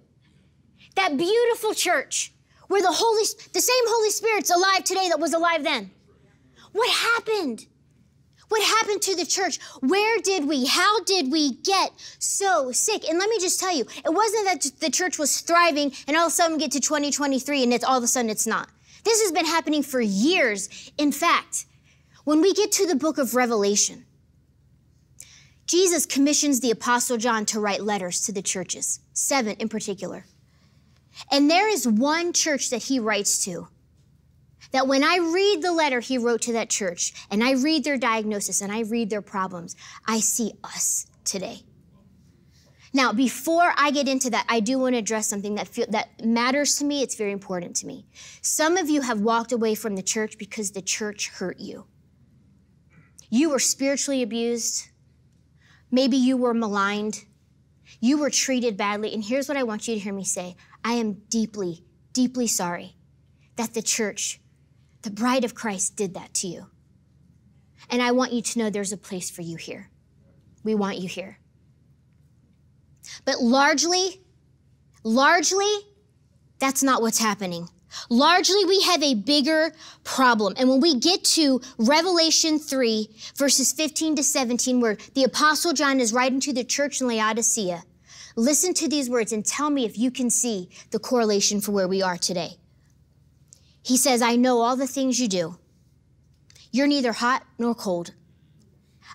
That 0.96 1.16
beautiful 1.16 1.76
church 1.76 2.34
where 2.70 2.82
the 2.82 2.92
Holy, 2.92 3.26
the 3.54 3.62
same 3.62 3.84
Holy 3.86 4.10
Spirit's 4.10 4.50
alive 4.50 4.84
today 4.84 5.10
that 5.10 5.20
was 5.20 5.34
alive 5.36 5.64
then. 5.64 5.92
What 6.72 6.90
happened? 6.90 7.68
What 8.52 8.64
happened 8.64 9.02
to 9.04 9.16
the 9.16 9.26
church? 9.26 9.62
Where 9.80 10.20
did 10.20 10.46
we, 10.46 10.66
how 10.66 11.02
did 11.06 11.32
we 11.32 11.54
get 11.54 11.94
so 12.20 12.74
sick? 12.74 13.08
And 13.08 13.18
let 13.18 13.30
me 13.30 13.40
just 13.40 13.62
tell 13.62 13.74
you, 13.74 13.86
it 14.04 14.14
wasn't 14.14 14.44
that 14.44 14.72
the 14.82 14.90
church 14.90 15.18
was 15.18 15.40
thriving 15.40 15.94
and 16.06 16.18
all 16.18 16.26
of 16.26 16.34
a 16.34 16.36
sudden 16.36 16.58
get 16.58 16.72
to 16.72 16.82
2023 16.82 17.64
and 17.64 17.74
it's 17.74 17.86
all 17.86 17.98
of 17.98 18.04
a 18.04 18.08
sudden 18.08 18.30
it's 18.30 18.46
not. 18.46 18.68
This 19.06 19.22
has 19.22 19.32
been 19.32 19.46
happening 19.46 19.84
for 19.84 20.02
years. 20.02 20.92
In 20.98 21.14
fact, 21.14 21.66
when 22.26 22.42
we 22.42 22.54
get 22.54 22.74
to 22.74 22.86
the 22.86 22.94
book 22.94 23.18
of 23.18 23.36
Revelation, 23.36 24.06
Jesus 25.66 26.06
commissions 26.06 26.60
the 26.60 26.72
Apostle 26.72 27.16
John 27.16 27.46
to 27.46 27.62
write 27.62 27.84
letters 27.84 28.20
to 28.26 28.34
the 28.34 28.42
churches, 28.42 29.00
seven 29.14 29.56
in 29.60 29.70
particular. 29.70 30.26
And 31.32 31.50
there 31.50 31.70
is 31.70 31.88
one 31.88 32.34
church 32.34 32.70
that 32.70 32.84
he 32.84 33.00
writes 33.00 33.46
to 33.46 33.70
that 34.72 34.88
when 34.88 35.04
I 35.04 35.18
read 35.18 35.62
the 35.62 35.74
letter 35.74 36.00
he 36.00 36.18
wrote 36.18 36.42
to 36.44 36.54
that 36.54 36.70
church 36.70 37.14
and 37.30 37.44
I 37.44 37.52
read 37.52 37.84
their 37.84 37.98
diagnosis 37.98 38.62
and 38.62 38.72
I 38.72 38.82
read 38.82 39.10
their 39.10 39.22
problems, 39.22 39.76
I 40.08 40.20
see 40.20 40.54
us 40.64 41.08
today. 41.24 41.64
Now, 42.94 43.14
before 43.14 43.72
I 43.78 43.92
get 43.92 44.10
into 44.10 44.30
that, 44.32 44.46
I 44.50 44.60
do 44.60 44.78
want 44.78 44.96
to 44.96 45.00
address 45.00 45.28
something 45.28 45.56
that 45.56 45.68
feel, 45.68 45.86
that 45.90 46.26
matters 46.26 46.76
to 46.78 46.86
me. 46.86 47.02
It's 47.02 47.16
very 47.16 47.32
important 47.32 47.76
to 47.78 47.88
me. 47.88 48.06
Some 48.42 48.76
of 48.76 48.90
you 48.90 49.02
have 49.02 49.22
walked 49.22 49.54
away 49.54 49.76
from 49.76 49.96
the 49.96 50.04
church 50.04 50.38
because 50.38 50.72
the 50.72 50.82
church 50.82 51.30
hurt 51.30 51.60
you. 51.60 51.86
You 53.30 53.50
were 53.50 53.60
spiritually 53.60 54.22
abused. 54.22 54.90
Maybe 55.90 56.18
you 56.18 56.36
were 56.36 56.54
maligned. 56.54 57.24
You 58.02 58.18
were 58.18 58.30
treated 58.30 58.76
badly. 58.76 59.14
And 59.14 59.24
here's 59.24 59.48
what 59.48 59.58
I 59.58 59.64
want 59.64 59.88
you 59.88 59.94
to 59.94 60.00
hear 60.00 60.14
me 60.14 60.26
say 60.26 60.58
I 60.84 60.94
am 60.94 61.14
deeply, 61.30 61.86
deeply 62.12 62.48
sorry 62.48 62.98
that 63.56 63.74
the 63.74 63.82
church 63.82 64.41
the 65.02 65.12
bride 65.12 65.44
of 65.44 65.56
Christ 65.56 65.96
did 65.96 66.14
that 66.14 66.34
to 66.36 66.48
you. 66.48 66.68
And 67.90 68.02
I 68.02 68.12
want 68.12 68.34
you 68.34 68.42
to 68.42 68.60
know 68.60 68.70
there's 68.70 68.94
a 68.94 68.98
place 68.98 69.30
for 69.30 69.42
you 69.42 69.58
here. 69.58 69.90
We 70.64 70.76
want 70.76 71.00
you 71.00 71.08
here. 71.08 71.40
But 73.26 73.42
largely, 73.42 74.22
largely, 75.04 75.72
that's 76.60 76.84
not 76.84 77.02
what's 77.02 77.20
happening. 77.20 77.68
Largely, 78.10 78.64
we 78.66 78.82
have 78.84 79.04
a 79.04 79.16
bigger 79.16 79.74
problem. 80.04 80.54
And 80.58 80.70
when 80.70 80.80
we 80.80 80.98
get 80.98 81.24
to 81.26 81.62
Revelation 81.78 82.58
3, 82.58 83.10
verses 83.36 83.74
15 83.74 84.16
to 84.16 84.24
17, 84.24 84.80
where 84.80 84.98
the 85.14 85.24
Apostle 85.24 85.74
John 85.74 86.00
is 86.00 86.14
writing 86.14 86.40
to 86.42 86.54
the 86.54 86.64
church 86.64 87.02
in 87.02 87.08
Laodicea, 87.08 87.84
listen 88.38 88.74
to 88.76 88.88
these 88.88 89.10
words 89.10 89.34
and 89.34 89.46
tell 89.46 89.70
me 89.70 89.84
if 89.84 89.98
you 89.98 90.10
can 90.10 90.30
see 90.30 90.70
the 90.92 91.00
correlation 91.00 91.60
for 91.60 91.72
where 91.72 91.88
we 91.88 92.02
are 92.02 92.18
today. 92.18 92.61
He 93.84 93.98
says, 93.98 94.22
I 94.22 94.36
know 94.36 94.62
all 94.62 94.76
the 94.76 94.88
things 94.88 95.20
you 95.20 95.28
do. 95.28 95.58
You're 96.72 96.88
neither 96.88 97.14
hot 97.14 97.44
nor 97.58 97.76
cold. 97.76 98.14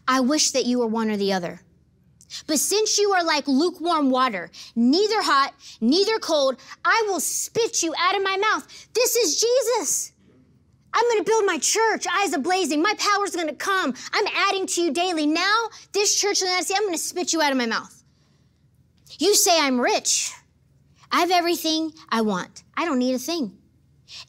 I 0.07 0.21
wish 0.21 0.51
that 0.51 0.67
you 0.67 0.79
were 0.79 0.87
one 0.87 1.11
or 1.11 1.17
the 1.17 1.33
other. 1.33 1.61
But 2.47 2.59
since 2.59 2.99
you 2.99 3.13
are 3.13 3.25
like 3.25 3.47
lukewarm 3.47 4.11
water, 4.11 4.51
neither 4.75 5.23
hot, 5.23 5.55
neither 5.81 6.19
cold, 6.19 6.57
I 6.85 7.05
will 7.07 7.21
spit 7.21 7.83
you 7.83 7.95
out 7.99 8.17
of 8.17 8.23
my 8.23 8.37
mouth. 8.37 8.89
This 8.93 9.17
is 9.17 9.41
Jesus. 9.41 10.13
I'm 10.93 11.05
going 11.11 11.25
to 11.25 11.31
build 11.31 11.45
my 11.45 11.59
church, 11.59 12.07
eyes 12.11 12.35
are 12.35 12.41
blazing. 12.41 12.83
My 12.83 12.95
power's 12.99 13.37
going 13.37 13.49
to 13.49 13.55
come. 13.55 13.95
I'm 14.13 14.27
adding 14.49 14.67
to 14.67 14.83
you 14.83 14.93
daily. 14.93 15.27
Now, 15.27 15.69
this 15.93 16.19
church, 16.19 16.43
I'm 16.43 16.83
going 16.83 16.93
to 16.93 16.99
spit 16.99 17.33
you 17.33 17.43
out 17.43 17.53
of 17.53 17.59
my 17.59 17.67
mouth. 17.67 18.03
You 19.19 19.35
say 19.35 19.59
I'm 19.61 19.81
rich. 19.81 20.33
I 21.13 21.21
have 21.21 21.31
everything 21.31 21.93
I 22.09 22.23
want. 22.23 22.65
I 22.77 22.85
don't 22.85 22.99
need 22.99 23.15
a 23.15 23.19
thing 23.19 23.57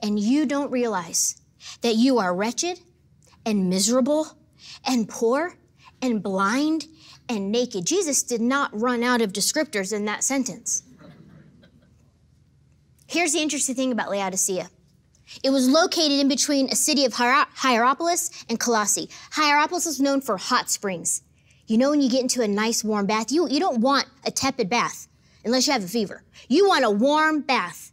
and 0.02 0.20
you 0.20 0.46
don't 0.46 0.72
realize 0.72 1.42
that 1.82 1.96
you 1.96 2.18
are 2.18 2.36
wretched 2.36 2.80
and 3.46 3.70
miserable 3.70 4.38
and 4.86 5.08
poor 5.08 5.56
and 6.02 6.22
blind 6.22 6.86
and 7.30 7.52
naked. 7.52 7.86
Jesus 7.86 8.24
did 8.24 8.42
not 8.42 8.78
run 8.80 9.04
out 9.04 9.22
of 9.22 9.34
descriptors 9.34 9.94
in 9.94 10.06
that 10.06 10.24
sentence. 10.24 10.84
Here's 13.08 13.34
the 13.34 13.40
interesting 13.40 13.76
thing 13.76 13.92
about 13.92 14.10
Laodicea. 14.10 14.70
It 15.44 15.50
was 15.50 15.68
located 15.68 16.20
in 16.20 16.28
between 16.28 16.70
a 16.70 16.76
city 16.76 17.06
of 17.06 17.14
Hierapolis 17.14 18.46
and 18.50 18.60
Colossae. 18.60 19.10
Hierapolis 19.32 19.86
is 19.86 20.00
known 20.00 20.22
for 20.22 20.38
hot 20.38 20.70
springs. 20.70 21.22
You 21.68 21.78
know 21.78 21.90
when 21.90 22.02
you 22.02 22.10
get 22.10 22.22
into 22.22 22.42
a 22.42 22.48
nice 22.48 22.84
warm 22.84 23.08
bath, 23.08 23.32
you, 23.32 23.48
you 23.50 23.60
don't 23.60 23.82
want 23.82 24.06
a 24.26 24.32
tepid 24.32 24.70
bath 24.70 25.08
unless 25.44 25.68
you 25.68 25.74
have 25.74 25.84
a 25.84 25.88
fever. 25.88 26.24
You 26.48 26.68
want 26.68 26.86
a 26.86 26.92
warm 26.92 27.42
bath 27.42 27.92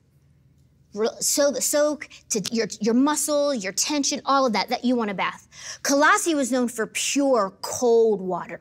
soak, 1.21 1.63
soak 1.63 2.09
to 2.31 2.41
your, 2.53 2.69
your 2.81 2.95
muscle, 2.95 3.55
your 3.55 3.73
tension, 3.73 4.21
all 4.25 4.47
of 4.47 4.53
that, 4.53 4.69
that 4.69 4.85
you 4.85 4.97
want 4.97 5.11
a 5.11 5.15
bath. 5.15 5.49
Colossae 5.83 6.35
was 6.35 6.53
known 6.53 6.69
for 6.69 6.87
pure 6.87 7.53
cold 7.63 8.21
water 8.21 8.61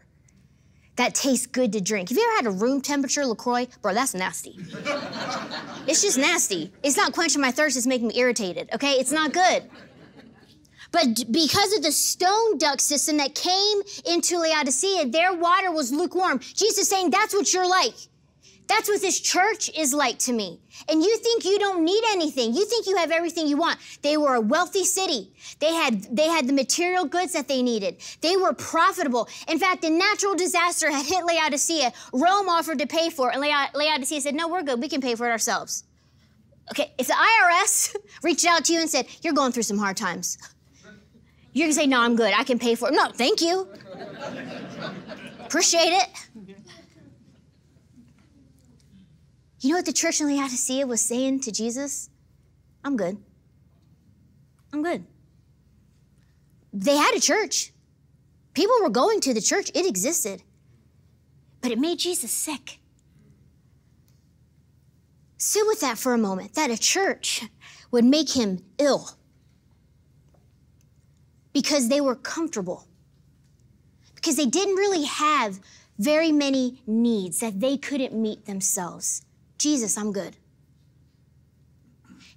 that 0.96 1.16
tastes 1.16 1.48
good 1.48 1.72
to 1.74 1.82
drink. 1.82 2.10
Have 2.10 2.18
you 2.18 2.24
ever 2.24 2.36
had 2.36 2.56
a 2.56 2.58
room 2.58 2.82
temperature 2.82 3.26
LaCroix? 3.26 3.68
Bro, 3.82 3.96
that's 3.96 4.14
nasty. 4.14 4.56
it's 5.88 6.02
just 6.02 6.18
nasty. 6.18 6.72
It's 6.84 6.98
not 6.98 7.14
quenching 7.14 7.42
my 7.42 7.52
thirst, 7.52 7.78
it's 7.78 7.88
making 7.88 8.10
me 8.10 8.20
irritated, 8.20 8.70
okay? 8.74 8.94
It's 8.94 9.12
not 9.12 9.34
good. 9.34 9.70
But 10.92 11.32
because 11.32 11.74
of 11.76 11.82
the 11.82 11.92
stone 11.92 12.60
duct 12.60 12.80
system 12.80 13.18
that 13.18 13.34
came 13.34 13.82
into 14.06 14.38
Laodicea, 14.38 15.08
their 15.08 15.34
water 15.34 15.72
was 15.72 15.92
lukewarm. 15.92 16.40
Jesus 16.40 16.88
saying, 16.88 17.10
that's 17.10 17.34
what 17.34 17.52
you're 17.52 17.68
like. 17.68 17.96
That's 18.68 18.88
what 18.88 19.02
this 19.02 19.20
church 19.20 19.72
is 19.76 19.94
like 19.94 20.20
to 20.20 20.34
me. 20.34 20.62
And 20.90 21.02
you 21.02 21.18
think 21.18 21.46
you 21.46 21.60
don't 21.60 21.84
need 21.84 22.04
anything. 22.12 22.54
You 22.54 22.66
think 22.66 22.88
you 22.88 22.98
have 22.98 23.12
everything 23.12 23.48
you 23.48 23.58
want. 23.58 23.80
They 24.02 24.18
were 24.18 24.36
a 24.36 24.42
wealthy 24.42 24.84
city. 24.84 25.32
They 25.60 25.74
had, 25.74 26.16
they 26.16 26.28
had 26.28 26.48
the 26.48 26.54
material 26.54 27.06
goods 27.06 27.34
that 27.34 27.48
they 27.48 27.62
needed. 27.62 27.98
They 28.22 28.38
were 28.38 28.54
profitable. 28.54 29.28
In 29.48 29.60
fact, 29.60 29.84
a 29.84 29.90
natural 29.90 30.36
disaster 30.36 30.92
had 30.96 31.06
hit 31.06 31.26
Laodicea. 31.26 31.92
Rome 32.14 32.50
offered 32.50 32.80
to 32.80 32.88
pay 32.88 33.10
for 33.10 33.32
it, 33.32 33.36
and 33.36 33.44
Laodicea 33.74 34.22
said, 34.22 34.36
no, 34.36 34.48
we're 34.48 34.64
good. 34.64 34.82
We 34.82 34.90
can 34.90 35.02
pay 35.02 35.16
for 35.16 35.28
it 35.28 35.32
ourselves. 35.32 35.84
Okay, 36.72 36.94
if 36.98 37.08
the 37.08 37.14
IRS 37.14 37.96
reached 38.24 38.46
out 38.46 38.66
to 38.66 38.74
you 38.74 38.80
and 38.80 38.90
said, 38.90 39.06
you're 39.22 39.34
going 39.34 39.52
through 39.52 39.64
some 39.64 39.78
hard 39.78 39.98
times, 39.98 40.38
you're 41.52 41.68
gonna 41.68 41.74
say, 41.74 41.88
no, 41.88 42.02
I'm 42.02 42.16
good. 42.16 42.34
I 42.36 42.44
can 42.44 42.58
pay 42.58 42.76
for 42.76 42.90
it. 42.90 42.94
No, 42.94 43.10
thank 43.10 43.42
you. 43.42 43.68
Appreciate 45.46 45.92
it. 45.92 46.08
You 49.64 49.70
know 49.70 49.78
what 49.78 49.86
the 49.86 49.94
church 49.94 50.20
in 50.20 50.28
Laodicea 50.28 50.86
was 50.86 51.00
saying 51.00 51.40
to 51.42 51.52
Jesus? 51.52 52.10
I'm 52.84 52.98
good. 52.98 53.18
I'm 54.74 54.84
good. 54.84 55.06
They 56.74 56.98
had 56.98 57.16
a 57.16 57.22
church. 57.22 57.72
People 58.54 58.76
were 58.82 58.90
going 58.90 59.22
to 59.22 59.34
the 59.34 59.40
church, 59.40 59.72
it 59.74 59.86
existed. 59.86 60.44
But 61.62 61.72
it 61.72 61.80
made 61.80 62.00
Jesus 62.00 62.30
sick. 62.30 62.80
Sit 65.38 65.66
with 65.66 65.80
that 65.80 65.98
for 65.98 66.14
a 66.14 66.18
moment 66.18 66.56
that 66.56 66.70
a 66.70 66.78
church 66.78 67.44
would 67.90 68.04
make 68.04 68.36
him 68.36 68.66
ill 68.78 69.12
because 71.54 71.88
they 71.88 72.02
were 72.02 72.16
comfortable, 72.16 72.86
because 74.16 74.36
they 74.36 74.46
didn't 74.46 74.76
really 74.76 75.06
have 75.06 75.62
very 75.98 76.34
many 76.34 76.82
needs 76.86 77.40
that 77.40 77.62
they 77.62 77.78
couldn't 77.78 78.14
meet 78.14 78.46
themselves. 78.46 79.22
Jesus, 79.58 79.98
I'm 79.98 80.12
good. 80.12 80.36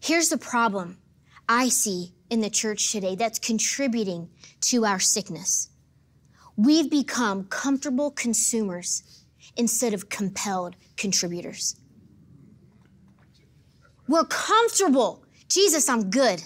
Here's 0.01 0.29
the 0.29 0.39
problem 0.39 0.99
I 1.49 1.69
see 1.69 2.13
in 2.31 2.41
the 2.41 2.51
church 2.51 2.93
today 2.93 3.15
that's 3.15 3.39
contributing 3.39 4.29
to 4.63 4.85
our 4.85 5.01
sickness. 5.01 5.71
We've 6.57 6.91
become 6.91 7.45
comfortable 7.45 8.11
consumers 8.11 9.25
instead 9.57 9.95
of 9.95 10.09
compelled 10.09 10.77
contributors. 10.97 11.77
We're 14.09 14.25
comfortable. 14.25 15.25
Jesus, 15.49 15.89
I'm 15.89 16.11
good. 16.11 16.43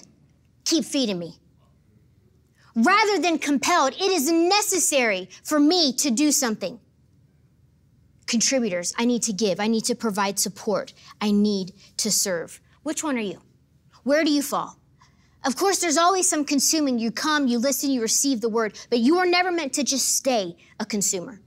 Keep 0.65 0.85
feeding 0.85 1.19
me. 1.19 1.35
Rather 2.75 3.19
than 3.21 3.39
compelled, 3.39 3.93
it 3.95 4.01
is 4.01 4.31
necessary 4.31 5.29
for 5.45 5.59
me 5.59 5.93
to 5.95 6.11
do 6.11 6.33
something. 6.33 6.79
Contributors, 8.31 8.95
I 8.97 9.07
need 9.07 9.25
to 9.25 9.33
give. 9.33 9.59
I 9.59 9.67
need 9.67 9.85
to 9.87 9.97
provide 9.97 10.39
support. 10.39 10.93
I 11.21 11.33
need 11.33 11.73
to 11.97 12.13
serve. 12.13 12.61
Which 12.85 13.03
one 13.03 13.17
are 13.17 13.29
you? 13.33 13.43
Where 14.05 14.23
do 14.23 14.31
you 14.31 14.41
fall? 14.41 14.79
Of 15.45 15.57
course, 15.57 15.81
there's 15.81 15.97
always 15.97 16.29
some 16.29 16.45
consuming. 16.45 17.01
You 17.01 17.11
come, 17.11 17.49
you 17.49 17.59
listen, 17.59 17.91
you 17.91 18.01
receive 18.01 18.41
the 18.41 18.49
word, 18.49 18.79
but 18.89 19.01
you 19.01 19.19
are 19.19 19.27
never 19.27 19.51
meant 19.51 19.73
to 19.73 19.83
just 19.83 20.17
stay 20.17 20.57
a 20.79 20.87
consumer. 20.87 21.41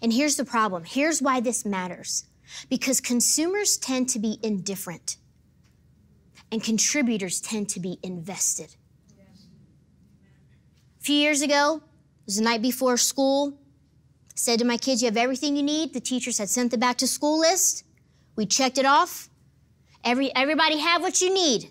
And 0.00 0.10
here's 0.10 0.36
the 0.36 0.44
problem. 0.46 0.84
Here's 0.84 1.20
why 1.20 1.40
this 1.40 1.66
matters. 1.66 2.24
Because 2.70 2.98
consumers 2.98 3.76
tend 3.76 4.08
to 4.08 4.18
be 4.18 4.38
indifferent, 4.42 5.18
and 6.50 6.64
contributors 6.64 7.42
tend 7.42 7.68
to 7.68 7.78
be 7.80 7.98
invested. 8.02 8.74
A 10.98 11.04
few 11.04 11.16
years 11.16 11.42
ago, 11.42 11.76
it 11.76 12.24
was 12.24 12.36
the 12.36 12.42
night 12.42 12.62
before 12.62 12.96
school. 12.96 13.58
Said 14.34 14.58
to 14.58 14.64
my 14.64 14.76
kids, 14.76 15.02
You 15.02 15.06
have 15.06 15.16
everything 15.16 15.56
you 15.56 15.62
need. 15.62 15.92
The 15.92 16.00
teachers 16.00 16.38
had 16.38 16.48
sent 16.48 16.70
the 16.70 16.78
back 16.78 16.98
to 16.98 17.06
school 17.06 17.38
list. 17.38 17.84
We 18.36 18.46
checked 18.46 18.78
it 18.78 18.86
off. 18.86 19.28
Every, 20.04 20.34
everybody 20.34 20.78
have 20.78 21.02
what 21.02 21.20
you 21.20 21.32
need. 21.32 21.70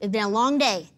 It's 0.00 0.12
been 0.12 0.24
a 0.24 0.28
long 0.28 0.58
day. 0.58 0.88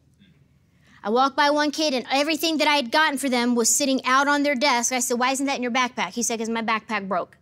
I 1.03 1.11
walked 1.11 1.37
by 1.37 1.51
one 1.51 1.71
kid 1.71 1.93
and 1.93 2.07
everything 2.11 2.57
that 2.59 2.67
I 2.67 2.77
had 2.77 2.91
gotten 2.91 3.19
for 3.19 3.29
them 3.29 3.55
was 3.55 3.75
sitting 3.75 4.03
out 4.07 4.27
on 4.27 4.43
their 4.43 4.55
desk. 4.55 4.91
I 4.93 5.01
said, 5.01 5.19
Why 5.19 5.33
isn't 5.33 5.47
that 5.47 5.57
in 5.57 5.63
your 5.63 5.71
backpack? 5.71 6.15
He 6.15 6.23
said, 6.23 6.39
Because 6.39 6.49
my 6.49 6.63
backpack 6.63 7.07
broke. 7.07 7.37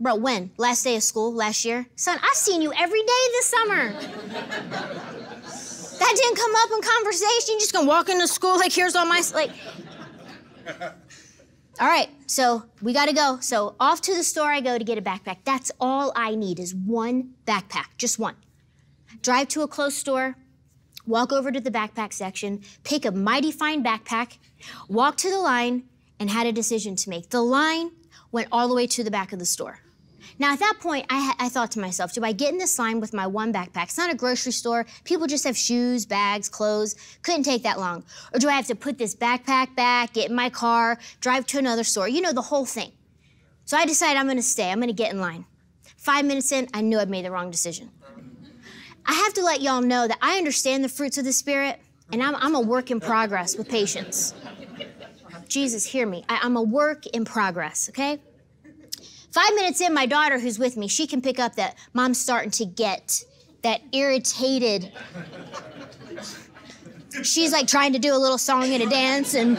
Bro, 0.00 0.16
when? 0.16 0.52
Last 0.56 0.84
day 0.84 0.94
of 0.94 1.02
school, 1.02 1.34
last 1.34 1.64
year? 1.64 1.86
Son, 1.96 2.16
I've 2.22 2.36
seen 2.36 2.62
you 2.62 2.72
every 2.72 3.00
day 3.00 3.28
this 3.32 3.46
summer. 3.46 3.92
that 5.98 6.12
didn't 6.14 6.36
come 6.36 6.54
up 6.54 6.70
in 6.70 6.80
conversation. 6.80 7.54
You 7.54 7.58
just 7.58 7.72
gonna 7.72 7.88
walk 7.88 8.08
into 8.08 8.28
school 8.28 8.56
like, 8.56 8.72
here's 8.72 8.94
all 8.94 9.06
my, 9.06 9.20
like. 9.34 9.50
All 11.80 11.86
right, 11.86 12.08
so 12.28 12.64
we 12.82 12.92
gotta 12.92 13.14
go. 13.14 13.38
So 13.40 13.74
off 13.80 14.02
to 14.02 14.14
the 14.14 14.22
store 14.22 14.52
I 14.52 14.60
go 14.60 14.76
to 14.76 14.84
get 14.84 14.98
a 14.98 15.02
backpack. 15.02 15.38
That's 15.44 15.72
all 15.80 16.12
I 16.14 16.34
need 16.34 16.60
is 16.60 16.74
one 16.74 17.30
backpack, 17.46 17.86
just 17.96 18.18
one. 18.18 18.36
Drive 19.22 19.48
to 19.48 19.62
a 19.62 19.68
close 19.68 19.94
store, 19.94 20.36
walk 21.06 21.32
over 21.32 21.50
to 21.50 21.60
the 21.60 21.70
backpack 21.70 22.12
section, 22.12 22.60
pick 22.84 23.06
a 23.06 23.10
mighty 23.10 23.50
fine 23.50 23.82
backpack, 23.82 24.36
walk 24.88 25.16
to 25.16 25.30
the 25.30 25.38
line, 25.38 25.84
and 26.20 26.28
had 26.28 26.46
a 26.46 26.52
decision 26.52 26.96
to 26.96 27.10
make. 27.10 27.30
The 27.30 27.40
line 27.40 27.92
went 28.30 28.48
all 28.52 28.68
the 28.68 28.74
way 28.74 28.86
to 28.88 29.02
the 29.02 29.10
back 29.10 29.32
of 29.32 29.38
the 29.38 29.46
store. 29.46 29.80
Now, 30.40 30.52
at 30.52 30.60
that 30.60 30.74
point, 30.80 31.06
I, 31.10 31.34
I, 31.38 31.48
thought 31.48 31.72
to 31.72 31.80
myself, 31.80 32.12
do 32.12 32.22
I 32.24 32.30
get 32.32 32.52
in 32.52 32.58
this 32.58 32.78
line 32.78 33.00
with 33.00 33.12
my 33.12 33.26
one 33.26 33.52
backpack? 33.52 33.84
It's 33.84 33.98
not 33.98 34.12
a 34.12 34.14
grocery 34.14 34.52
store. 34.52 34.86
People 35.02 35.26
just 35.26 35.42
have 35.44 35.56
shoes, 35.56 36.06
bags, 36.06 36.48
clothes. 36.48 36.94
Couldn't 37.22 37.42
take 37.42 37.64
that 37.64 37.80
long. 37.80 38.04
Or 38.32 38.38
do 38.38 38.48
I 38.48 38.52
have 38.52 38.68
to 38.68 38.76
put 38.76 38.98
this 38.98 39.16
backpack 39.16 39.74
back, 39.74 40.12
get 40.12 40.30
in 40.30 40.36
my 40.36 40.48
car, 40.48 40.98
drive 41.20 41.46
to 41.46 41.58
another 41.58 41.82
store? 41.82 42.08
You 42.08 42.20
know, 42.20 42.32
the 42.32 42.42
whole 42.42 42.66
thing. 42.66 42.92
So 43.64 43.76
I 43.76 43.84
decided 43.84 44.18
I'm 44.18 44.28
gonna 44.28 44.42
stay. 44.42 44.70
I'm 44.70 44.78
gonna 44.78 44.92
get 44.92 45.12
in 45.12 45.20
line. 45.20 45.44
Five 45.96 46.24
minutes 46.24 46.52
in, 46.52 46.68
I 46.72 46.82
knew 46.82 46.98
I'd 47.00 47.10
made 47.10 47.24
the 47.24 47.30
wrong 47.30 47.50
decision. 47.50 47.90
I 49.04 49.14
have 49.14 49.34
to 49.34 49.42
let 49.42 49.60
y'all 49.60 49.80
know 49.80 50.06
that 50.06 50.18
I 50.22 50.38
understand 50.38 50.84
the 50.84 50.88
fruits 50.88 51.18
of 51.18 51.24
the 51.24 51.32
Spirit, 51.32 51.80
and 52.12 52.22
I'm, 52.22 52.36
I'm 52.36 52.54
a 52.54 52.60
work 52.60 52.90
in 52.90 53.00
progress 53.00 53.56
with 53.56 53.68
patience. 53.68 54.34
Jesus, 55.48 55.84
hear 55.84 56.06
me. 56.06 56.24
I, 56.28 56.40
I'm 56.42 56.56
a 56.56 56.62
work 56.62 57.06
in 57.08 57.24
progress, 57.24 57.88
okay? 57.88 58.20
Five 59.30 59.54
minutes 59.54 59.80
in, 59.80 59.92
my 59.92 60.06
daughter, 60.06 60.38
who's 60.38 60.58
with 60.58 60.76
me, 60.76 60.88
she 60.88 61.06
can 61.06 61.20
pick 61.20 61.38
up 61.38 61.56
that 61.56 61.76
mom's 61.92 62.20
starting 62.20 62.50
to 62.52 62.64
get 62.64 63.22
that 63.62 63.82
irritated. 63.92 64.92
She's 67.22 67.52
like 67.52 67.66
trying 67.66 67.92
to 67.92 67.98
do 67.98 68.14
a 68.14 68.18
little 68.18 68.38
song 68.38 68.64
and 68.64 68.82
a 68.82 68.88
dance, 68.88 69.34
and 69.34 69.56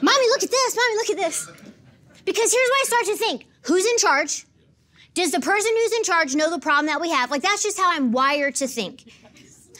mommy, 0.00 0.26
look 0.28 0.42
at 0.42 0.50
this, 0.50 0.76
mommy, 0.76 0.96
look 0.96 1.10
at 1.10 1.16
this. 1.16 1.48
Because 2.24 2.52
here's 2.52 2.68
why 2.68 2.82
I 2.82 2.84
start 2.86 3.04
to 3.06 3.16
think 3.16 3.46
who's 3.62 3.86
in 3.86 3.98
charge? 3.98 4.46
Does 5.14 5.30
the 5.30 5.40
person 5.40 5.70
who's 5.76 5.92
in 5.92 6.04
charge 6.04 6.34
know 6.34 6.50
the 6.50 6.58
problem 6.58 6.86
that 6.86 7.00
we 7.00 7.10
have? 7.10 7.30
Like, 7.30 7.42
that's 7.42 7.62
just 7.62 7.78
how 7.78 7.92
I'm 7.92 8.12
wired 8.12 8.54
to 8.56 8.66
think. 8.66 9.12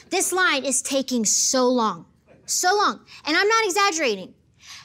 This 0.09 0.31
line 0.31 0.63
is 0.63 0.81
taking 0.83 1.25
so 1.25 1.67
long, 1.67 2.05
so 2.45 2.75
long. 2.75 2.99
And 3.25 3.35
I'm 3.35 3.47
not 3.47 3.65
exaggerating. 3.65 4.35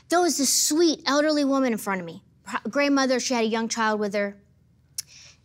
There 0.09 0.21
was 0.21 0.39
this 0.39 0.51
sweet 0.51 1.03
elderly 1.07 1.45
woman 1.45 1.73
in 1.73 1.79
front 1.79 2.01
of 2.01 2.07
me 2.07 2.23
grandmother, 2.69 3.21
she 3.21 3.35
had 3.35 3.45
a 3.45 3.49
young 3.49 3.69
child 3.69 4.01
with 4.01 4.15
her. 4.15 4.37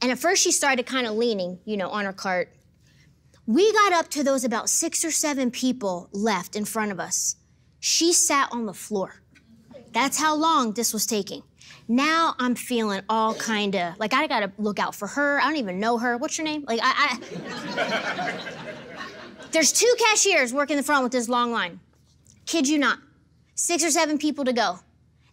And 0.02 0.12
at 0.12 0.20
first 0.20 0.44
she 0.44 0.52
started 0.52 0.86
kind 0.86 1.08
of 1.08 1.16
leaning, 1.16 1.60
you 1.66 1.78
know, 1.78 1.90
on 1.90 2.06
her 2.06 2.14
cart. 2.14 2.54
We 3.46 3.72
got 3.74 3.94
up 3.94 4.10
to 4.12 4.24
those 4.24 4.44
about 4.44 4.70
six 4.70 5.04
or 5.04 5.12
seven 5.12 5.52
people 5.52 6.10
left 6.12 6.56
in 6.56 6.66
front 6.66 6.92
of 6.92 7.00
us. 7.00 7.36
She 7.80 8.14
sat 8.14 8.50
on 8.52 8.66
the 8.66 8.74
floor. 8.74 9.22
That's 9.92 10.18
how 10.18 10.36
long 10.36 10.74
this 10.74 10.94
was 10.94 11.06
taking. 11.06 11.44
Now 11.88 12.36
I'm 12.40 12.56
feeling 12.56 13.02
all 13.10 13.34
kind 13.36 13.76
of 13.76 14.00
like 14.00 14.14
I 14.14 14.28
gotta 14.28 14.52
look 14.58 14.80
out 14.80 14.96
for 14.96 15.08
her. 15.08 15.40
I 15.40 15.44
don't 15.46 15.58
even 15.58 15.80
know 15.80 15.98
her. 15.98 16.18
What's 16.18 16.38
your 16.38 16.46
name? 16.46 16.64
Like 16.68 16.80
I, 16.82 17.20
I... 17.78 18.40
There's 19.52 19.72
two 19.72 19.94
cashiers 20.00 20.54
working 20.54 20.78
the 20.78 20.84
front 20.84 21.04
with 21.04 21.12
this 21.12 21.30
long 21.30 21.52
line. 21.52 21.80
Kid 22.46 22.68
you 22.68 22.80
not. 22.80 23.00
Six 23.56 23.84
or 23.84 23.92
seven 23.92 24.18
people 24.18 24.46
to 24.46 24.54
go. 24.54 24.80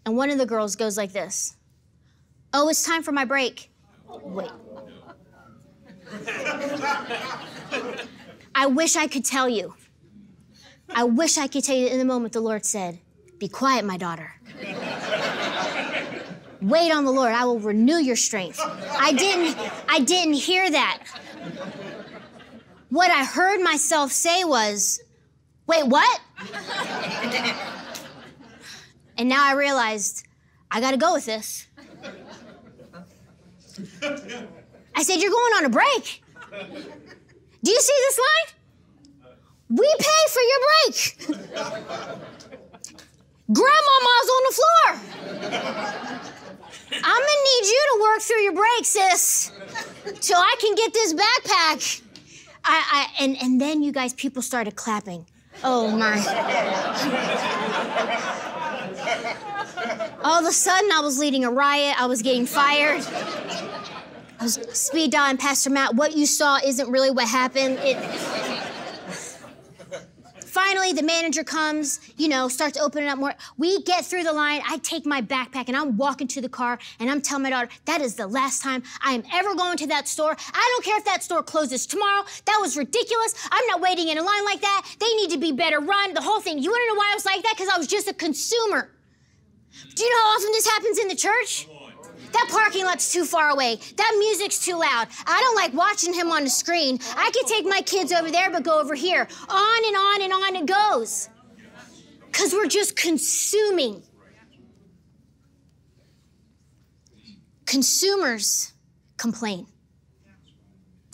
And 0.05 0.17
one 0.17 0.31
of 0.31 0.39
the 0.39 0.47
girls 0.47 0.77
goes 0.77 0.97
like 0.97 1.13
this. 1.13 1.57
Oh, 2.53 2.69
it's 2.69 2.83
time 2.83 3.03
for 3.03 3.13
my 3.13 3.25
break. 3.25 3.71
Wait. 4.09 4.51
I 8.55 8.67
wish 8.67 8.97
I 8.97 9.07
could 9.07 9.25
tell 9.25 9.49
you. 9.49 9.75
I 10.93 11.05
wish 11.05 11.39
I 11.39 11.47
could 11.47 11.63
tell 11.63 11.77
you 11.77 11.87
in 11.87 11.99
the 11.99 12.05
moment 12.05 12.33
the 12.33 12.41
Lord 12.41 12.65
said, 12.65 12.99
Be 13.39 13.49
quiet, 13.49 13.85
my 13.85 13.97
daughter. 13.97 14.35
Wait 16.61 16.93
on 16.93 17.05
the 17.05 17.13
Lord. 17.13 17.33
I 17.33 17.45
will 17.45 17.61
renew 17.61 17.97
your 17.97 18.17
strength. 18.17 18.61
I 18.61 19.13
didn't 19.13 19.57
I 19.89 20.01
didn't 20.01 20.35
hear 20.35 20.69
that. 20.71 21.05
What 22.91 23.11
I 23.11 23.25
heard 23.25 23.63
myself 23.63 24.11
say 24.11 24.43
was, 24.45 25.01
Wait, 25.67 25.87
what? 25.87 26.21
and 29.17 29.29
now 29.29 29.47
I 29.47 29.53
realized 29.53 30.27
I 30.71 30.81
got 30.81 30.91
to 30.91 30.97
go 30.97 31.13
with 31.13 31.27
this. 31.27 31.67
I 34.95 35.03
said, 35.03 35.16
You're 35.21 35.31
going 35.31 35.53
on 35.59 35.64
a 35.64 35.71
break. 35.71 36.23
Do 37.62 37.71
you 37.71 37.81
see 37.81 37.99
this 38.09 38.19
line? 38.19 38.49
We 39.71 39.95
pay 39.99 40.27
for 40.31 40.43
your 40.51 40.61
break. 40.66 40.95
Grandmama's 43.53 44.29
on 44.37 44.43
the 44.49 44.55
floor. 44.59 44.88
I'm 46.93 47.03
gonna 47.03 47.45
need 47.45 47.66
you 47.66 47.83
to 47.93 47.99
work 48.03 48.21
through 48.21 48.40
your 48.43 48.53
break, 48.53 48.85
sis, 48.85 49.53
till 50.21 50.38
I 50.38 50.57
can 50.61 50.75
get 50.75 50.93
this 50.93 51.14
backpack. 51.14 52.03
I, 52.64 53.07
I 53.19 53.25
and 53.25 53.37
and 53.40 53.61
then 53.61 53.83
you 53.83 53.93
guys, 53.93 54.12
people 54.12 54.43
started 54.43 54.77
clapping. 54.77 55.27
Oh 55.62 55.90
my. 55.97 56.16
All 60.23 60.41
of 60.41 60.47
a 60.47 60.53
sudden, 60.53 60.91
I 60.93 61.01
was 61.01 61.19
leading 61.19 61.45
a 61.45 61.51
riot. 61.51 62.01
I 62.01 62.07
was 62.07 62.23
getting 62.23 62.47
fired. 62.47 63.05
I 64.39 64.45
was 64.45 64.55
speed 64.73 65.13
dialing 65.13 65.37
Pastor 65.37 65.71
Matt. 65.71 65.95
What 65.95 66.17
you 66.17 66.27
saw 66.27 66.59
isn't 66.65 66.91
really 66.91 67.11
what 67.11 67.29
happened. 67.29 67.79
It. 67.83 67.97
Finally, 70.51 70.93
the 70.93 71.03
manager 71.03 71.45
comes, 71.45 72.01
you 72.17 72.27
know, 72.29 72.49
starts 72.49 72.77
opening 72.77 73.09
up 73.09 73.17
more. 73.17 73.33
We 73.57 73.83
get 73.83 74.05
through 74.05 74.25
the 74.25 74.33
line. 74.33 74.63
I 74.69 74.79
take 74.79 75.07
my 75.07 75.23
backpack 75.23 75.69
and 75.69 75.77
I'm 75.77 75.97
walking 75.97 76.27
to 76.27 76.41
the 76.41 76.49
car 76.49 76.77
and 76.99 77.09
I'm 77.09 77.23
telling 77.23 77.45
my 77.45 77.51
daughter, 77.51 77.69
that 77.85 78.01
is 78.01 78.17
the 78.17 78.27
last 78.27 78.61
time 78.61 78.83
I 79.01 79.13
am 79.13 79.23
ever 79.33 79.55
going 79.55 79.77
to 79.79 79.87
that 79.87 80.09
store. 80.09 80.37
I 80.53 80.73
don't 80.75 80.85
care 80.85 80.99
if 80.99 81.05
that 81.05 81.23
store 81.23 81.45
closes 81.45 81.87
tomorrow. 81.87 82.25
That 82.47 82.59
was 82.61 82.77
ridiculous. 82.77 83.35
I'm 83.53 83.65
not 83.69 83.81
waiting 83.81 84.09
in 84.09 84.19
a 84.19 84.23
line 84.23 84.45
like 84.45 84.61
that. 84.61 84.97
They 84.99 85.15
need 85.15 85.31
to 85.31 85.39
be 85.39 85.53
better 85.53 85.79
run. 85.79 86.15
The 86.15 86.21
whole 86.21 86.41
thing. 86.41 86.59
You 86.59 86.69
want 86.69 86.83
to 86.83 86.95
know 86.95 86.99
why 86.99 87.11
I 87.13 87.15
was 87.15 87.25
like 87.25 87.43
that? 87.45 87.55
Because 87.57 87.73
I 87.73 87.79
was 87.79 87.87
just 87.87 88.09
a 88.09 88.15
consumer. 88.15 88.91
Do 89.95 90.03
you 90.03 90.11
know 90.11 90.23
how 90.25 90.31
often 90.31 90.51
this 90.51 90.67
happens 90.67 90.99
in 90.99 91.07
the 91.07 91.15
church? 91.15 91.69
That 92.33 92.49
parking 92.51 92.85
lot's 92.85 93.12
too 93.12 93.25
far 93.25 93.51
away. 93.51 93.79
That 93.97 94.16
music's 94.19 94.64
too 94.64 94.75
loud. 94.75 95.09
I 95.27 95.40
don't 95.40 95.57
like 95.57 95.73
watching 95.75 96.14
him 96.14 96.31
on 96.31 96.45
the 96.45 96.51
screen. 96.51 96.99
I 97.16 97.31
could 97.33 97.47
take 97.47 97.64
my 97.64 97.83
kids 97.83 98.12
over 98.12 98.31
there, 98.31 98.51
but 98.51 98.62
go 98.62 98.81
over 98.81 98.95
here. 98.95 99.27
On 99.49 99.85
and 99.87 99.97
on 99.97 100.23
and 100.23 100.33
on 100.33 100.57
it 100.57 100.66
goes. 100.66 101.29
Because 102.27 102.53
we're 102.53 102.66
just 102.66 102.97
consuming. 102.97 104.03
Consumers 107.66 108.73
complain, 109.16 109.66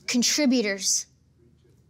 contributors 0.07 1.07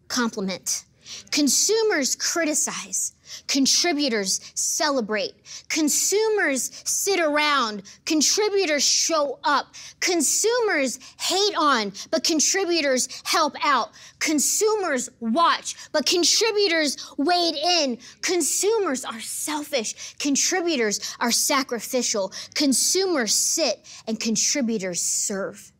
compliment. 0.08 0.84
Consumers 1.30 2.16
criticize. 2.16 3.12
Contributors 3.46 4.40
celebrate. 4.54 5.34
Consumers 5.68 6.70
sit 6.84 7.20
around. 7.20 7.82
Contributors 8.04 8.82
show 8.82 9.38
up. 9.44 9.74
Consumers 10.00 10.98
hate 11.20 11.56
on, 11.56 11.92
but 12.10 12.24
contributors 12.24 13.08
help 13.24 13.54
out. 13.64 13.90
Consumers 14.18 15.08
watch, 15.20 15.76
but 15.92 16.06
contributors 16.06 16.96
wade 17.16 17.54
in. 17.54 17.98
Consumers 18.22 19.04
are 19.04 19.20
selfish. 19.20 20.14
Contributors 20.18 21.14
are 21.20 21.30
sacrificial. 21.30 22.32
Consumers 22.54 23.34
sit 23.34 23.86
and 24.06 24.18
contributors 24.18 25.00
serve. 25.00 25.72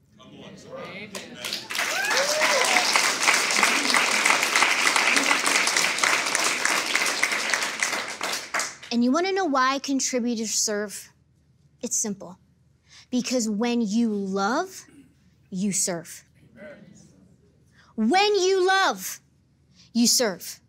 And 8.92 9.03
you 9.03 9.11
want 9.11 9.27
to 9.27 9.33
know 9.33 9.44
why 9.44 9.79
contributors 9.79 10.51
serve? 10.55 11.11
It's 11.83 11.96
simple. 11.96 12.38
Because 13.11 13.49
when 13.49 13.81
you 13.81 14.09
love, 14.09 14.87
you 15.51 15.72
serve. 15.72 16.25
When 17.94 18.35
you 18.35 18.66
love, 18.66 19.20
you 19.92 20.07
serve. 20.07 20.61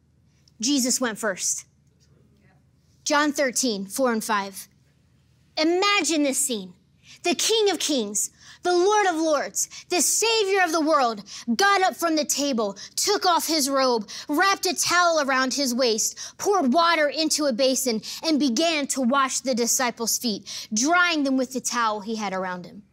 Jesus 0.62 1.02
went 1.02 1.18
first. 1.18 1.66
John 3.04 3.32
13, 3.32 3.86
4 3.86 4.14
and 4.14 4.24
5. 4.24 4.68
Imagine 5.58 6.24
this 6.24 6.38
scene. 6.38 6.74
The 7.24 7.36
King 7.36 7.70
of 7.70 7.80
Kings, 7.80 8.32
the 8.64 8.74
Lord 8.74 9.08
of 9.08 9.16
Lords, 9.16 9.70
the 9.90 10.02
Savior 10.02 10.64
of 10.64 10.72
the 10.72 10.82
world, 10.82 11.24
got 11.56 11.82
up 11.82 11.96
from 11.96 12.16
the 12.16 12.26
table, 12.26 12.78
took 12.96 13.26
off 13.26 13.48
his 13.48 13.70
robe, 13.70 14.08
wrapped 14.28 14.66
a 14.66 14.76
towel 14.76 15.22
around 15.22 15.54
his 15.54 15.74
waist, 15.74 16.18
poured 16.38 16.74
water 16.74 17.08
into 17.08 17.46
a 17.46 17.54
basin, 17.54 18.02
and 18.24 18.40
began 18.40 18.88
to 18.88 19.02
wash 19.02 19.40
the 19.40 19.56
disciples' 19.56 20.18
feet, 20.18 20.68
drying 20.74 21.24
them 21.24 21.38
with 21.38 21.54
the 21.54 21.62
towel 21.62 22.02
he 22.02 22.16
had 22.16 22.34
around 22.34 22.66
him. 22.66 22.84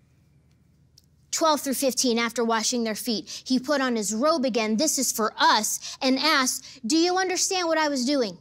12 1.31 1.63
through 1.63 1.75
15, 1.75 2.19
after 2.19 2.45
washing 2.45 2.85
their 2.85 2.95
feet, 2.95 3.43
he 3.45 3.59
put 3.59 3.81
on 3.81 3.97
his 3.97 4.15
robe 4.15 4.45
again. 4.45 4.77
This 4.77 4.99
is 4.99 5.11
for 5.11 5.35
us, 5.37 5.97
and 6.01 6.19
asked, 6.19 6.87
Do 6.87 6.97
you 6.97 7.19
understand 7.19 7.67
what 7.67 7.79
I 7.79 7.89
was 7.89 8.07
doing? 8.07 8.39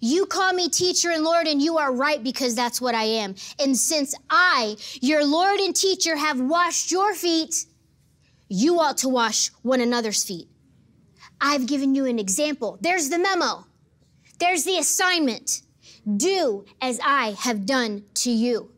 You 0.00 0.26
call 0.26 0.52
me 0.52 0.68
teacher 0.68 1.10
and 1.10 1.24
Lord, 1.24 1.46
and 1.46 1.60
you 1.60 1.78
are 1.78 1.92
right 1.92 2.22
because 2.22 2.54
that's 2.54 2.80
what 2.80 2.94
I 2.94 3.04
am. 3.04 3.34
And 3.58 3.76
since 3.76 4.14
I, 4.30 4.76
your 5.00 5.24
Lord 5.24 5.60
and 5.60 5.74
teacher, 5.74 6.16
have 6.16 6.40
washed 6.40 6.90
your 6.90 7.14
feet, 7.14 7.66
you 8.48 8.80
ought 8.80 8.98
to 8.98 9.08
wash 9.08 9.50
one 9.62 9.80
another's 9.80 10.24
feet. 10.24 10.48
I've 11.40 11.66
given 11.66 11.94
you 11.94 12.06
an 12.06 12.18
example. 12.18 12.78
There's 12.80 13.08
the 13.08 13.18
memo. 13.18 13.66
There's 14.38 14.64
the 14.64 14.78
assignment. 14.78 15.62
Do 16.16 16.64
as 16.80 17.00
I 17.02 17.30
have 17.40 17.66
done 17.66 18.04
to 18.14 18.30
you. 18.30 18.70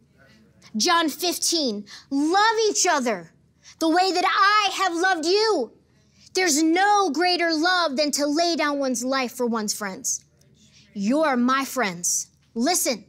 John 0.76 1.09
15, 1.09 1.85
love 2.11 2.57
each 2.68 2.87
other 2.88 3.33
the 3.79 3.88
way 3.88 4.12
that 4.12 4.24
I 4.24 4.70
have 4.74 4.94
loved 4.94 5.26
you. 5.26 5.72
There's 6.35 6.62
no 6.62 7.11
greater 7.11 7.52
love 7.52 7.96
than 7.96 8.11
to 8.12 8.26
lay 8.26 8.57
down 8.57 8.79
one's 8.79 9.05
life 9.05 9.33
for 9.33 9.46
one's 9.46 9.72
friends. 9.72 10.24
You're 10.98 11.37
my 11.37 11.66
friends. 11.66 12.28
Listen, 12.54 13.04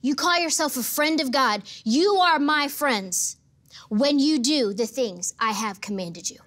you 0.00 0.16
call 0.16 0.40
yourself 0.40 0.76
a 0.76 0.82
friend 0.82 1.20
of 1.20 1.30
God. 1.30 1.62
You 1.84 2.14
are 2.16 2.40
my 2.40 2.66
friends 2.66 3.36
when 3.88 4.18
you 4.18 4.40
do 4.40 4.74
the 4.74 4.88
things 4.88 5.34
I 5.38 5.52
have 5.52 5.80
commanded 5.80 6.30
you. 6.30 6.40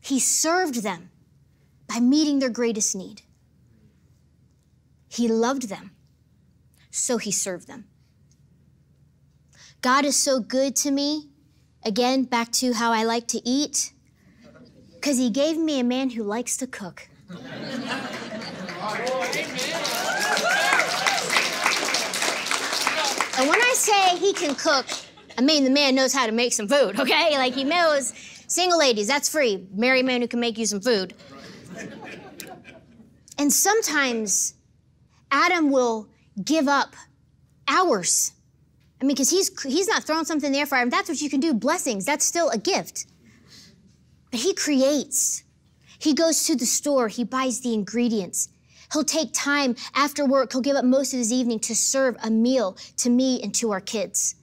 He 0.00 0.18
served 0.18 0.82
them 0.82 1.10
by 1.88 2.00
meeting 2.00 2.38
their 2.38 2.48
greatest 2.48 2.96
need. 2.96 3.20
He 5.08 5.28
loved 5.28 5.68
them, 5.68 5.90
so 6.90 7.18
he 7.18 7.30
served 7.30 7.68
them. 7.68 7.84
God 9.82 10.06
is 10.06 10.16
so 10.16 10.40
good 10.40 10.74
to 10.76 10.90
me. 10.90 11.28
Again, 11.84 12.24
back 12.24 12.50
to 12.52 12.72
how 12.72 12.92
I 12.92 13.04
like 13.04 13.28
to 13.28 13.46
eat, 13.46 13.92
because 14.94 15.18
he 15.18 15.28
gave 15.28 15.58
me 15.58 15.80
a 15.80 15.84
man 15.84 16.08
who 16.08 16.22
likes 16.22 16.56
to 16.56 16.66
cook. 16.66 17.10
And 23.38 23.48
when 23.48 23.60
I 23.60 23.72
say 23.74 24.18
he 24.18 24.34
can 24.34 24.54
cook, 24.54 24.86
I 25.38 25.40
mean 25.42 25.64
the 25.64 25.70
man 25.70 25.94
knows 25.94 26.12
how 26.12 26.26
to 26.26 26.32
make 26.32 26.52
some 26.52 26.68
food, 26.68 27.00
okay? 27.00 27.38
Like 27.38 27.54
he 27.54 27.64
knows, 27.64 28.12
single 28.46 28.78
ladies, 28.78 29.06
that's 29.06 29.30
free. 29.30 29.66
Marry 29.72 30.00
a 30.00 30.04
man 30.04 30.20
who 30.20 30.28
can 30.28 30.40
make 30.40 30.58
you 30.58 30.66
some 30.66 30.80
food. 30.80 31.14
And 33.38 33.50
sometimes 33.50 34.54
Adam 35.30 35.70
will 35.70 36.08
give 36.44 36.68
up 36.68 36.94
hours. 37.66 38.32
I 39.00 39.04
mean, 39.06 39.14
because 39.14 39.30
he's 39.30 39.62
he's 39.62 39.88
not 39.88 40.04
throwing 40.04 40.26
something 40.26 40.52
there 40.52 40.66
for 40.66 40.76
him. 40.76 40.90
That's 40.90 41.08
what 41.08 41.22
you 41.22 41.30
can 41.30 41.40
do. 41.40 41.54
Blessings. 41.54 42.04
That's 42.04 42.26
still 42.26 42.50
a 42.50 42.58
gift. 42.58 43.06
But 44.30 44.40
he 44.40 44.52
creates. 44.52 45.44
He 45.98 46.12
goes 46.12 46.44
to 46.44 46.54
the 46.54 46.66
store. 46.66 47.08
He 47.08 47.24
buys 47.24 47.60
the 47.60 47.72
ingredients. 47.72 48.50
He'll 48.92 49.04
take 49.04 49.32
time 49.32 49.76
after 49.94 50.26
work, 50.26 50.52
he'll 50.52 50.60
give 50.60 50.76
up 50.76 50.84
most 50.84 51.12
of 51.12 51.18
his 51.18 51.32
evening 51.32 51.60
to 51.60 51.74
serve 51.74 52.16
a 52.22 52.30
meal 52.30 52.76
to 52.98 53.10
me 53.10 53.40
and 53.42 53.54
to 53.56 53.70
our 53.70 53.80
kids. 53.80 54.34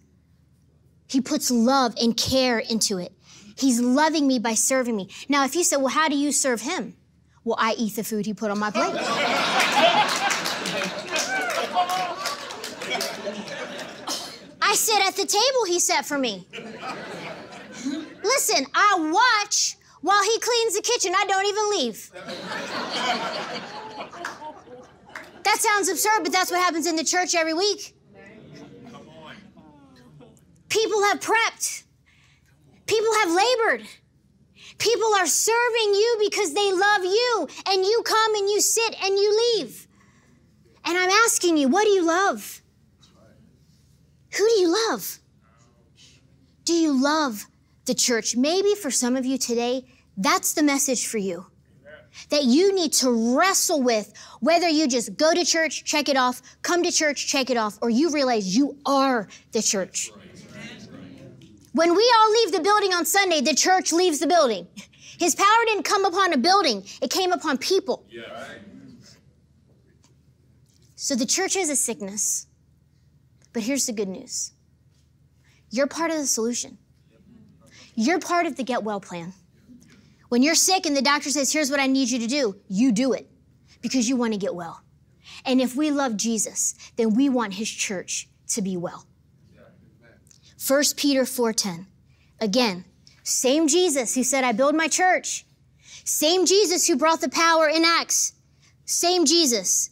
He 1.07 1.21
puts 1.21 1.51
love 1.51 1.95
and 2.01 2.15
care 2.15 2.59
into 2.59 2.97
it. 2.97 3.13
He's 3.57 3.79
loving 3.79 4.27
me 4.27 4.39
by 4.39 4.53
serving 4.53 4.95
me. 4.95 5.09
Now, 5.27 5.43
if 5.45 5.55
you 5.55 5.63
say, 5.63 5.77
well, 5.77 5.87
how 5.87 6.09
do 6.09 6.15
you 6.15 6.31
serve 6.31 6.61
him? 6.61 6.95
Well, 7.43 7.57
I 7.59 7.73
eat 7.77 7.95
the 7.95 8.03
food 8.03 8.25
he 8.25 8.33
put 8.33 8.51
on 8.51 8.59
my 8.59 8.71
plate. 8.71 8.93
I 14.61 14.75
sit 14.75 15.05
at 15.05 15.15
the 15.15 15.25
table 15.25 15.65
he 15.65 15.79
set 15.79 16.05
for 16.05 16.17
me. 16.17 16.45
Listen, 18.21 18.65
I 18.73 19.45
watch 19.47 19.77
while 20.01 20.21
he 20.23 20.39
cleans 20.39 20.75
the 20.75 20.81
kitchen. 20.81 21.13
I 21.15 21.25
don't 21.25 21.45
even 21.45 21.69
leave. 21.69 22.11
That 25.43 25.59
sounds 25.59 25.89
absurd, 25.89 26.23
but 26.23 26.31
that's 26.31 26.51
what 26.51 26.59
happens 26.59 26.87
in 26.87 26.95
the 26.95 27.03
church 27.03 27.33
every 27.33 27.53
week. 27.53 27.95
People 30.69 31.03
have 31.03 31.19
prepped. 31.19 31.83
People 32.85 33.13
have 33.21 33.31
labored. 33.31 33.87
People 34.77 35.13
are 35.15 35.25
serving 35.25 35.93
you 35.93 36.17
because 36.19 36.53
they 36.53 36.71
love 36.71 37.03
you, 37.03 37.47
and 37.67 37.83
you 37.83 38.03
come 38.05 38.35
and 38.35 38.49
you 38.49 38.61
sit 38.61 38.95
and 39.03 39.17
you 39.17 39.55
leave. 39.55 39.87
And 40.85 40.97
I'm 40.97 41.09
asking 41.09 41.57
you, 41.57 41.67
what 41.67 41.83
do 41.85 41.89
you 41.89 42.05
love? 42.05 42.61
Who 44.37 44.47
do 44.47 44.53
you 44.59 44.89
love? 44.91 45.19
Do 46.65 46.73
you 46.73 47.01
love 47.01 47.45
the 47.85 47.95
church? 47.95 48.35
Maybe 48.35 48.75
for 48.75 48.91
some 48.91 49.15
of 49.15 49.25
you 49.25 49.37
today, 49.37 49.85
that's 50.17 50.53
the 50.53 50.63
message 50.63 51.07
for 51.07 51.17
you 51.17 51.47
that 52.29 52.43
you 52.43 52.73
need 52.73 52.93
to 52.93 53.37
wrestle 53.37 53.81
with 53.81 54.13
whether 54.39 54.67
you 54.67 54.87
just 54.87 55.17
go 55.17 55.33
to 55.33 55.43
church, 55.45 55.83
check 55.83 56.09
it 56.09 56.17
off, 56.17 56.41
come 56.61 56.83
to 56.83 56.91
church, 56.91 57.27
check 57.27 57.49
it 57.49 57.57
off, 57.57 57.77
or 57.81 57.89
you 57.89 58.11
realize 58.11 58.55
you 58.55 58.77
are 58.85 59.27
the 59.51 59.61
church. 59.61 60.11
When 61.73 61.95
we 61.95 62.13
all 62.17 62.31
leave 62.31 62.51
the 62.51 62.61
building 62.61 62.93
on 62.93 63.05
Sunday, 63.05 63.41
the 63.41 63.53
church 63.53 63.93
leaves 63.93 64.19
the 64.19 64.27
building. 64.27 64.67
His 65.19 65.35
power 65.35 65.65
didn't 65.65 65.83
come 65.83 66.05
upon 66.05 66.33
a 66.33 66.37
building, 66.37 66.83
it 67.01 67.09
came 67.09 67.31
upon 67.31 67.57
people. 67.57 68.05
So 70.95 71.15
the 71.15 71.25
church 71.25 71.55
is 71.55 71.69
a 71.69 71.75
sickness. 71.75 72.47
But 73.53 73.63
here's 73.63 73.85
the 73.85 73.93
good 73.93 74.07
news 74.07 74.53
you're 75.69 75.87
part 75.87 76.11
of 76.11 76.17
the 76.17 76.27
solution, 76.27 76.77
you're 77.95 78.19
part 78.19 78.45
of 78.45 78.55
the 78.55 78.63
get 78.63 78.83
well 78.83 78.99
plan. 78.99 79.33
When 80.29 80.43
you're 80.43 80.55
sick 80.55 80.85
and 80.85 80.95
the 80.95 81.01
doctor 81.01 81.29
says, 81.29 81.51
here's 81.51 81.71
what 81.71 81.79
I 81.79 81.87
need 81.87 82.09
you 82.09 82.19
to 82.19 82.27
do, 82.27 82.57
you 82.67 82.91
do 82.91 83.13
it 83.13 83.29
because 83.81 84.09
you 84.09 84.15
want 84.15 84.33
to 84.33 84.39
get 84.39 84.55
well. 84.55 84.81
And 85.45 85.61
if 85.61 85.75
we 85.75 85.91
love 85.91 86.17
Jesus, 86.17 86.75
then 86.95 87.13
we 87.13 87.29
want 87.29 87.53
his 87.53 87.69
church 87.69 88.27
to 88.49 88.61
be 88.61 88.75
well. 88.75 89.05
1 90.65 90.83
Peter 90.97 91.23
4:10. 91.23 91.85
Again, 92.39 92.85
same 93.23 93.67
Jesus 93.67 94.15
who 94.15 94.23
said, 94.23 94.43
I 94.43 94.51
build 94.51 94.75
my 94.75 94.87
church. 94.87 95.45
Same 96.03 96.45
Jesus 96.45 96.87
who 96.87 96.95
brought 96.95 97.21
the 97.21 97.29
power 97.29 97.67
in 97.67 97.83
Acts. 97.85 98.33
Same 98.85 99.25
Jesus. 99.25 99.89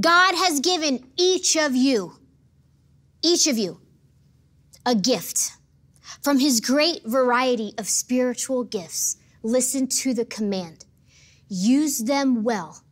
God 0.00 0.34
has 0.34 0.60
given 0.60 1.06
each 1.16 1.56
of 1.56 1.74
you, 1.74 2.14
each 3.22 3.46
of 3.46 3.58
you, 3.58 3.80
a 4.86 4.94
gift 4.94 5.52
from 6.22 6.38
his 6.38 6.60
great 6.60 7.02
variety 7.04 7.74
of 7.76 7.88
spiritual 7.88 8.64
gifts 8.64 9.16
listen 9.42 9.86
to 9.86 10.14
the 10.14 10.24
command. 10.24 10.84
Use 11.48 11.98
them 11.98 12.42
well 12.44 12.82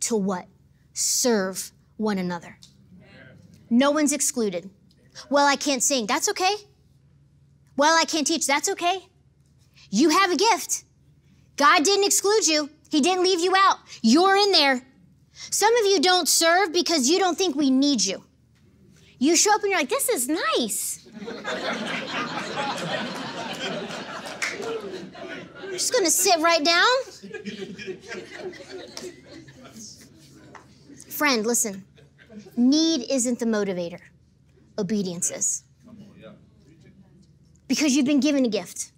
to 0.00 0.16
what? 0.16 0.46
Serve 0.92 1.72
one 1.96 2.18
another. 2.18 2.58
No 3.68 3.90
one's 3.90 4.12
excluded. 4.12 4.70
Well, 5.30 5.46
I 5.46 5.56
can't 5.56 5.82
sing. 5.82 6.06
That's 6.06 6.28
okay. 6.30 6.54
Well, 7.76 7.96
I 7.98 8.04
can't 8.04 8.26
teach. 8.26 8.46
That's 8.46 8.68
okay. 8.70 8.98
You 9.90 10.10
have 10.10 10.30
a 10.32 10.36
gift. 10.36 10.84
God 11.56 11.84
didn't 11.84 12.04
exclude 12.04 12.46
you. 12.46 12.70
He 12.90 13.00
didn't 13.00 13.24
leave 13.24 13.40
you 13.40 13.54
out. 13.56 13.78
You're 14.02 14.36
in 14.36 14.52
there. 14.52 14.82
Some 15.32 15.76
of 15.76 15.86
you 15.86 16.00
don't 16.00 16.28
serve 16.28 16.72
because 16.72 17.08
you 17.08 17.18
don't 17.18 17.36
think 17.36 17.56
we 17.56 17.70
need 17.70 18.02
you. 18.04 18.24
You 19.18 19.36
show 19.36 19.54
up 19.54 19.62
and 19.62 19.70
you're 19.70 19.80
like, 19.80 19.88
this 19.88 20.08
is 20.08 20.28
nice. 20.28 21.08
Just 25.76 25.92
gonna 25.92 26.10
sit 26.10 26.40
right 26.40 26.64
down. 26.64 26.86
Friend, 31.10 31.46
listen. 31.46 31.84
Need 32.56 33.10
isn't 33.10 33.38
the 33.38 33.44
motivator, 33.44 34.00
obedience 34.78 35.30
is. 35.30 35.64
Because 37.68 37.94
you've 37.94 38.06
been 38.06 38.20
given 38.20 38.46
a 38.46 38.48
gift. 38.48 38.92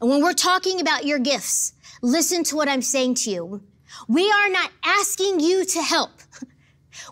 And 0.00 0.10
when 0.10 0.20
we're 0.24 0.32
talking 0.32 0.80
about 0.80 1.04
your 1.04 1.20
gifts, 1.20 1.74
listen 2.02 2.42
to 2.44 2.56
what 2.56 2.68
I'm 2.68 2.82
saying 2.82 3.14
to 3.22 3.30
you. 3.30 3.62
We 4.08 4.28
are 4.28 4.48
not 4.48 4.72
asking 4.84 5.38
you 5.38 5.64
to 5.64 5.82
help. 5.82 6.10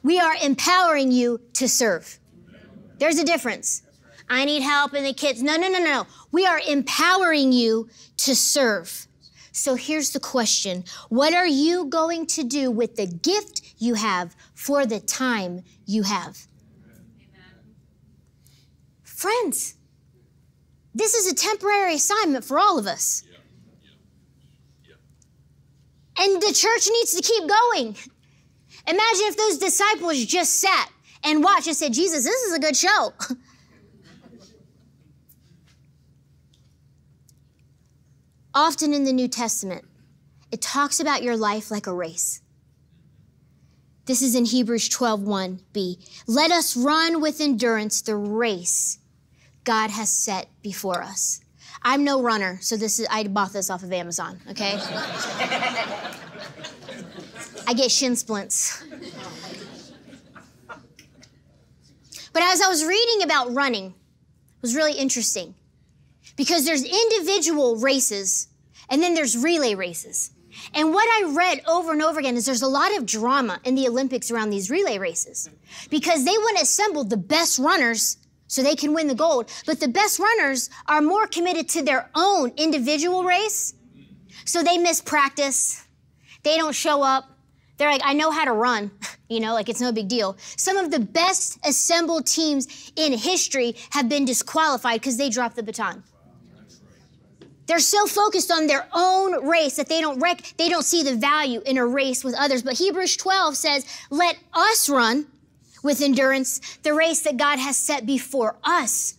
We 0.03 0.21
are 0.21 0.35
empowering 0.43 1.11
you 1.11 1.41
to 1.55 1.67
serve. 1.67 2.19
There's 2.99 3.19
a 3.19 3.25
difference. 3.25 3.83
I 4.31 4.45
need 4.45 4.63
help 4.63 4.95
and 4.95 5.05
the 5.05 5.13
kids. 5.13 5.43
No, 5.43 5.57
no, 5.57 5.69
no, 5.69 5.81
no. 5.81 6.07
We 6.31 6.47
are 6.47 6.61
empowering 6.67 7.51
you 7.53 7.89
to 8.19 8.37
serve. 8.37 9.09
So 9.51 9.75
here's 9.75 10.13
the 10.13 10.21
question. 10.21 10.85
What 11.09 11.35
are 11.35 11.49
you 11.49 11.87
going 11.87 12.27
to 12.27 12.45
do 12.45 12.71
with 12.71 12.95
the 12.95 13.07
gift 13.07 13.63
you 13.79 13.95
have 13.95 14.37
for 14.55 14.87
the 14.87 15.01
time 15.01 15.65
you 15.85 16.05
have? 16.05 16.47
Friends, 19.03 19.75
this 20.95 21.15
is 21.15 21.31
a 21.31 21.35
temporary 21.35 21.95
assignment 21.95 22.45
for 22.45 22.59
all 22.59 22.79
of 22.79 22.87
us. 22.87 23.25
And 26.17 26.41
the 26.41 26.53
church 26.55 26.89
needs 26.89 27.15
to 27.17 27.23
keep 27.23 27.49
going. 27.49 27.97
Imagine 28.87 29.25
if 29.27 29.37
those 29.37 29.59
disciples 29.59 30.25
just 30.25 30.61
sat 30.61 30.91
and 31.25 31.43
watched 31.43 31.67
and 31.67 31.77
said, 31.77 31.93
Jesus, 31.93 32.25
this 32.25 32.43
is 32.43 32.55
a 32.55 32.61
good 32.61 32.77
show. 32.77 33.13
Often 38.55 38.95
in 38.95 39.05
the 39.05 39.13
New 39.13 39.29
Testament, 39.29 39.85
it 40.51 40.61
talks 40.61 40.99
about 40.99 41.23
your 41.23 41.37
life 41.37 41.71
like 41.71 41.87
a 41.87 41.95
race. 41.95 42.41
This 44.07 44.23
is 44.23 44.35
in 44.35 44.45
Hebrews 44.45 44.89
12:1b. 44.89 45.99
Let 46.27 46.51
us 46.51 46.77
run 46.77 47.21
with 47.21 47.41
endurance 47.41 48.03
the 48.03 48.17
race 48.17 48.99
God 49.63 49.91
has 49.91 50.11
set 50.11 50.49
before 50.63 51.01
us. 51.01 51.41
I'm 51.83 52.03
no 52.03 52.21
runner, 52.21 52.59
so 52.61 52.77
this 52.77 52.99
is 52.99 53.07
I 53.09 53.23
bought 53.29 53.53
this 53.53 53.71
off 53.71 53.85
of 53.85 53.93
Amazon, 53.93 54.41
okay? 54.51 54.81
I 57.69 57.75
get 57.77 57.93
shin 57.93 58.17
splints. 58.17 58.83
But 62.33 62.43
as 62.43 62.61
I 62.61 62.69
was 62.69 62.85
reading 62.85 63.23
about 63.23 63.55
running, 63.55 63.87
it 63.87 64.63
was 64.63 64.75
really 64.75 64.95
interesting 64.95 65.55
because 66.41 66.65
there's 66.65 66.85
individual 66.85 67.77
races 67.77 68.49
and 68.89 69.03
then 69.03 69.13
there's 69.13 69.37
relay 69.37 69.75
races. 69.75 70.31
And 70.73 70.95
what 70.95 71.07
I 71.07 71.31
read 71.35 71.61
over 71.69 71.93
and 71.93 72.01
over 72.01 72.19
again 72.19 72.35
is 72.35 72.47
there's 72.47 72.63
a 72.63 72.67
lot 72.67 72.97
of 72.97 73.05
drama 73.05 73.61
in 73.63 73.75
the 73.75 73.87
Olympics 73.87 74.31
around 74.31 74.49
these 74.49 74.71
relay 74.71 74.97
races 74.97 75.51
because 75.91 76.25
they 76.25 76.31
want 76.31 76.57
to 76.57 76.63
assemble 76.63 77.05
the 77.05 77.19
best 77.19 77.59
runners 77.59 78.17
so 78.47 78.63
they 78.63 78.75
can 78.75 78.95
win 78.95 79.07
the 79.07 79.15
gold. 79.15 79.51
But 79.67 79.81
the 79.81 79.89
best 79.89 80.19
runners 80.19 80.71
are 80.87 81.03
more 81.03 81.27
committed 81.27 81.69
to 81.69 81.83
their 81.83 82.09
own 82.15 82.55
individual 82.57 83.23
race. 83.23 83.75
So 84.47 84.63
they 84.63 84.79
miss 84.79 85.03
practice. 85.03 85.85
They 86.43 86.57
don't 86.57 86.75
show 86.75 87.03
up. 87.03 87.27
They're 87.77 87.91
like, 87.91 88.01
I 88.03 88.15
know 88.15 88.31
how 88.31 88.47
to 88.47 88.53
run, 88.53 88.93
you 89.29 89.41
know, 89.41 89.53
like 89.53 89.69
it's 89.69 89.83
no 89.83 89.93
big 89.93 90.09
deal. 90.09 90.39
Some 90.57 90.79
of 90.79 90.91
the 90.91 91.01
best 91.01 91.59
assembled 91.67 92.27
teams 92.27 92.93
in 92.97 93.13
history 93.13 93.77
have 93.91 94.09
been 94.09 94.25
disqualified 94.25 95.03
because 95.03 95.19
they 95.19 95.29
dropped 95.29 95.57
the 95.57 95.63
baton. 95.63 96.03
They're 97.71 97.79
so 97.79 98.09
focused 98.09 98.51
on 98.51 98.67
their 98.67 98.89
own 98.93 99.47
race 99.47 99.77
that 99.77 99.87
they 99.87 100.01
don't 100.01 100.19
rec- 100.19 100.55
they 100.57 100.69
don't 100.69 100.85
see 100.85 101.05
the 101.05 101.15
value 101.15 101.61
in 101.65 101.79
a 101.79 101.87
race 101.87 102.25
with 102.25 102.35
others. 102.35 102.65
But 102.65 102.79
Hebrews 102.79 103.17
12 103.17 103.57
says, 103.57 103.85
"Let 104.11 104.39
us 104.53 104.89
run 104.89 105.29
with 105.85 106.03
endurance 106.03 106.61
the 106.83 106.93
race 106.93 107.21
that 107.21 107.37
God 107.37 107.61
has 107.61 107.77
set 107.77 108.07
before 108.07 108.57
us. 108.65 109.15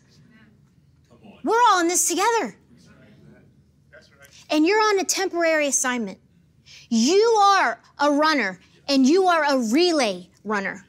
We're 1.45 1.61
all 1.69 1.79
in 1.79 1.87
this 1.87 2.09
together. 2.09 2.57
And 4.49 4.67
you're 4.67 4.81
on 4.81 4.99
a 4.99 5.05
temporary 5.05 5.67
assignment. 5.67 6.19
You 6.89 7.21
are 7.41 7.81
a 7.99 8.11
runner 8.11 8.59
and 8.85 9.07
you 9.07 9.27
are 9.27 9.45
a 9.45 9.59
relay 9.59 10.27
runner. 10.43 10.85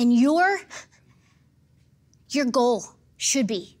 And 0.00 0.12
your 0.12 0.62
your 2.30 2.46
goal 2.46 2.82
should 3.16 3.46
be 3.46 3.75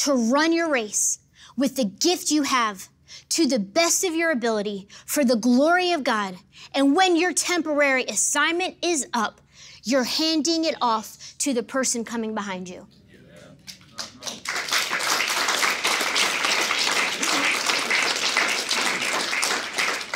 to 0.00 0.14
run 0.14 0.52
your 0.52 0.70
race 0.70 1.18
with 1.58 1.76
the 1.76 1.84
gift 1.84 2.30
you 2.30 2.42
have 2.42 2.88
to 3.28 3.46
the 3.46 3.58
best 3.58 4.02
of 4.02 4.14
your 4.14 4.30
ability 4.30 4.88
for 5.04 5.24
the 5.26 5.36
glory 5.36 5.92
of 5.92 6.04
God. 6.04 6.36
And 6.74 6.96
when 6.96 7.16
your 7.16 7.34
temporary 7.34 8.04
assignment 8.04 8.76
is 8.82 9.06
up, 9.12 9.42
you're 9.84 10.04
handing 10.04 10.64
it 10.64 10.74
off 10.80 11.34
to 11.38 11.52
the 11.52 11.62
person 11.62 12.04
coming 12.04 12.34
behind 12.34 12.68
you. 12.68 12.86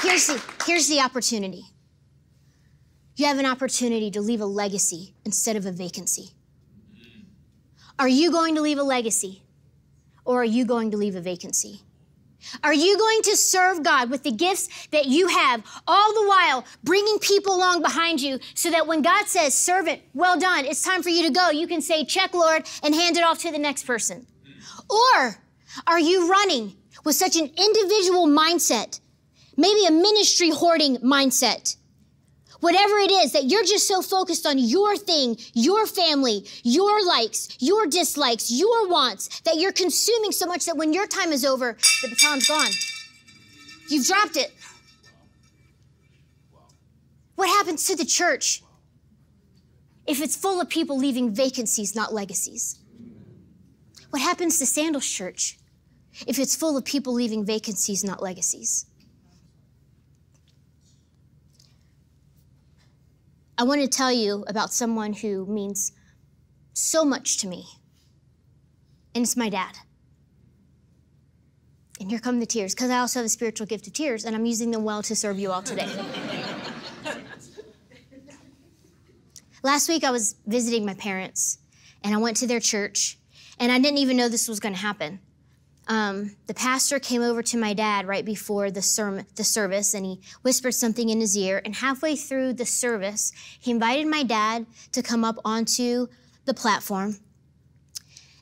Here's 0.00 0.26
the, 0.26 0.42
here's 0.64 0.88
the 0.88 1.00
opportunity. 1.00 1.64
You 3.16 3.26
have 3.26 3.38
an 3.38 3.46
opportunity 3.46 4.10
to 4.12 4.22
leave 4.22 4.40
a 4.40 4.46
legacy 4.46 5.14
instead 5.26 5.56
of 5.56 5.66
a 5.66 5.72
vacancy. 5.72 6.30
Are 7.98 8.08
you 8.08 8.32
going 8.32 8.54
to 8.54 8.62
leave 8.62 8.78
a 8.78 8.82
legacy 8.82 9.43
or 10.24 10.42
are 10.42 10.44
you 10.44 10.64
going 10.64 10.90
to 10.90 10.96
leave 10.96 11.16
a 11.16 11.20
vacancy? 11.20 11.80
Are 12.62 12.74
you 12.74 12.98
going 12.98 13.22
to 13.22 13.36
serve 13.36 13.82
God 13.82 14.10
with 14.10 14.22
the 14.22 14.30
gifts 14.30 14.86
that 14.88 15.06
you 15.06 15.28
have, 15.28 15.64
all 15.86 16.12
the 16.12 16.28
while 16.28 16.64
bringing 16.82 17.18
people 17.18 17.54
along 17.54 17.82
behind 17.82 18.20
you 18.20 18.38
so 18.54 18.70
that 18.70 18.86
when 18.86 19.02
God 19.02 19.26
says, 19.26 19.54
Servant, 19.54 20.02
well 20.12 20.38
done, 20.38 20.64
it's 20.64 20.82
time 20.82 21.02
for 21.02 21.08
you 21.08 21.26
to 21.26 21.32
go, 21.32 21.50
you 21.50 21.66
can 21.66 21.80
say, 21.80 22.04
Check, 22.04 22.34
Lord, 22.34 22.66
and 22.82 22.94
hand 22.94 23.16
it 23.16 23.24
off 23.24 23.38
to 23.40 23.50
the 23.50 23.58
next 23.58 23.84
person? 23.84 24.26
Or 24.90 25.36
are 25.86 26.00
you 26.00 26.30
running 26.30 26.76
with 27.04 27.16
such 27.16 27.36
an 27.36 27.50
individual 27.56 28.26
mindset, 28.26 29.00
maybe 29.56 29.86
a 29.86 29.90
ministry 29.90 30.50
hoarding 30.50 30.96
mindset? 30.98 31.76
Whatever 32.64 32.96
it 32.96 33.10
is 33.10 33.32
that 33.32 33.44
you're 33.44 33.62
just 33.62 33.86
so 33.86 34.00
focused 34.00 34.46
on 34.46 34.56
your 34.58 34.96
thing, 34.96 35.36
your 35.52 35.86
family, 35.86 36.46
your 36.62 37.06
likes, 37.06 37.58
your 37.60 37.86
dislikes, 37.86 38.50
your 38.50 38.88
wants, 38.88 39.42
that 39.42 39.56
you're 39.56 39.70
consuming 39.70 40.32
so 40.32 40.46
much 40.46 40.64
that 40.64 40.74
when 40.74 40.94
your 40.94 41.06
time 41.06 41.30
is 41.30 41.44
over, 41.44 41.76
the 42.00 42.08
baton's 42.08 42.48
gone. 42.48 42.70
You've 43.90 44.06
dropped 44.06 44.38
it. 44.38 44.50
What 47.34 47.48
happens 47.48 47.86
to 47.88 47.96
the 47.96 48.06
church 48.06 48.62
if 50.06 50.22
it's 50.22 50.34
full 50.34 50.58
of 50.58 50.70
people 50.70 50.96
leaving 50.96 51.34
vacancies, 51.34 51.94
not 51.94 52.14
legacies? 52.14 52.78
What 54.08 54.22
happens 54.22 54.58
to 54.58 54.64
Sandals 54.64 55.06
Church 55.06 55.58
if 56.26 56.38
it's 56.38 56.56
full 56.56 56.78
of 56.78 56.86
people 56.86 57.12
leaving 57.12 57.44
vacancies, 57.44 58.02
not 58.02 58.22
legacies? 58.22 58.86
I 63.56 63.62
want 63.62 63.80
to 63.82 63.88
tell 63.88 64.10
you 64.10 64.44
about 64.48 64.72
someone 64.72 65.12
who 65.12 65.46
means 65.46 65.92
so 66.72 67.04
much 67.04 67.38
to 67.38 67.46
me, 67.46 67.64
and 69.14 69.22
it's 69.22 69.36
my 69.36 69.48
dad. 69.48 69.78
And 72.00 72.10
here 72.10 72.18
come 72.18 72.40
the 72.40 72.46
tears, 72.46 72.74
because 72.74 72.90
I 72.90 72.98
also 72.98 73.20
have 73.20 73.26
a 73.26 73.28
spiritual 73.28 73.68
gift 73.68 73.86
of 73.86 73.92
tears, 73.92 74.24
and 74.24 74.34
I'm 74.34 74.44
using 74.44 74.72
them 74.72 74.82
well 74.82 75.02
to 75.04 75.14
serve 75.14 75.38
you 75.38 75.52
all 75.52 75.62
today. 75.62 75.88
Last 79.62 79.88
week, 79.88 80.02
I 80.02 80.10
was 80.10 80.34
visiting 80.46 80.84
my 80.84 80.94
parents, 80.94 81.58
and 82.02 82.12
I 82.12 82.18
went 82.18 82.36
to 82.38 82.48
their 82.48 82.58
church, 82.58 83.18
and 83.60 83.70
I 83.70 83.78
didn't 83.78 83.98
even 83.98 84.16
know 84.16 84.28
this 84.28 84.48
was 84.48 84.58
going 84.58 84.74
to 84.74 84.80
happen 84.80 85.20
um, 85.86 86.36
the 86.46 86.54
pastor 86.54 86.98
came 86.98 87.22
over 87.22 87.42
to 87.42 87.58
my 87.58 87.74
dad 87.74 88.06
right 88.06 88.24
before 88.24 88.70
the, 88.70 88.80
sermon, 88.80 89.26
the 89.34 89.44
service 89.44 89.92
and 89.92 90.06
he 90.06 90.20
whispered 90.42 90.72
something 90.72 91.10
in 91.10 91.20
his 91.20 91.36
ear. 91.36 91.60
And 91.64 91.74
halfway 91.76 92.16
through 92.16 92.54
the 92.54 92.64
service, 92.64 93.32
he 93.60 93.70
invited 93.70 94.06
my 94.06 94.22
dad 94.22 94.66
to 94.92 95.02
come 95.02 95.24
up 95.24 95.36
onto 95.44 96.06
the 96.46 96.54
platform. 96.54 97.18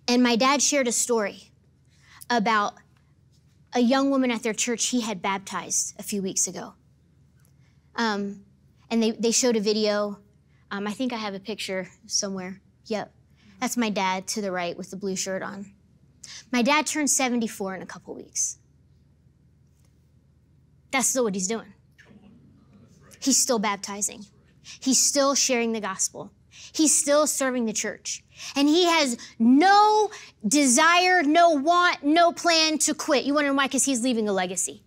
And 0.07 0.23
my 0.23 0.37
dad 0.37 0.63
shared 0.63 0.87
a 0.87 0.93
story 0.93 1.51
about 2.31 2.75
a 3.75 3.81
young 3.81 4.11
woman 4.11 4.31
at 4.31 4.43
their 4.43 4.53
church 4.53 4.87
he 4.87 5.01
had 5.01 5.23
baptized 5.23 5.95
a 5.99 6.03
few 6.03 6.23
weeks 6.23 6.47
ago. 6.47 6.75
Um, 7.97 8.45
and 8.91 9.03
they, 9.03 9.13
they 9.13 9.31
showed 9.33 9.57
a 9.57 9.61
video. 9.61 10.19
Um, 10.71 10.87
I 10.87 10.93
think 10.93 11.13
I 11.13 11.17
have 11.17 11.35
a 11.35 11.41
picture 11.41 11.89
somewhere. 12.07 12.61
Yep. 12.87 13.13
That's 13.61 13.77
my 13.77 13.91
dad 13.91 14.27
to 14.29 14.41
the 14.41 14.53
right 14.53 14.77
with 14.77 14.91
the 14.91 14.97
blue 14.97 15.17
shirt 15.17 15.43
on. 15.43 15.73
My 16.51 16.63
dad 16.63 16.87
turns 16.87 17.15
74 17.15 17.77
in 17.77 17.83
a 17.83 17.87
couple 17.87 18.15
weeks. 18.15 18.59
That's 20.91 21.09
still 21.09 21.25
what 21.25 21.35
he's 21.35 21.49
doing. 21.49 21.73
He's 23.21 23.41
still 23.41 23.59
baptizing. 23.59 24.27
He's 24.81 24.99
still 25.03 25.35
sharing 25.35 25.73
the 25.73 25.81
gospel. 25.81 26.33
He's 26.73 26.97
still 26.97 27.27
serving 27.27 27.67
the 27.67 27.73
church. 27.73 28.23
And 28.57 28.69
he 28.69 28.85
has 28.87 29.17
no 29.39 30.11
desire, 30.47 31.23
no 31.23 31.51
want, 31.51 32.03
no 32.03 32.33
plan 32.33 32.79
to 32.79 32.95
quit. 32.95 33.25
You 33.25 33.35
wonder 33.35 33.53
why? 33.53 33.67
Because 33.67 33.85
he's 33.85 34.03
leaving 34.03 34.29
a 34.29 34.33
legacy. 34.33 34.83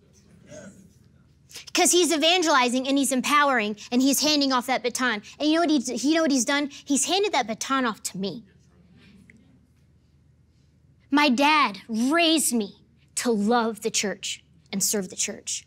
Because 1.66 1.92
he's 1.92 2.12
evangelizing 2.12 2.86
and 2.88 2.96
he's 2.96 3.12
empowering 3.12 3.76
and 3.90 4.00
he's 4.00 4.20
handing 4.22 4.52
off 4.52 4.66
that 4.66 4.82
baton. 4.82 5.22
And 5.38 5.48
you 5.48 5.54
know 5.54 5.72
what 5.72 6.04
you 6.04 6.14
know 6.14 6.22
what 6.22 6.30
he's 6.30 6.44
done? 6.44 6.70
He's 6.70 7.06
handed 7.06 7.32
that 7.32 7.46
baton 7.46 7.84
off 7.84 8.02
to 8.04 8.18
me. 8.18 8.44
My 11.16 11.30
dad 11.30 11.78
raised 11.88 12.52
me 12.52 12.74
to 13.14 13.30
love 13.30 13.80
the 13.80 13.90
church 13.90 14.44
and 14.70 14.84
serve 14.84 15.08
the 15.08 15.16
church. 15.16 15.66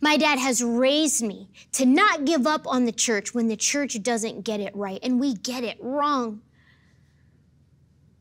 My 0.00 0.16
dad 0.16 0.38
has 0.38 0.62
raised 0.62 1.24
me 1.24 1.50
to 1.72 1.84
not 1.84 2.24
give 2.24 2.46
up 2.46 2.64
on 2.68 2.84
the 2.84 2.92
church 2.92 3.34
when 3.34 3.48
the 3.48 3.56
church 3.56 4.00
doesn't 4.00 4.44
get 4.44 4.60
it 4.60 4.74
right, 4.76 5.00
and 5.02 5.18
we 5.18 5.34
get 5.34 5.64
it 5.64 5.76
wrong. 5.80 6.40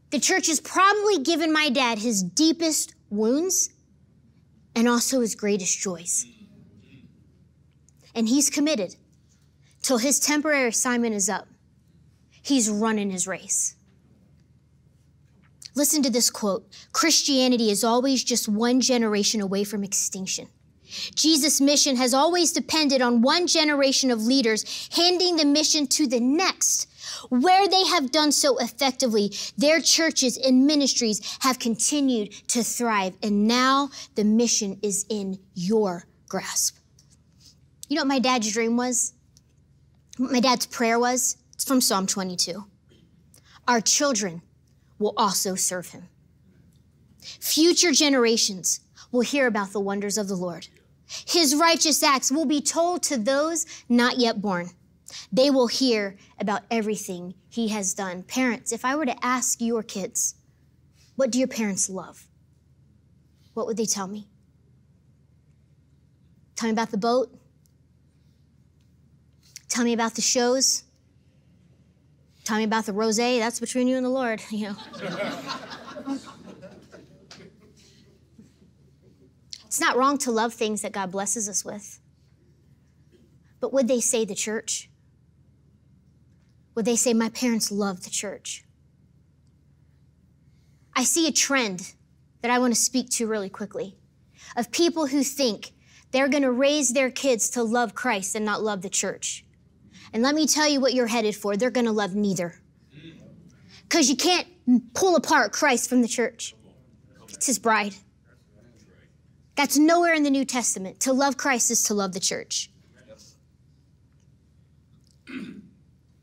The 0.09 0.19
church 0.19 0.47
has 0.47 0.59
probably 0.59 1.19
given 1.19 1.53
my 1.53 1.69
dad 1.69 1.99
his 1.99 2.23
deepest 2.23 2.95
wounds 3.11 3.69
and 4.75 4.89
also 4.89 5.21
his 5.21 5.35
greatest 5.35 5.79
joys. 5.79 6.25
And 8.15 8.27
he's 8.27 8.49
committed 8.49 8.95
till 9.83 9.99
his 9.99 10.19
temporary 10.19 10.69
assignment 10.69 11.13
is 11.13 11.29
up. 11.29 11.47
He's 12.41 12.71
running 12.71 13.11
his 13.11 13.27
race. 13.27 13.75
Listen 15.75 16.03
to 16.03 16.09
this 16.09 16.29
quote 16.29 16.65
Christianity 16.91 17.69
is 17.69 17.83
always 17.83 18.23
just 18.23 18.47
one 18.47 18.81
generation 18.81 19.41
away 19.41 19.63
from 19.63 19.83
extinction. 19.83 20.47
Jesus' 21.15 21.59
mission 21.59 21.95
has 21.95 22.13
always 22.13 22.51
depended 22.51 23.01
on 23.01 23.21
one 23.21 23.47
generation 23.47 24.11
of 24.11 24.21
leaders 24.21 24.89
handing 24.95 25.37
the 25.37 25.45
mission 25.45 25.87
to 25.87 26.07
the 26.07 26.19
next. 26.19 26.87
Where 27.29 27.67
they 27.67 27.85
have 27.85 28.11
done 28.11 28.31
so 28.31 28.57
effectively, 28.57 29.33
their 29.57 29.81
churches 29.81 30.37
and 30.37 30.67
ministries 30.67 31.37
have 31.41 31.57
continued 31.57 32.31
to 32.49 32.63
thrive. 32.63 33.15
And 33.23 33.47
now 33.47 33.89
the 34.15 34.23
mission 34.23 34.77
is 34.81 35.05
in 35.09 35.39
your 35.55 36.05
grasp. 36.27 36.77
You 37.89 37.95
know 37.95 38.01
what 38.01 38.07
my 38.07 38.19
dad's 38.19 38.51
dream 38.51 38.77
was? 38.77 39.13
What 40.17 40.31
my 40.31 40.39
dad's 40.39 40.65
prayer 40.65 40.99
was? 40.99 41.37
It's 41.53 41.65
from 41.65 41.81
Psalm 41.81 42.07
22. 42.07 42.63
Our 43.67 43.81
children 43.81 44.41
will 45.03 45.13
also 45.17 45.53
serve 45.53 45.89
him. 45.89 46.07
Future 47.19 47.91
generations 47.91 48.79
will 49.11 49.21
hear 49.21 49.45
about 49.45 49.71
the 49.71 49.79
wonders 49.79 50.17
of 50.17 50.27
the 50.27 50.35
Lord. 50.35 50.67
His 51.27 51.55
righteous 51.55 52.01
acts 52.01 52.31
will 52.31 52.45
be 52.45 52.61
told 52.61 53.03
to 53.03 53.17
those 53.17 53.65
not 53.87 54.17
yet 54.17 54.41
born. 54.41 54.69
They 55.31 55.51
will 55.51 55.67
hear 55.67 56.17
about 56.39 56.63
everything 56.71 57.35
he 57.49 57.67
has 57.67 57.93
done. 57.93 58.23
Parents, 58.23 58.71
if 58.71 58.83
I 58.83 58.95
were 58.95 59.05
to 59.05 59.25
ask 59.25 59.61
your 59.61 59.83
kids, 59.83 60.35
what 61.15 61.29
do 61.29 61.37
your 61.37 61.47
parents 61.47 61.89
love? 61.89 62.25
What 63.53 63.67
would 63.67 63.77
they 63.77 63.85
tell 63.85 64.07
me? 64.07 64.27
Tell 66.55 66.67
me 66.67 66.73
about 66.73 66.91
the 66.91 66.97
boat. 66.97 67.29
Tell 69.67 69.83
me 69.83 69.93
about 69.93 70.15
the 70.15 70.21
shows. 70.21 70.83
Tell 72.43 72.57
me 72.57 72.63
about 72.63 72.85
the 72.85 72.93
rose. 72.93 73.17
That's 73.17 73.59
between 73.59 73.87
you 73.87 73.95
and 73.95 74.05
the 74.05 74.09
Lord, 74.09 74.41
you 74.51 74.69
know. 74.69 74.75
It's 79.65 79.79
not 79.79 79.97
wrong 79.97 80.17
to 80.19 80.31
love 80.31 80.53
things 80.53 80.81
that 80.83 80.91
God 80.91 81.11
blesses 81.11 81.49
us 81.49 81.65
with. 81.65 81.99
But 83.59 83.73
would 83.73 83.87
they 83.87 84.01
say 84.01 84.23
the 84.23 84.35
church? 84.35 84.89
Would 86.75 86.85
they 86.85 86.95
say, 86.95 87.13
My 87.13 87.29
parents 87.29 87.71
love 87.71 88.03
the 88.03 88.09
church? 88.09 88.65
I 90.95 91.03
see 91.03 91.27
a 91.27 91.31
trend 91.31 91.93
that 92.41 92.51
I 92.51 92.59
want 92.59 92.73
to 92.75 92.79
speak 92.79 93.09
to 93.11 93.25
really 93.25 93.49
quickly 93.49 93.95
of 94.55 94.71
people 94.71 95.07
who 95.07 95.23
think 95.23 95.71
they're 96.11 96.29
going 96.29 96.43
to 96.43 96.51
raise 96.51 96.93
their 96.93 97.09
kids 97.09 97.49
to 97.51 97.63
love 97.63 97.95
Christ 97.95 98.35
and 98.35 98.45
not 98.45 98.61
love 98.61 98.83
the 98.83 98.89
church. 98.89 99.43
And 100.13 100.21
let 100.21 100.35
me 100.35 100.45
tell 100.45 100.69
you 100.69 100.79
what 100.79 100.93
you're 100.93 101.07
headed 101.07 101.35
for. 101.35 101.57
They're 101.57 101.71
going 101.71 101.87
to 101.87 101.91
love 101.91 102.15
neither. 102.15 102.55
Because 103.81 104.09
you 104.09 104.15
can't 104.15 104.47
pull 104.93 105.15
apart 105.15 105.51
Christ 105.51 105.89
from 105.89 106.01
the 106.01 106.07
church, 106.07 106.55
it's 107.29 107.47
his 107.47 107.59
bride. 107.59 107.95
That's 109.55 109.77
nowhere 109.77 110.13
in 110.13 110.23
the 110.23 110.29
New 110.29 110.45
Testament. 110.45 110.99
To 111.01 111.13
love 111.13 111.37
Christ 111.37 111.69
is 111.69 111.83
to 111.83 111.93
love 111.93 112.13
the 112.13 112.19
church. 112.19 112.71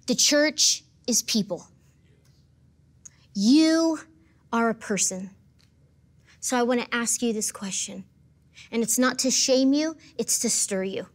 The 0.06 0.14
church 0.16 0.82
is 1.06 1.22
people. 1.22 1.68
You 3.34 4.00
are 4.52 4.68
a 4.68 4.74
person. 4.74 5.30
So 6.40 6.56
I 6.56 6.64
want 6.64 6.80
to 6.80 6.94
ask 6.94 7.22
you 7.22 7.32
this 7.32 7.52
question. 7.52 8.04
And 8.72 8.82
it's 8.82 8.98
not 8.98 9.18
to 9.20 9.30
shame 9.30 9.72
you, 9.72 9.96
it's 10.18 10.40
to 10.40 10.50
stir 10.50 10.84
you. 10.84 11.06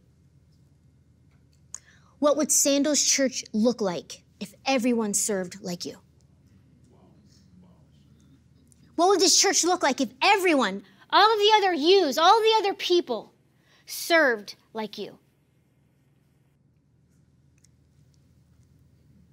What 2.18 2.36
would 2.36 2.50
Sandals 2.50 3.04
Church 3.04 3.44
look 3.52 3.80
like 3.80 4.22
if 4.40 4.54
everyone 4.64 5.14
served 5.14 5.62
like 5.62 5.84
you? 5.84 5.98
What 8.94 9.08
would 9.08 9.20
this 9.20 9.38
church 9.38 9.62
look 9.64 9.82
like 9.82 10.00
if 10.00 10.08
everyone 10.22 10.82
all 11.10 11.32
of 11.32 11.38
the 11.38 11.52
other 11.56 11.72
yous, 11.72 12.18
all 12.18 12.40
the 12.40 12.54
other 12.58 12.74
people 12.74 13.32
served 13.86 14.56
like 14.72 14.98
you. 14.98 15.18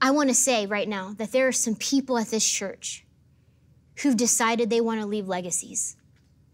I 0.02 0.12
want 0.12 0.30
to 0.30 0.36
say 0.36 0.66
right 0.66 0.88
now 0.88 1.14
that 1.18 1.32
there 1.32 1.48
are 1.48 1.54
some 1.54 1.76
people 1.76 2.18
at 2.18 2.28
this 2.28 2.48
church 2.48 3.06
who've 3.98 4.18
decided 4.18 4.70
they 4.70 4.82
want 4.82 5.00
to 5.00 5.06
leave 5.06 5.28
legacies 5.28 5.96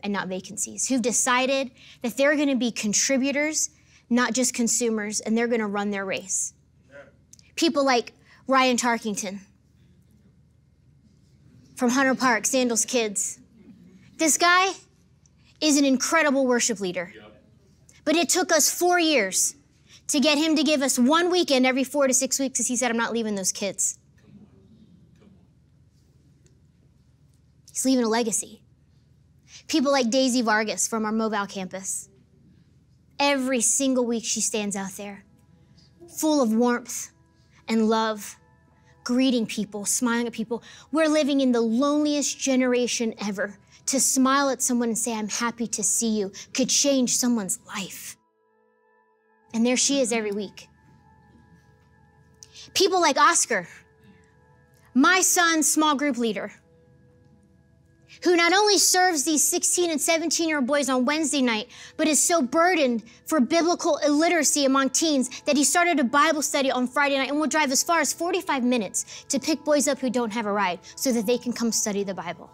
and 0.01 0.13
not 0.13 0.27
vacancies, 0.27 0.87
who've 0.87 1.01
decided 1.01 1.71
that 2.01 2.15
they're 2.15 2.35
going 2.35 2.49
to 2.49 2.55
be 2.55 2.71
contributors, 2.71 3.71
not 4.09 4.33
just 4.33 4.53
consumers, 4.53 5.19
and 5.19 5.37
they're 5.37 5.47
going 5.47 5.61
to 5.61 5.67
run 5.67 5.91
their 5.91 6.05
race. 6.05 6.53
People 7.55 7.85
like 7.85 8.13
Ryan 8.47 8.77
Tarkington 8.77 9.39
from 11.75 11.89
Hunter 11.89 12.15
Park, 12.15 12.45
Sandals 12.45 12.85
Kids. 12.85 13.39
This 14.17 14.37
guy, 14.37 14.73
is 15.61 15.77
an 15.77 15.85
incredible 15.85 16.45
worship 16.45 16.79
leader. 16.79 17.13
But 18.05 18.15
it 18.15 18.29
took 18.29 18.51
us 18.51 18.73
four 18.73 18.99
years 18.99 19.55
to 20.07 20.19
get 20.19 20.37
him 20.37 20.55
to 20.55 20.63
give 20.63 20.81
us 20.81 20.97
one 20.97 21.29
weekend 21.29 21.65
every 21.65 21.83
four 21.83 22.07
to 22.07 22.13
six 22.13 22.39
weeks 22.39 22.53
because 22.53 22.67
he 22.67 22.75
said, 22.75 22.89
I'm 22.89 22.97
not 22.97 23.13
leaving 23.13 23.35
those 23.35 23.51
kids. 23.51 23.99
He's 27.71 27.85
leaving 27.85 28.05
a 28.05 28.09
legacy. 28.09 28.61
People 29.67 29.91
like 29.91 30.09
Daisy 30.09 30.41
Vargas 30.41 30.87
from 30.87 31.05
our 31.05 31.11
Mobile 31.11 31.45
campus. 31.45 32.09
Every 33.19 33.61
single 33.61 34.05
week 34.05 34.23
she 34.23 34.39
stands 34.41 34.75
out 34.75 34.91
there, 34.93 35.25
full 36.17 36.41
of 36.41 36.53
warmth 36.53 37.09
and 37.67 37.89
love, 37.89 38.37
greeting 39.03 39.45
people, 39.45 39.85
smiling 39.85 40.27
at 40.27 40.33
people. 40.33 40.63
We're 40.91 41.09
living 41.09 41.41
in 41.41 41.51
the 41.51 41.61
loneliest 41.61 42.39
generation 42.39 43.13
ever 43.19 43.57
to 43.87 43.99
smile 43.99 44.49
at 44.49 44.61
someone 44.61 44.89
and 44.89 44.97
say, 44.97 45.13
I'm 45.13 45.29
happy 45.29 45.67
to 45.67 45.83
see 45.83 46.17
you, 46.17 46.31
could 46.53 46.69
change 46.69 47.17
someone's 47.17 47.59
life. 47.67 48.15
And 49.53 49.65
there 49.65 49.77
she 49.77 49.99
is 49.99 50.13
every 50.13 50.31
week. 50.31 50.67
People 52.73 53.01
like 53.01 53.17
Oscar, 53.17 53.67
my 54.93 55.21
son's 55.21 55.71
small 55.71 55.95
group 55.95 56.17
leader, 56.17 56.51
who 58.23 58.35
not 58.35 58.53
only 58.53 58.77
serves 58.77 59.23
these 59.23 59.43
16 59.43 59.91
and 59.91 60.01
17 60.01 60.47
year 60.47 60.57
old 60.57 60.67
boys 60.67 60.89
on 60.89 61.05
Wednesday 61.05 61.41
night, 61.41 61.69
but 61.97 62.07
is 62.07 62.21
so 62.21 62.41
burdened 62.41 63.03
for 63.25 63.39
biblical 63.39 63.97
illiteracy 63.97 64.65
among 64.65 64.89
teens 64.89 65.41
that 65.45 65.55
he 65.55 65.63
started 65.63 65.99
a 65.99 66.03
Bible 66.03 66.41
study 66.41 66.69
on 66.71 66.87
Friday 66.87 67.17
night 67.17 67.29
and 67.29 67.39
will 67.39 67.47
drive 67.47 67.71
as 67.71 67.83
far 67.83 67.99
as 67.99 68.13
45 68.13 68.63
minutes 68.63 69.25
to 69.29 69.39
pick 69.39 69.63
boys 69.63 69.87
up 69.87 69.99
who 69.99 70.09
don't 70.09 70.33
have 70.33 70.45
a 70.45 70.51
ride 70.51 70.79
so 70.95 71.11
that 71.11 71.25
they 71.25 71.37
can 71.37 71.53
come 71.53 71.71
study 71.71 72.03
the 72.03 72.13
Bible. 72.13 72.49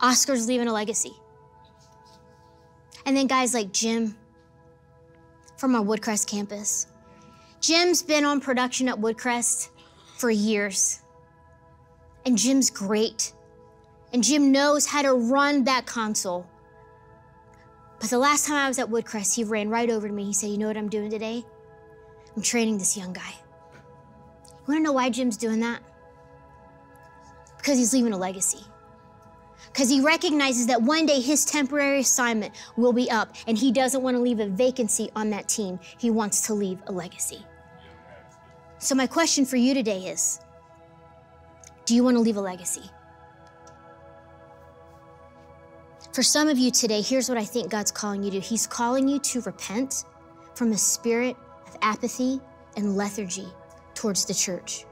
Oscar's 0.00 0.46
leaving 0.48 0.68
a 0.68 0.72
legacy. 0.72 1.12
And 3.06 3.16
then 3.16 3.26
guys 3.26 3.54
like 3.54 3.72
Jim 3.72 4.16
from 5.56 5.74
our 5.74 5.82
Woodcrest 5.82 6.26
campus. 6.28 6.88
Jim's 7.60 8.02
been 8.02 8.24
on 8.24 8.40
production 8.40 8.88
at 8.88 8.96
Woodcrest 8.96 9.70
for 10.16 10.30
years. 10.30 11.00
And 12.26 12.36
Jim's 12.36 12.70
great. 12.70 13.32
And 14.12 14.22
Jim 14.22 14.52
knows 14.52 14.86
how 14.86 15.02
to 15.02 15.14
run 15.14 15.64
that 15.64 15.86
console. 15.86 16.46
But 17.98 18.10
the 18.10 18.18
last 18.18 18.46
time 18.46 18.56
I 18.56 18.68
was 18.68 18.78
at 18.78 18.88
Woodcrest, 18.88 19.34
he 19.34 19.44
ran 19.44 19.70
right 19.70 19.88
over 19.88 20.06
to 20.08 20.12
me. 20.12 20.24
He 20.24 20.32
said, 20.32 20.50
You 20.50 20.58
know 20.58 20.66
what 20.66 20.76
I'm 20.76 20.88
doing 20.88 21.10
today? 21.10 21.44
I'm 22.36 22.42
training 22.42 22.78
this 22.78 22.96
young 22.96 23.12
guy. 23.12 23.34
You 24.44 24.64
wanna 24.68 24.80
know 24.80 24.92
why 24.92 25.10
Jim's 25.10 25.36
doing 25.36 25.60
that? 25.60 25.80
Because 27.56 27.78
he's 27.78 27.92
leaving 27.92 28.12
a 28.12 28.18
legacy. 28.18 28.64
because 29.72 29.88
he 29.88 30.00
recognizes 30.00 30.66
that 30.66 30.82
one 30.82 31.06
day 31.06 31.20
his 31.20 31.44
temporary 31.44 32.00
assignment 32.00 32.52
will 32.76 32.92
be 32.92 33.10
up 33.10 33.34
and 33.46 33.56
he 33.56 33.72
doesn't 33.72 34.02
want 34.02 34.16
to 34.16 34.20
leave 34.20 34.40
a 34.40 34.46
vacancy 34.46 35.10
on 35.16 35.30
that 35.30 35.48
team. 35.48 35.78
He 35.98 36.10
wants 36.10 36.46
to 36.48 36.54
leave 36.54 36.78
a 36.88 36.92
legacy. 36.92 37.44
So, 38.78 38.94
my 38.94 39.06
question 39.06 39.46
for 39.46 39.56
you 39.56 39.74
today 39.74 40.06
is 40.08 40.40
Do 41.86 41.94
you 41.94 42.04
want 42.04 42.16
to 42.16 42.20
leave 42.20 42.36
a 42.36 42.40
legacy? 42.40 42.82
For 46.12 46.22
some 46.22 46.46
of 46.48 46.58
you 46.58 46.70
today, 46.70 47.00
here's 47.00 47.30
what 47.30 47.38
I 47.38 47.44
think 47.44 47.70
God's 47.70 47.90
calling 47.90 48.22
you 48.22 48.30
to 48.32 48.40
He's 48.40 48.66
calling 48.66 49.08
you 49.08 49.18
to 49.20 49.40
repent 49.40 50.04
from 50.54 50.72
a 50.72 50.76
spirit 50.76 51.34
of 51.66 51.74
apathy 51.80 52.38
and 52.76 52.98
lethargy 52.98 53.48
towards 53.94 54.26
the 54.26 54.34
church. 54.34 54.84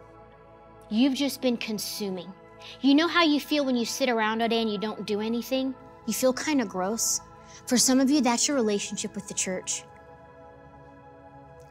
You've 0.89 1.13
just 1.13 1.43
been 1.43 1.59
consuming. 1.59 2.33
You 2.81 2.95
know 2.95 3.07
how 3.07 3.23
you 3.23 3.39
feel 3.39 3.67
when 3.67 3.77
you 3.77 3.85
sit 3.85 4.09
around 4.09 4.41
all 4.41 4.49
day 4.49 4.63
and 4.63 4.73
you 4.73 4.79
don't 4.79 5.07
do 5.07 5.21
anything? 5.21 5.75
You 6.07 6.15
feel 6.15 6.33
kind 6.33 6.63
of 6.63 6.71
gross. 6.71 7.21
For 7.67 7.77
some 7.77 8.01
of 8.01 8.11
you, 8.11 8.23
that's 8.23 8.49
your 8.49 8.57
relationship 8.57 9.15
with 9.15 9.29
the 9.29 9.35
church. 9.35 9.83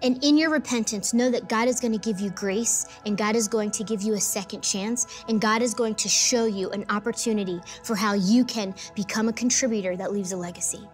And 0.02 0.24
in 0.24 0.38
your 0.38 0.50
repentance, 0.50 1.14
know 1.14 1.30
that 1.30 1.50
God 1.50 1.68
is 1.68 1.80
going 1.80 1.92
to 1.92 1.98
give 1.98 2.20
you 2.20 2.30
grace 2.30 2.86
and 3.06 3.18
God 3.18 3.36
is 3.36 3.48
going 3.48 3.72
to 3.72 3.84
give 3.84 4.02
you 4.02 4.14
a 4.14 4.20
second 4.20 4.62
chance 4.62 5.24
and 5.28 5.42
God 5.42 5.62
is 5.62 5.74
going 5.74 5.96
to 5.96 6.08
show 6.08 6.46
you 6.46 6.70
an 6.72 6.86
opportunity 6.90 7.60
for 7.84 7.96
how 7.96 8.14
you 8.14 8.46
can 8.46 8.74
become 8.96 9.28
a 9.28 9.34
contributor 9.34 9.98
that 9.98 10.14
leaves 10.14 10.32
a 10.32 10.38
legacy. 10.38 10.88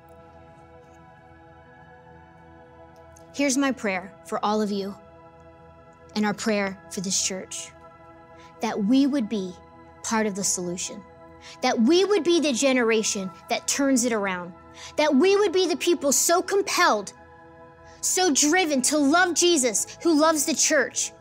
Here's 3.35 3.57
my 3.57 3.71
prayer 3.71 4.13
for 4.25 4.43
all 4.43 4.61
of 4.61 4.71
you 4.71 4.95
and 6.15 6.25
our 6.25 6.33
prayer 6.33 6.79
for 6.89 7.01
this 7.01 7.21
church 7.25 7.71
that 8.61 8.85
we 8.85 9.05
would 9.05 9.29
be 9.29 9.53
part 10.03 10.25
of 10.25 10.35
the 10.35 10.43
solution. 10.43 11.03
That 11.61 11.79
we 11.79 12.05
would 12.05 12.23
be 12.23 12.39
the 12.39 12.53
generation 12.53 13.29
that 13.49 13.67
turns 13.67 14.05
it 14.05 14.13
around. 14.13 14.53
That 14.95 15.13
we 15.13 15.35
would 15.35 15.51
be 15.51 15.67
the 15.67 15.77
people 15.77 16.11
so 16.11 16.41
compelled, 16.41 17.13
so 18.05 18.31
driven 18.31 18.81
to 18.83 18.97
love 18.97 19.33
Jesus 19.33 19.97
who 20.01 20.19
loves 20.19 20.45
the 20.45 20.53
church. 20.53 21.11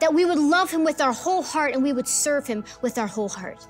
That 0.00 0.12
we 0.12 0.24
would 0.24 0.38
love 0.38 0.70
him 0.70 0.84
with 0.84 1.00
our 1.00 1.12
whole 1.12 1.42
heart 1.42 1.74
and 1.74 1.82
we 1.82 1.92
would 1.92 2.08
serve 2.08 2.46
him 2.46 2.64
with 2.80 2.98
our 2.98 3.06
whole 3.06 3.28
heart. 3.28 3.66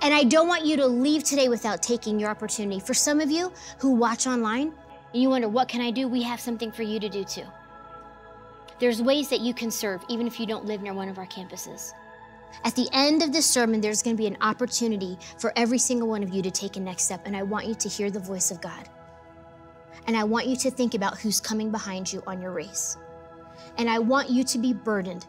And 0.00 0.14
I 0.14 0.24
don't 0.24 0.48
want 0.48 0.64
you 0.64 0.76
to 0.76 0.86
leave 0.86 1.24
today 1.24 1.48
without 1.48 1.82
taking 1.82 2.18
your 2.18 2.30
opportunity. 2.30 2.80
For 2.80 2.94
some 2.94 3.20
of 3.20 3.30
you 3.30 3.52
who 3.78 3.90
watch 3.90 4.26
online 4.26 4.72
and 5.12 5.22
you 5.22 5.28
wonder, 5.30 5.48
what 5.48 5.68
can 5.68 5.80
I 5.80 5.90
do? 5.90 6.06
We 6.08 6.22
have 6.22 6.40
something 6.40 6.70
for 6.70 6.82
you 6.82 7.00
to 7.00 7.08
do 7.08 7.24
too. 7.24 7.44
There's 8.78 9.02
ways 9.02 9.28
that 9.30 9.40
you 9.40 9.52
can 9.52 9.70
serve 9.70 10.04
even 10.08 10.26
if 10.26 10.38
you 10.38 10.46
don't 10.46 10.64
live 10.64 10.82
near 10.82 10.94
one 10.94 11.08
of 11.08 11.18
our 11.18 11.26
campuses. 11.26 11.92
At 12.64 12.74
the 12.74 12.88
end 12.92 13.22
of 13.22 13.32
this 13.32 13.46
sermon, 13.46 13.80
there's 13.80 14.02
going 14.02 14.16
to 14.16 14.20
be 14.20 14.26
an 14.26 14.36
opportunity 14.40 15.18
for 15.38 15.52
every 15.56 15.78
single 15.78 16.08
one 16.08 16.22
of 16.22 16.30
you 16.30 16.42
to 16.42 16.50
take 16.50 16.76
a 16.76 16.80
next 16.80 17.04
step, 17.04 17.22
and 17.26 17.36
I 17.36 17.42
want 17.42 17.66
you 17.66 17.74
to 17.74 17.88
hear 17.88 18.10
the 18.10 18.20
voice 18.20 18.50
of 18.50 18.60
God. 18.60 18.88
And 20.08 20.16
I 20.16 20.24
want 20.24 20.46
you 20.46 20.56
to 20.56 20.70
think 20.70 20.94
about 20.94 21.18
who's 21.18 21.38
coming 21.38 21.70
behind 21.70 22.10
you 22.10 22.22
on 22.26 22.40
your 22.40 22.50
race. 22.50 22.96
And 23.76 23.90
I 23.90 23.98
want 23.98 24.30
you 24.30 24.42
to 24.42 24.58
be 24.58 24.72
burdened 24.72 25.26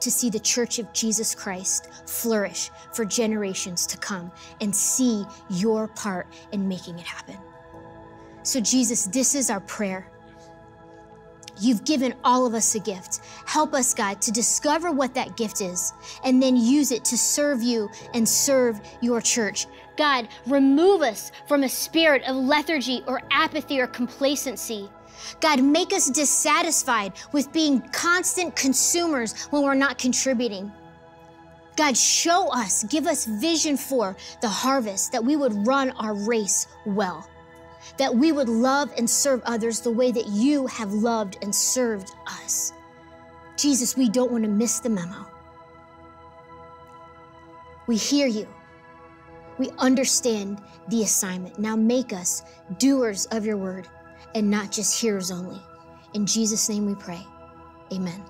to 0.00 0.10
see 0.10 0.30
the 0.30 0.40
church 0.40 0.80
of 0.80 0.92
Jesus 0.92 1.32
Christ 1.32 1.88
flourish 2.06 2.70
for 2.92 3.04
generations 3.04 3.86
to 3.86 3.96
come 3.96 4.32
and 4.60 4.74
see 4.74 5.24
your 5.48 5.86
part 5.86 6.26
in 6.50 6.68
making 6.68 6.98
it 6.98 7.06
happen. 7.06 7.38
So, 8.42 8.60
Jesus, 8.60 9.06
this 9.06 9.36
is 9.36 9.48
our 9.48 9.60
prayer. 9.60 10.10
You've 11.60 11.84
given 11.84 12.14
all 12.22 12.46
of 12.46 12.54
us 12.54 12.74
a 12.74 12.80
gift. 12.80 13.20
Help 13.46 13.74
us, 13.74 13.94
God, 13.94 14.20
to 14.22 14.32
discover 14.32 14.90
what 14.90 15.14
that 15.14 15.36
gift 15.36 15.60
is 15.60 15.92
and 16.24 16.42
then 16.42 16.56
use 16.56 16.90
it 16.90 17.04
to 17.06 17.16
serve 17.16 17.62
you 17.62 17.88
and 18.12 18.28
serve 18.28 18.80
your 19.00 19.20
church. 19.20 19.66
God, 19.96 20.28
remove 20.46 21.02
us 21.02 21.32
from 21.46 21.62
a 21.62 21.68
spirit 21.68 22.22
of 22.24 22.36
lethargy 22.36 23.02
or 23.06 23.22
apathy 23.30 23.80
or 23.80 23.86
complacency. 23.86 24.88
God, 25.40 25.62
make 25.62 25.92
us 25.92 26.10
dissatisfied 26.10 27.12
with 27.32 27.52
being 27.52 27.80
constant 27.90 28.54
consumers 28.54 29.46
when 29.46 29.62
we're 29.62 29.74
not 29.74 29.98
contributing. 29.98 30.70
God, 31.76 31.96
show 31.96 32.48
us, 32.48 32.84
give 32.84 33.06
us 33.06 33.26
vision 33.26 33.76
for 33.76 34.16
the 34.40 34.48
harvest 34.48 35.12
that 35.12 35.24
we 35.24 35.36
would 35.36 35.66
run 35.66 35.90
our 35.92 36.14
race 36.14 36.66
well 36.84 37.28
that 37.96 38.14
we 38.14 38.32
would 38.32 38.48
love 38.48 38.92
and 38.96 39.08
serve 39.08 39.42
others 39.44 39.80
the 39.80 39.90
way 39.90 40.10
that 40.10 40.26
you 40.28 40.66
have 40.66 40.92
loved 40.92 41.38
and 41.42 41.54
served 41.54 42.12
us. 42.26 42.72
Jesus, 43.56 43.96
we 43.96 44.08
don't 44.08 44.30
want 44.30 44.44
to 44.44 44.50
miss 44.50 44.80
the 44.80 44.90
memo. 44.90 45.26
We 47.86 47.96
hear 47.96 48.26
you. 48.26 48.48
We 49.58 49.70
understand 49.78 50.60
the 50.88 51.02
assignment. 51.02 51.58
Now 51.58 51.76
make 51.76 52.12
us 52.12 52.42
doers 52.78 53.26
of 53.26 53.46
your 53.46 53.56
word 53.56 53.88
and 54.34 54.50
not 54.50 54.70
just 54.70 55.00
hearers 55.00 55.30
only. 55.30 55.60
In 56.14 56.26
Jesus' 56.26 56.68
name 56.68 56.86
we 56.86 56.94
pray. 56.94 57.26
Amen. 57.92 58.22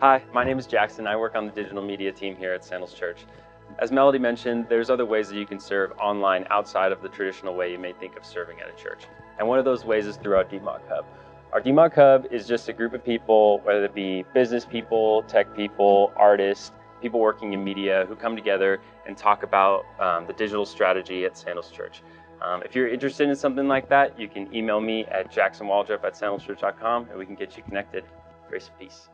Hi, 0.00 0.22
my 0.32 0.44
name 0.44 0.58
is 0.58 0.66
Jackson. 0.66 1.06
I 1.06 1.16
work 1.16 1.34
on 1.34 1.46
the 1.46 1.52
digital 1.52 1.82
media 1.82 2.12
team 2.12 2.36
here 2.36 2.52
at 2.52 2.64
Sandals 2.64 2.92
Church. 2.92 3.24
As 3.78 3.90
Melody 3.90 4.18
mentioned, 4.18 4.66
there's 4.68 4.90
other 4.90 5.06
ways 5.06 5.28
that 5.28 5.36
you 5.36 5.46
can 5.46 5.58
serve 5.58 5.92
online 6.00 6.46
outside 6.50 6.92
of 6.92 7.00
the 7.02 7.08
traditional 7.08 7.54
way 7.54 7.72
you 7.72 7.78
may 7.78 7.92
think 7.92 8.16
of 8.16 8.24
serving 8.24 8.60
at 8.60 8.68
a 8.68 8.82
church. 8.82 9.04
And 9.38 9.48
one 9.48 9.58
of 9.58 9.64
those 9.64 9.84
ways 9.84 10.06
is 10.06 10.16
through 10.16 10.36
our 10.36 10.44
DMOC 10.44 10.80
Hub. 10.88 11.06
Our 11.52 11.60
DMOC 11.60 11.94
Hub 11.94 12.26
is 12.32 12.46
just 12.46 12.68
a 12.68 12.72
group 12.72 12.94
of 12.94 13.04
people, 13.04 13.60
whether 13.60 13.84
it 13.84 13.94
be 13.94 14.24
business 14.34 14.64
people, 14.64 15.22
tech 15.22 15.54
people, 15.56 16.12
artists, 16.16 16.72
people 17.00 17.20
working 17.20 17.52
in 17.52 17.62
media 17.62 18.06
who 18.08 18.16
come 18.16 18.36
together 18.36 18.80
and 19.06 19.16
talk 19.16 19.42
about 19.42 19.84
um, 20.00 20.26
the 20.26 20.32
digital 20.32 20.64
strategy 20.64 21.24
at 21.24 21.36
Sandals 21.36 21.70
Church. 21.70 22.02
Um, 22.42 22.62
if 22.62 22.74
you're 22.74 22.88
interested 22.88 23.28
in 23.28 23.36
something 23.36 23.68
like 23.68 23.88
that, 23.88 24.18
you 24.18 24.28
can 24.28 24.54
email 24.54 24.80
me 24.80 25.04
at 25.06 25.32
jacksonwaldrop 25.32 26.04
at 26.04 26.14
sandalschurch.com 26.14 27.08
and 27.10 27.18
we 27.18 27.24
can 27.24 27.34
get 27.34 27.56
you 27.56 27.62
connected. 27.62 28.04
Grace 28.48 28.68
and 28.68 28.78
peace. 28.78 29.08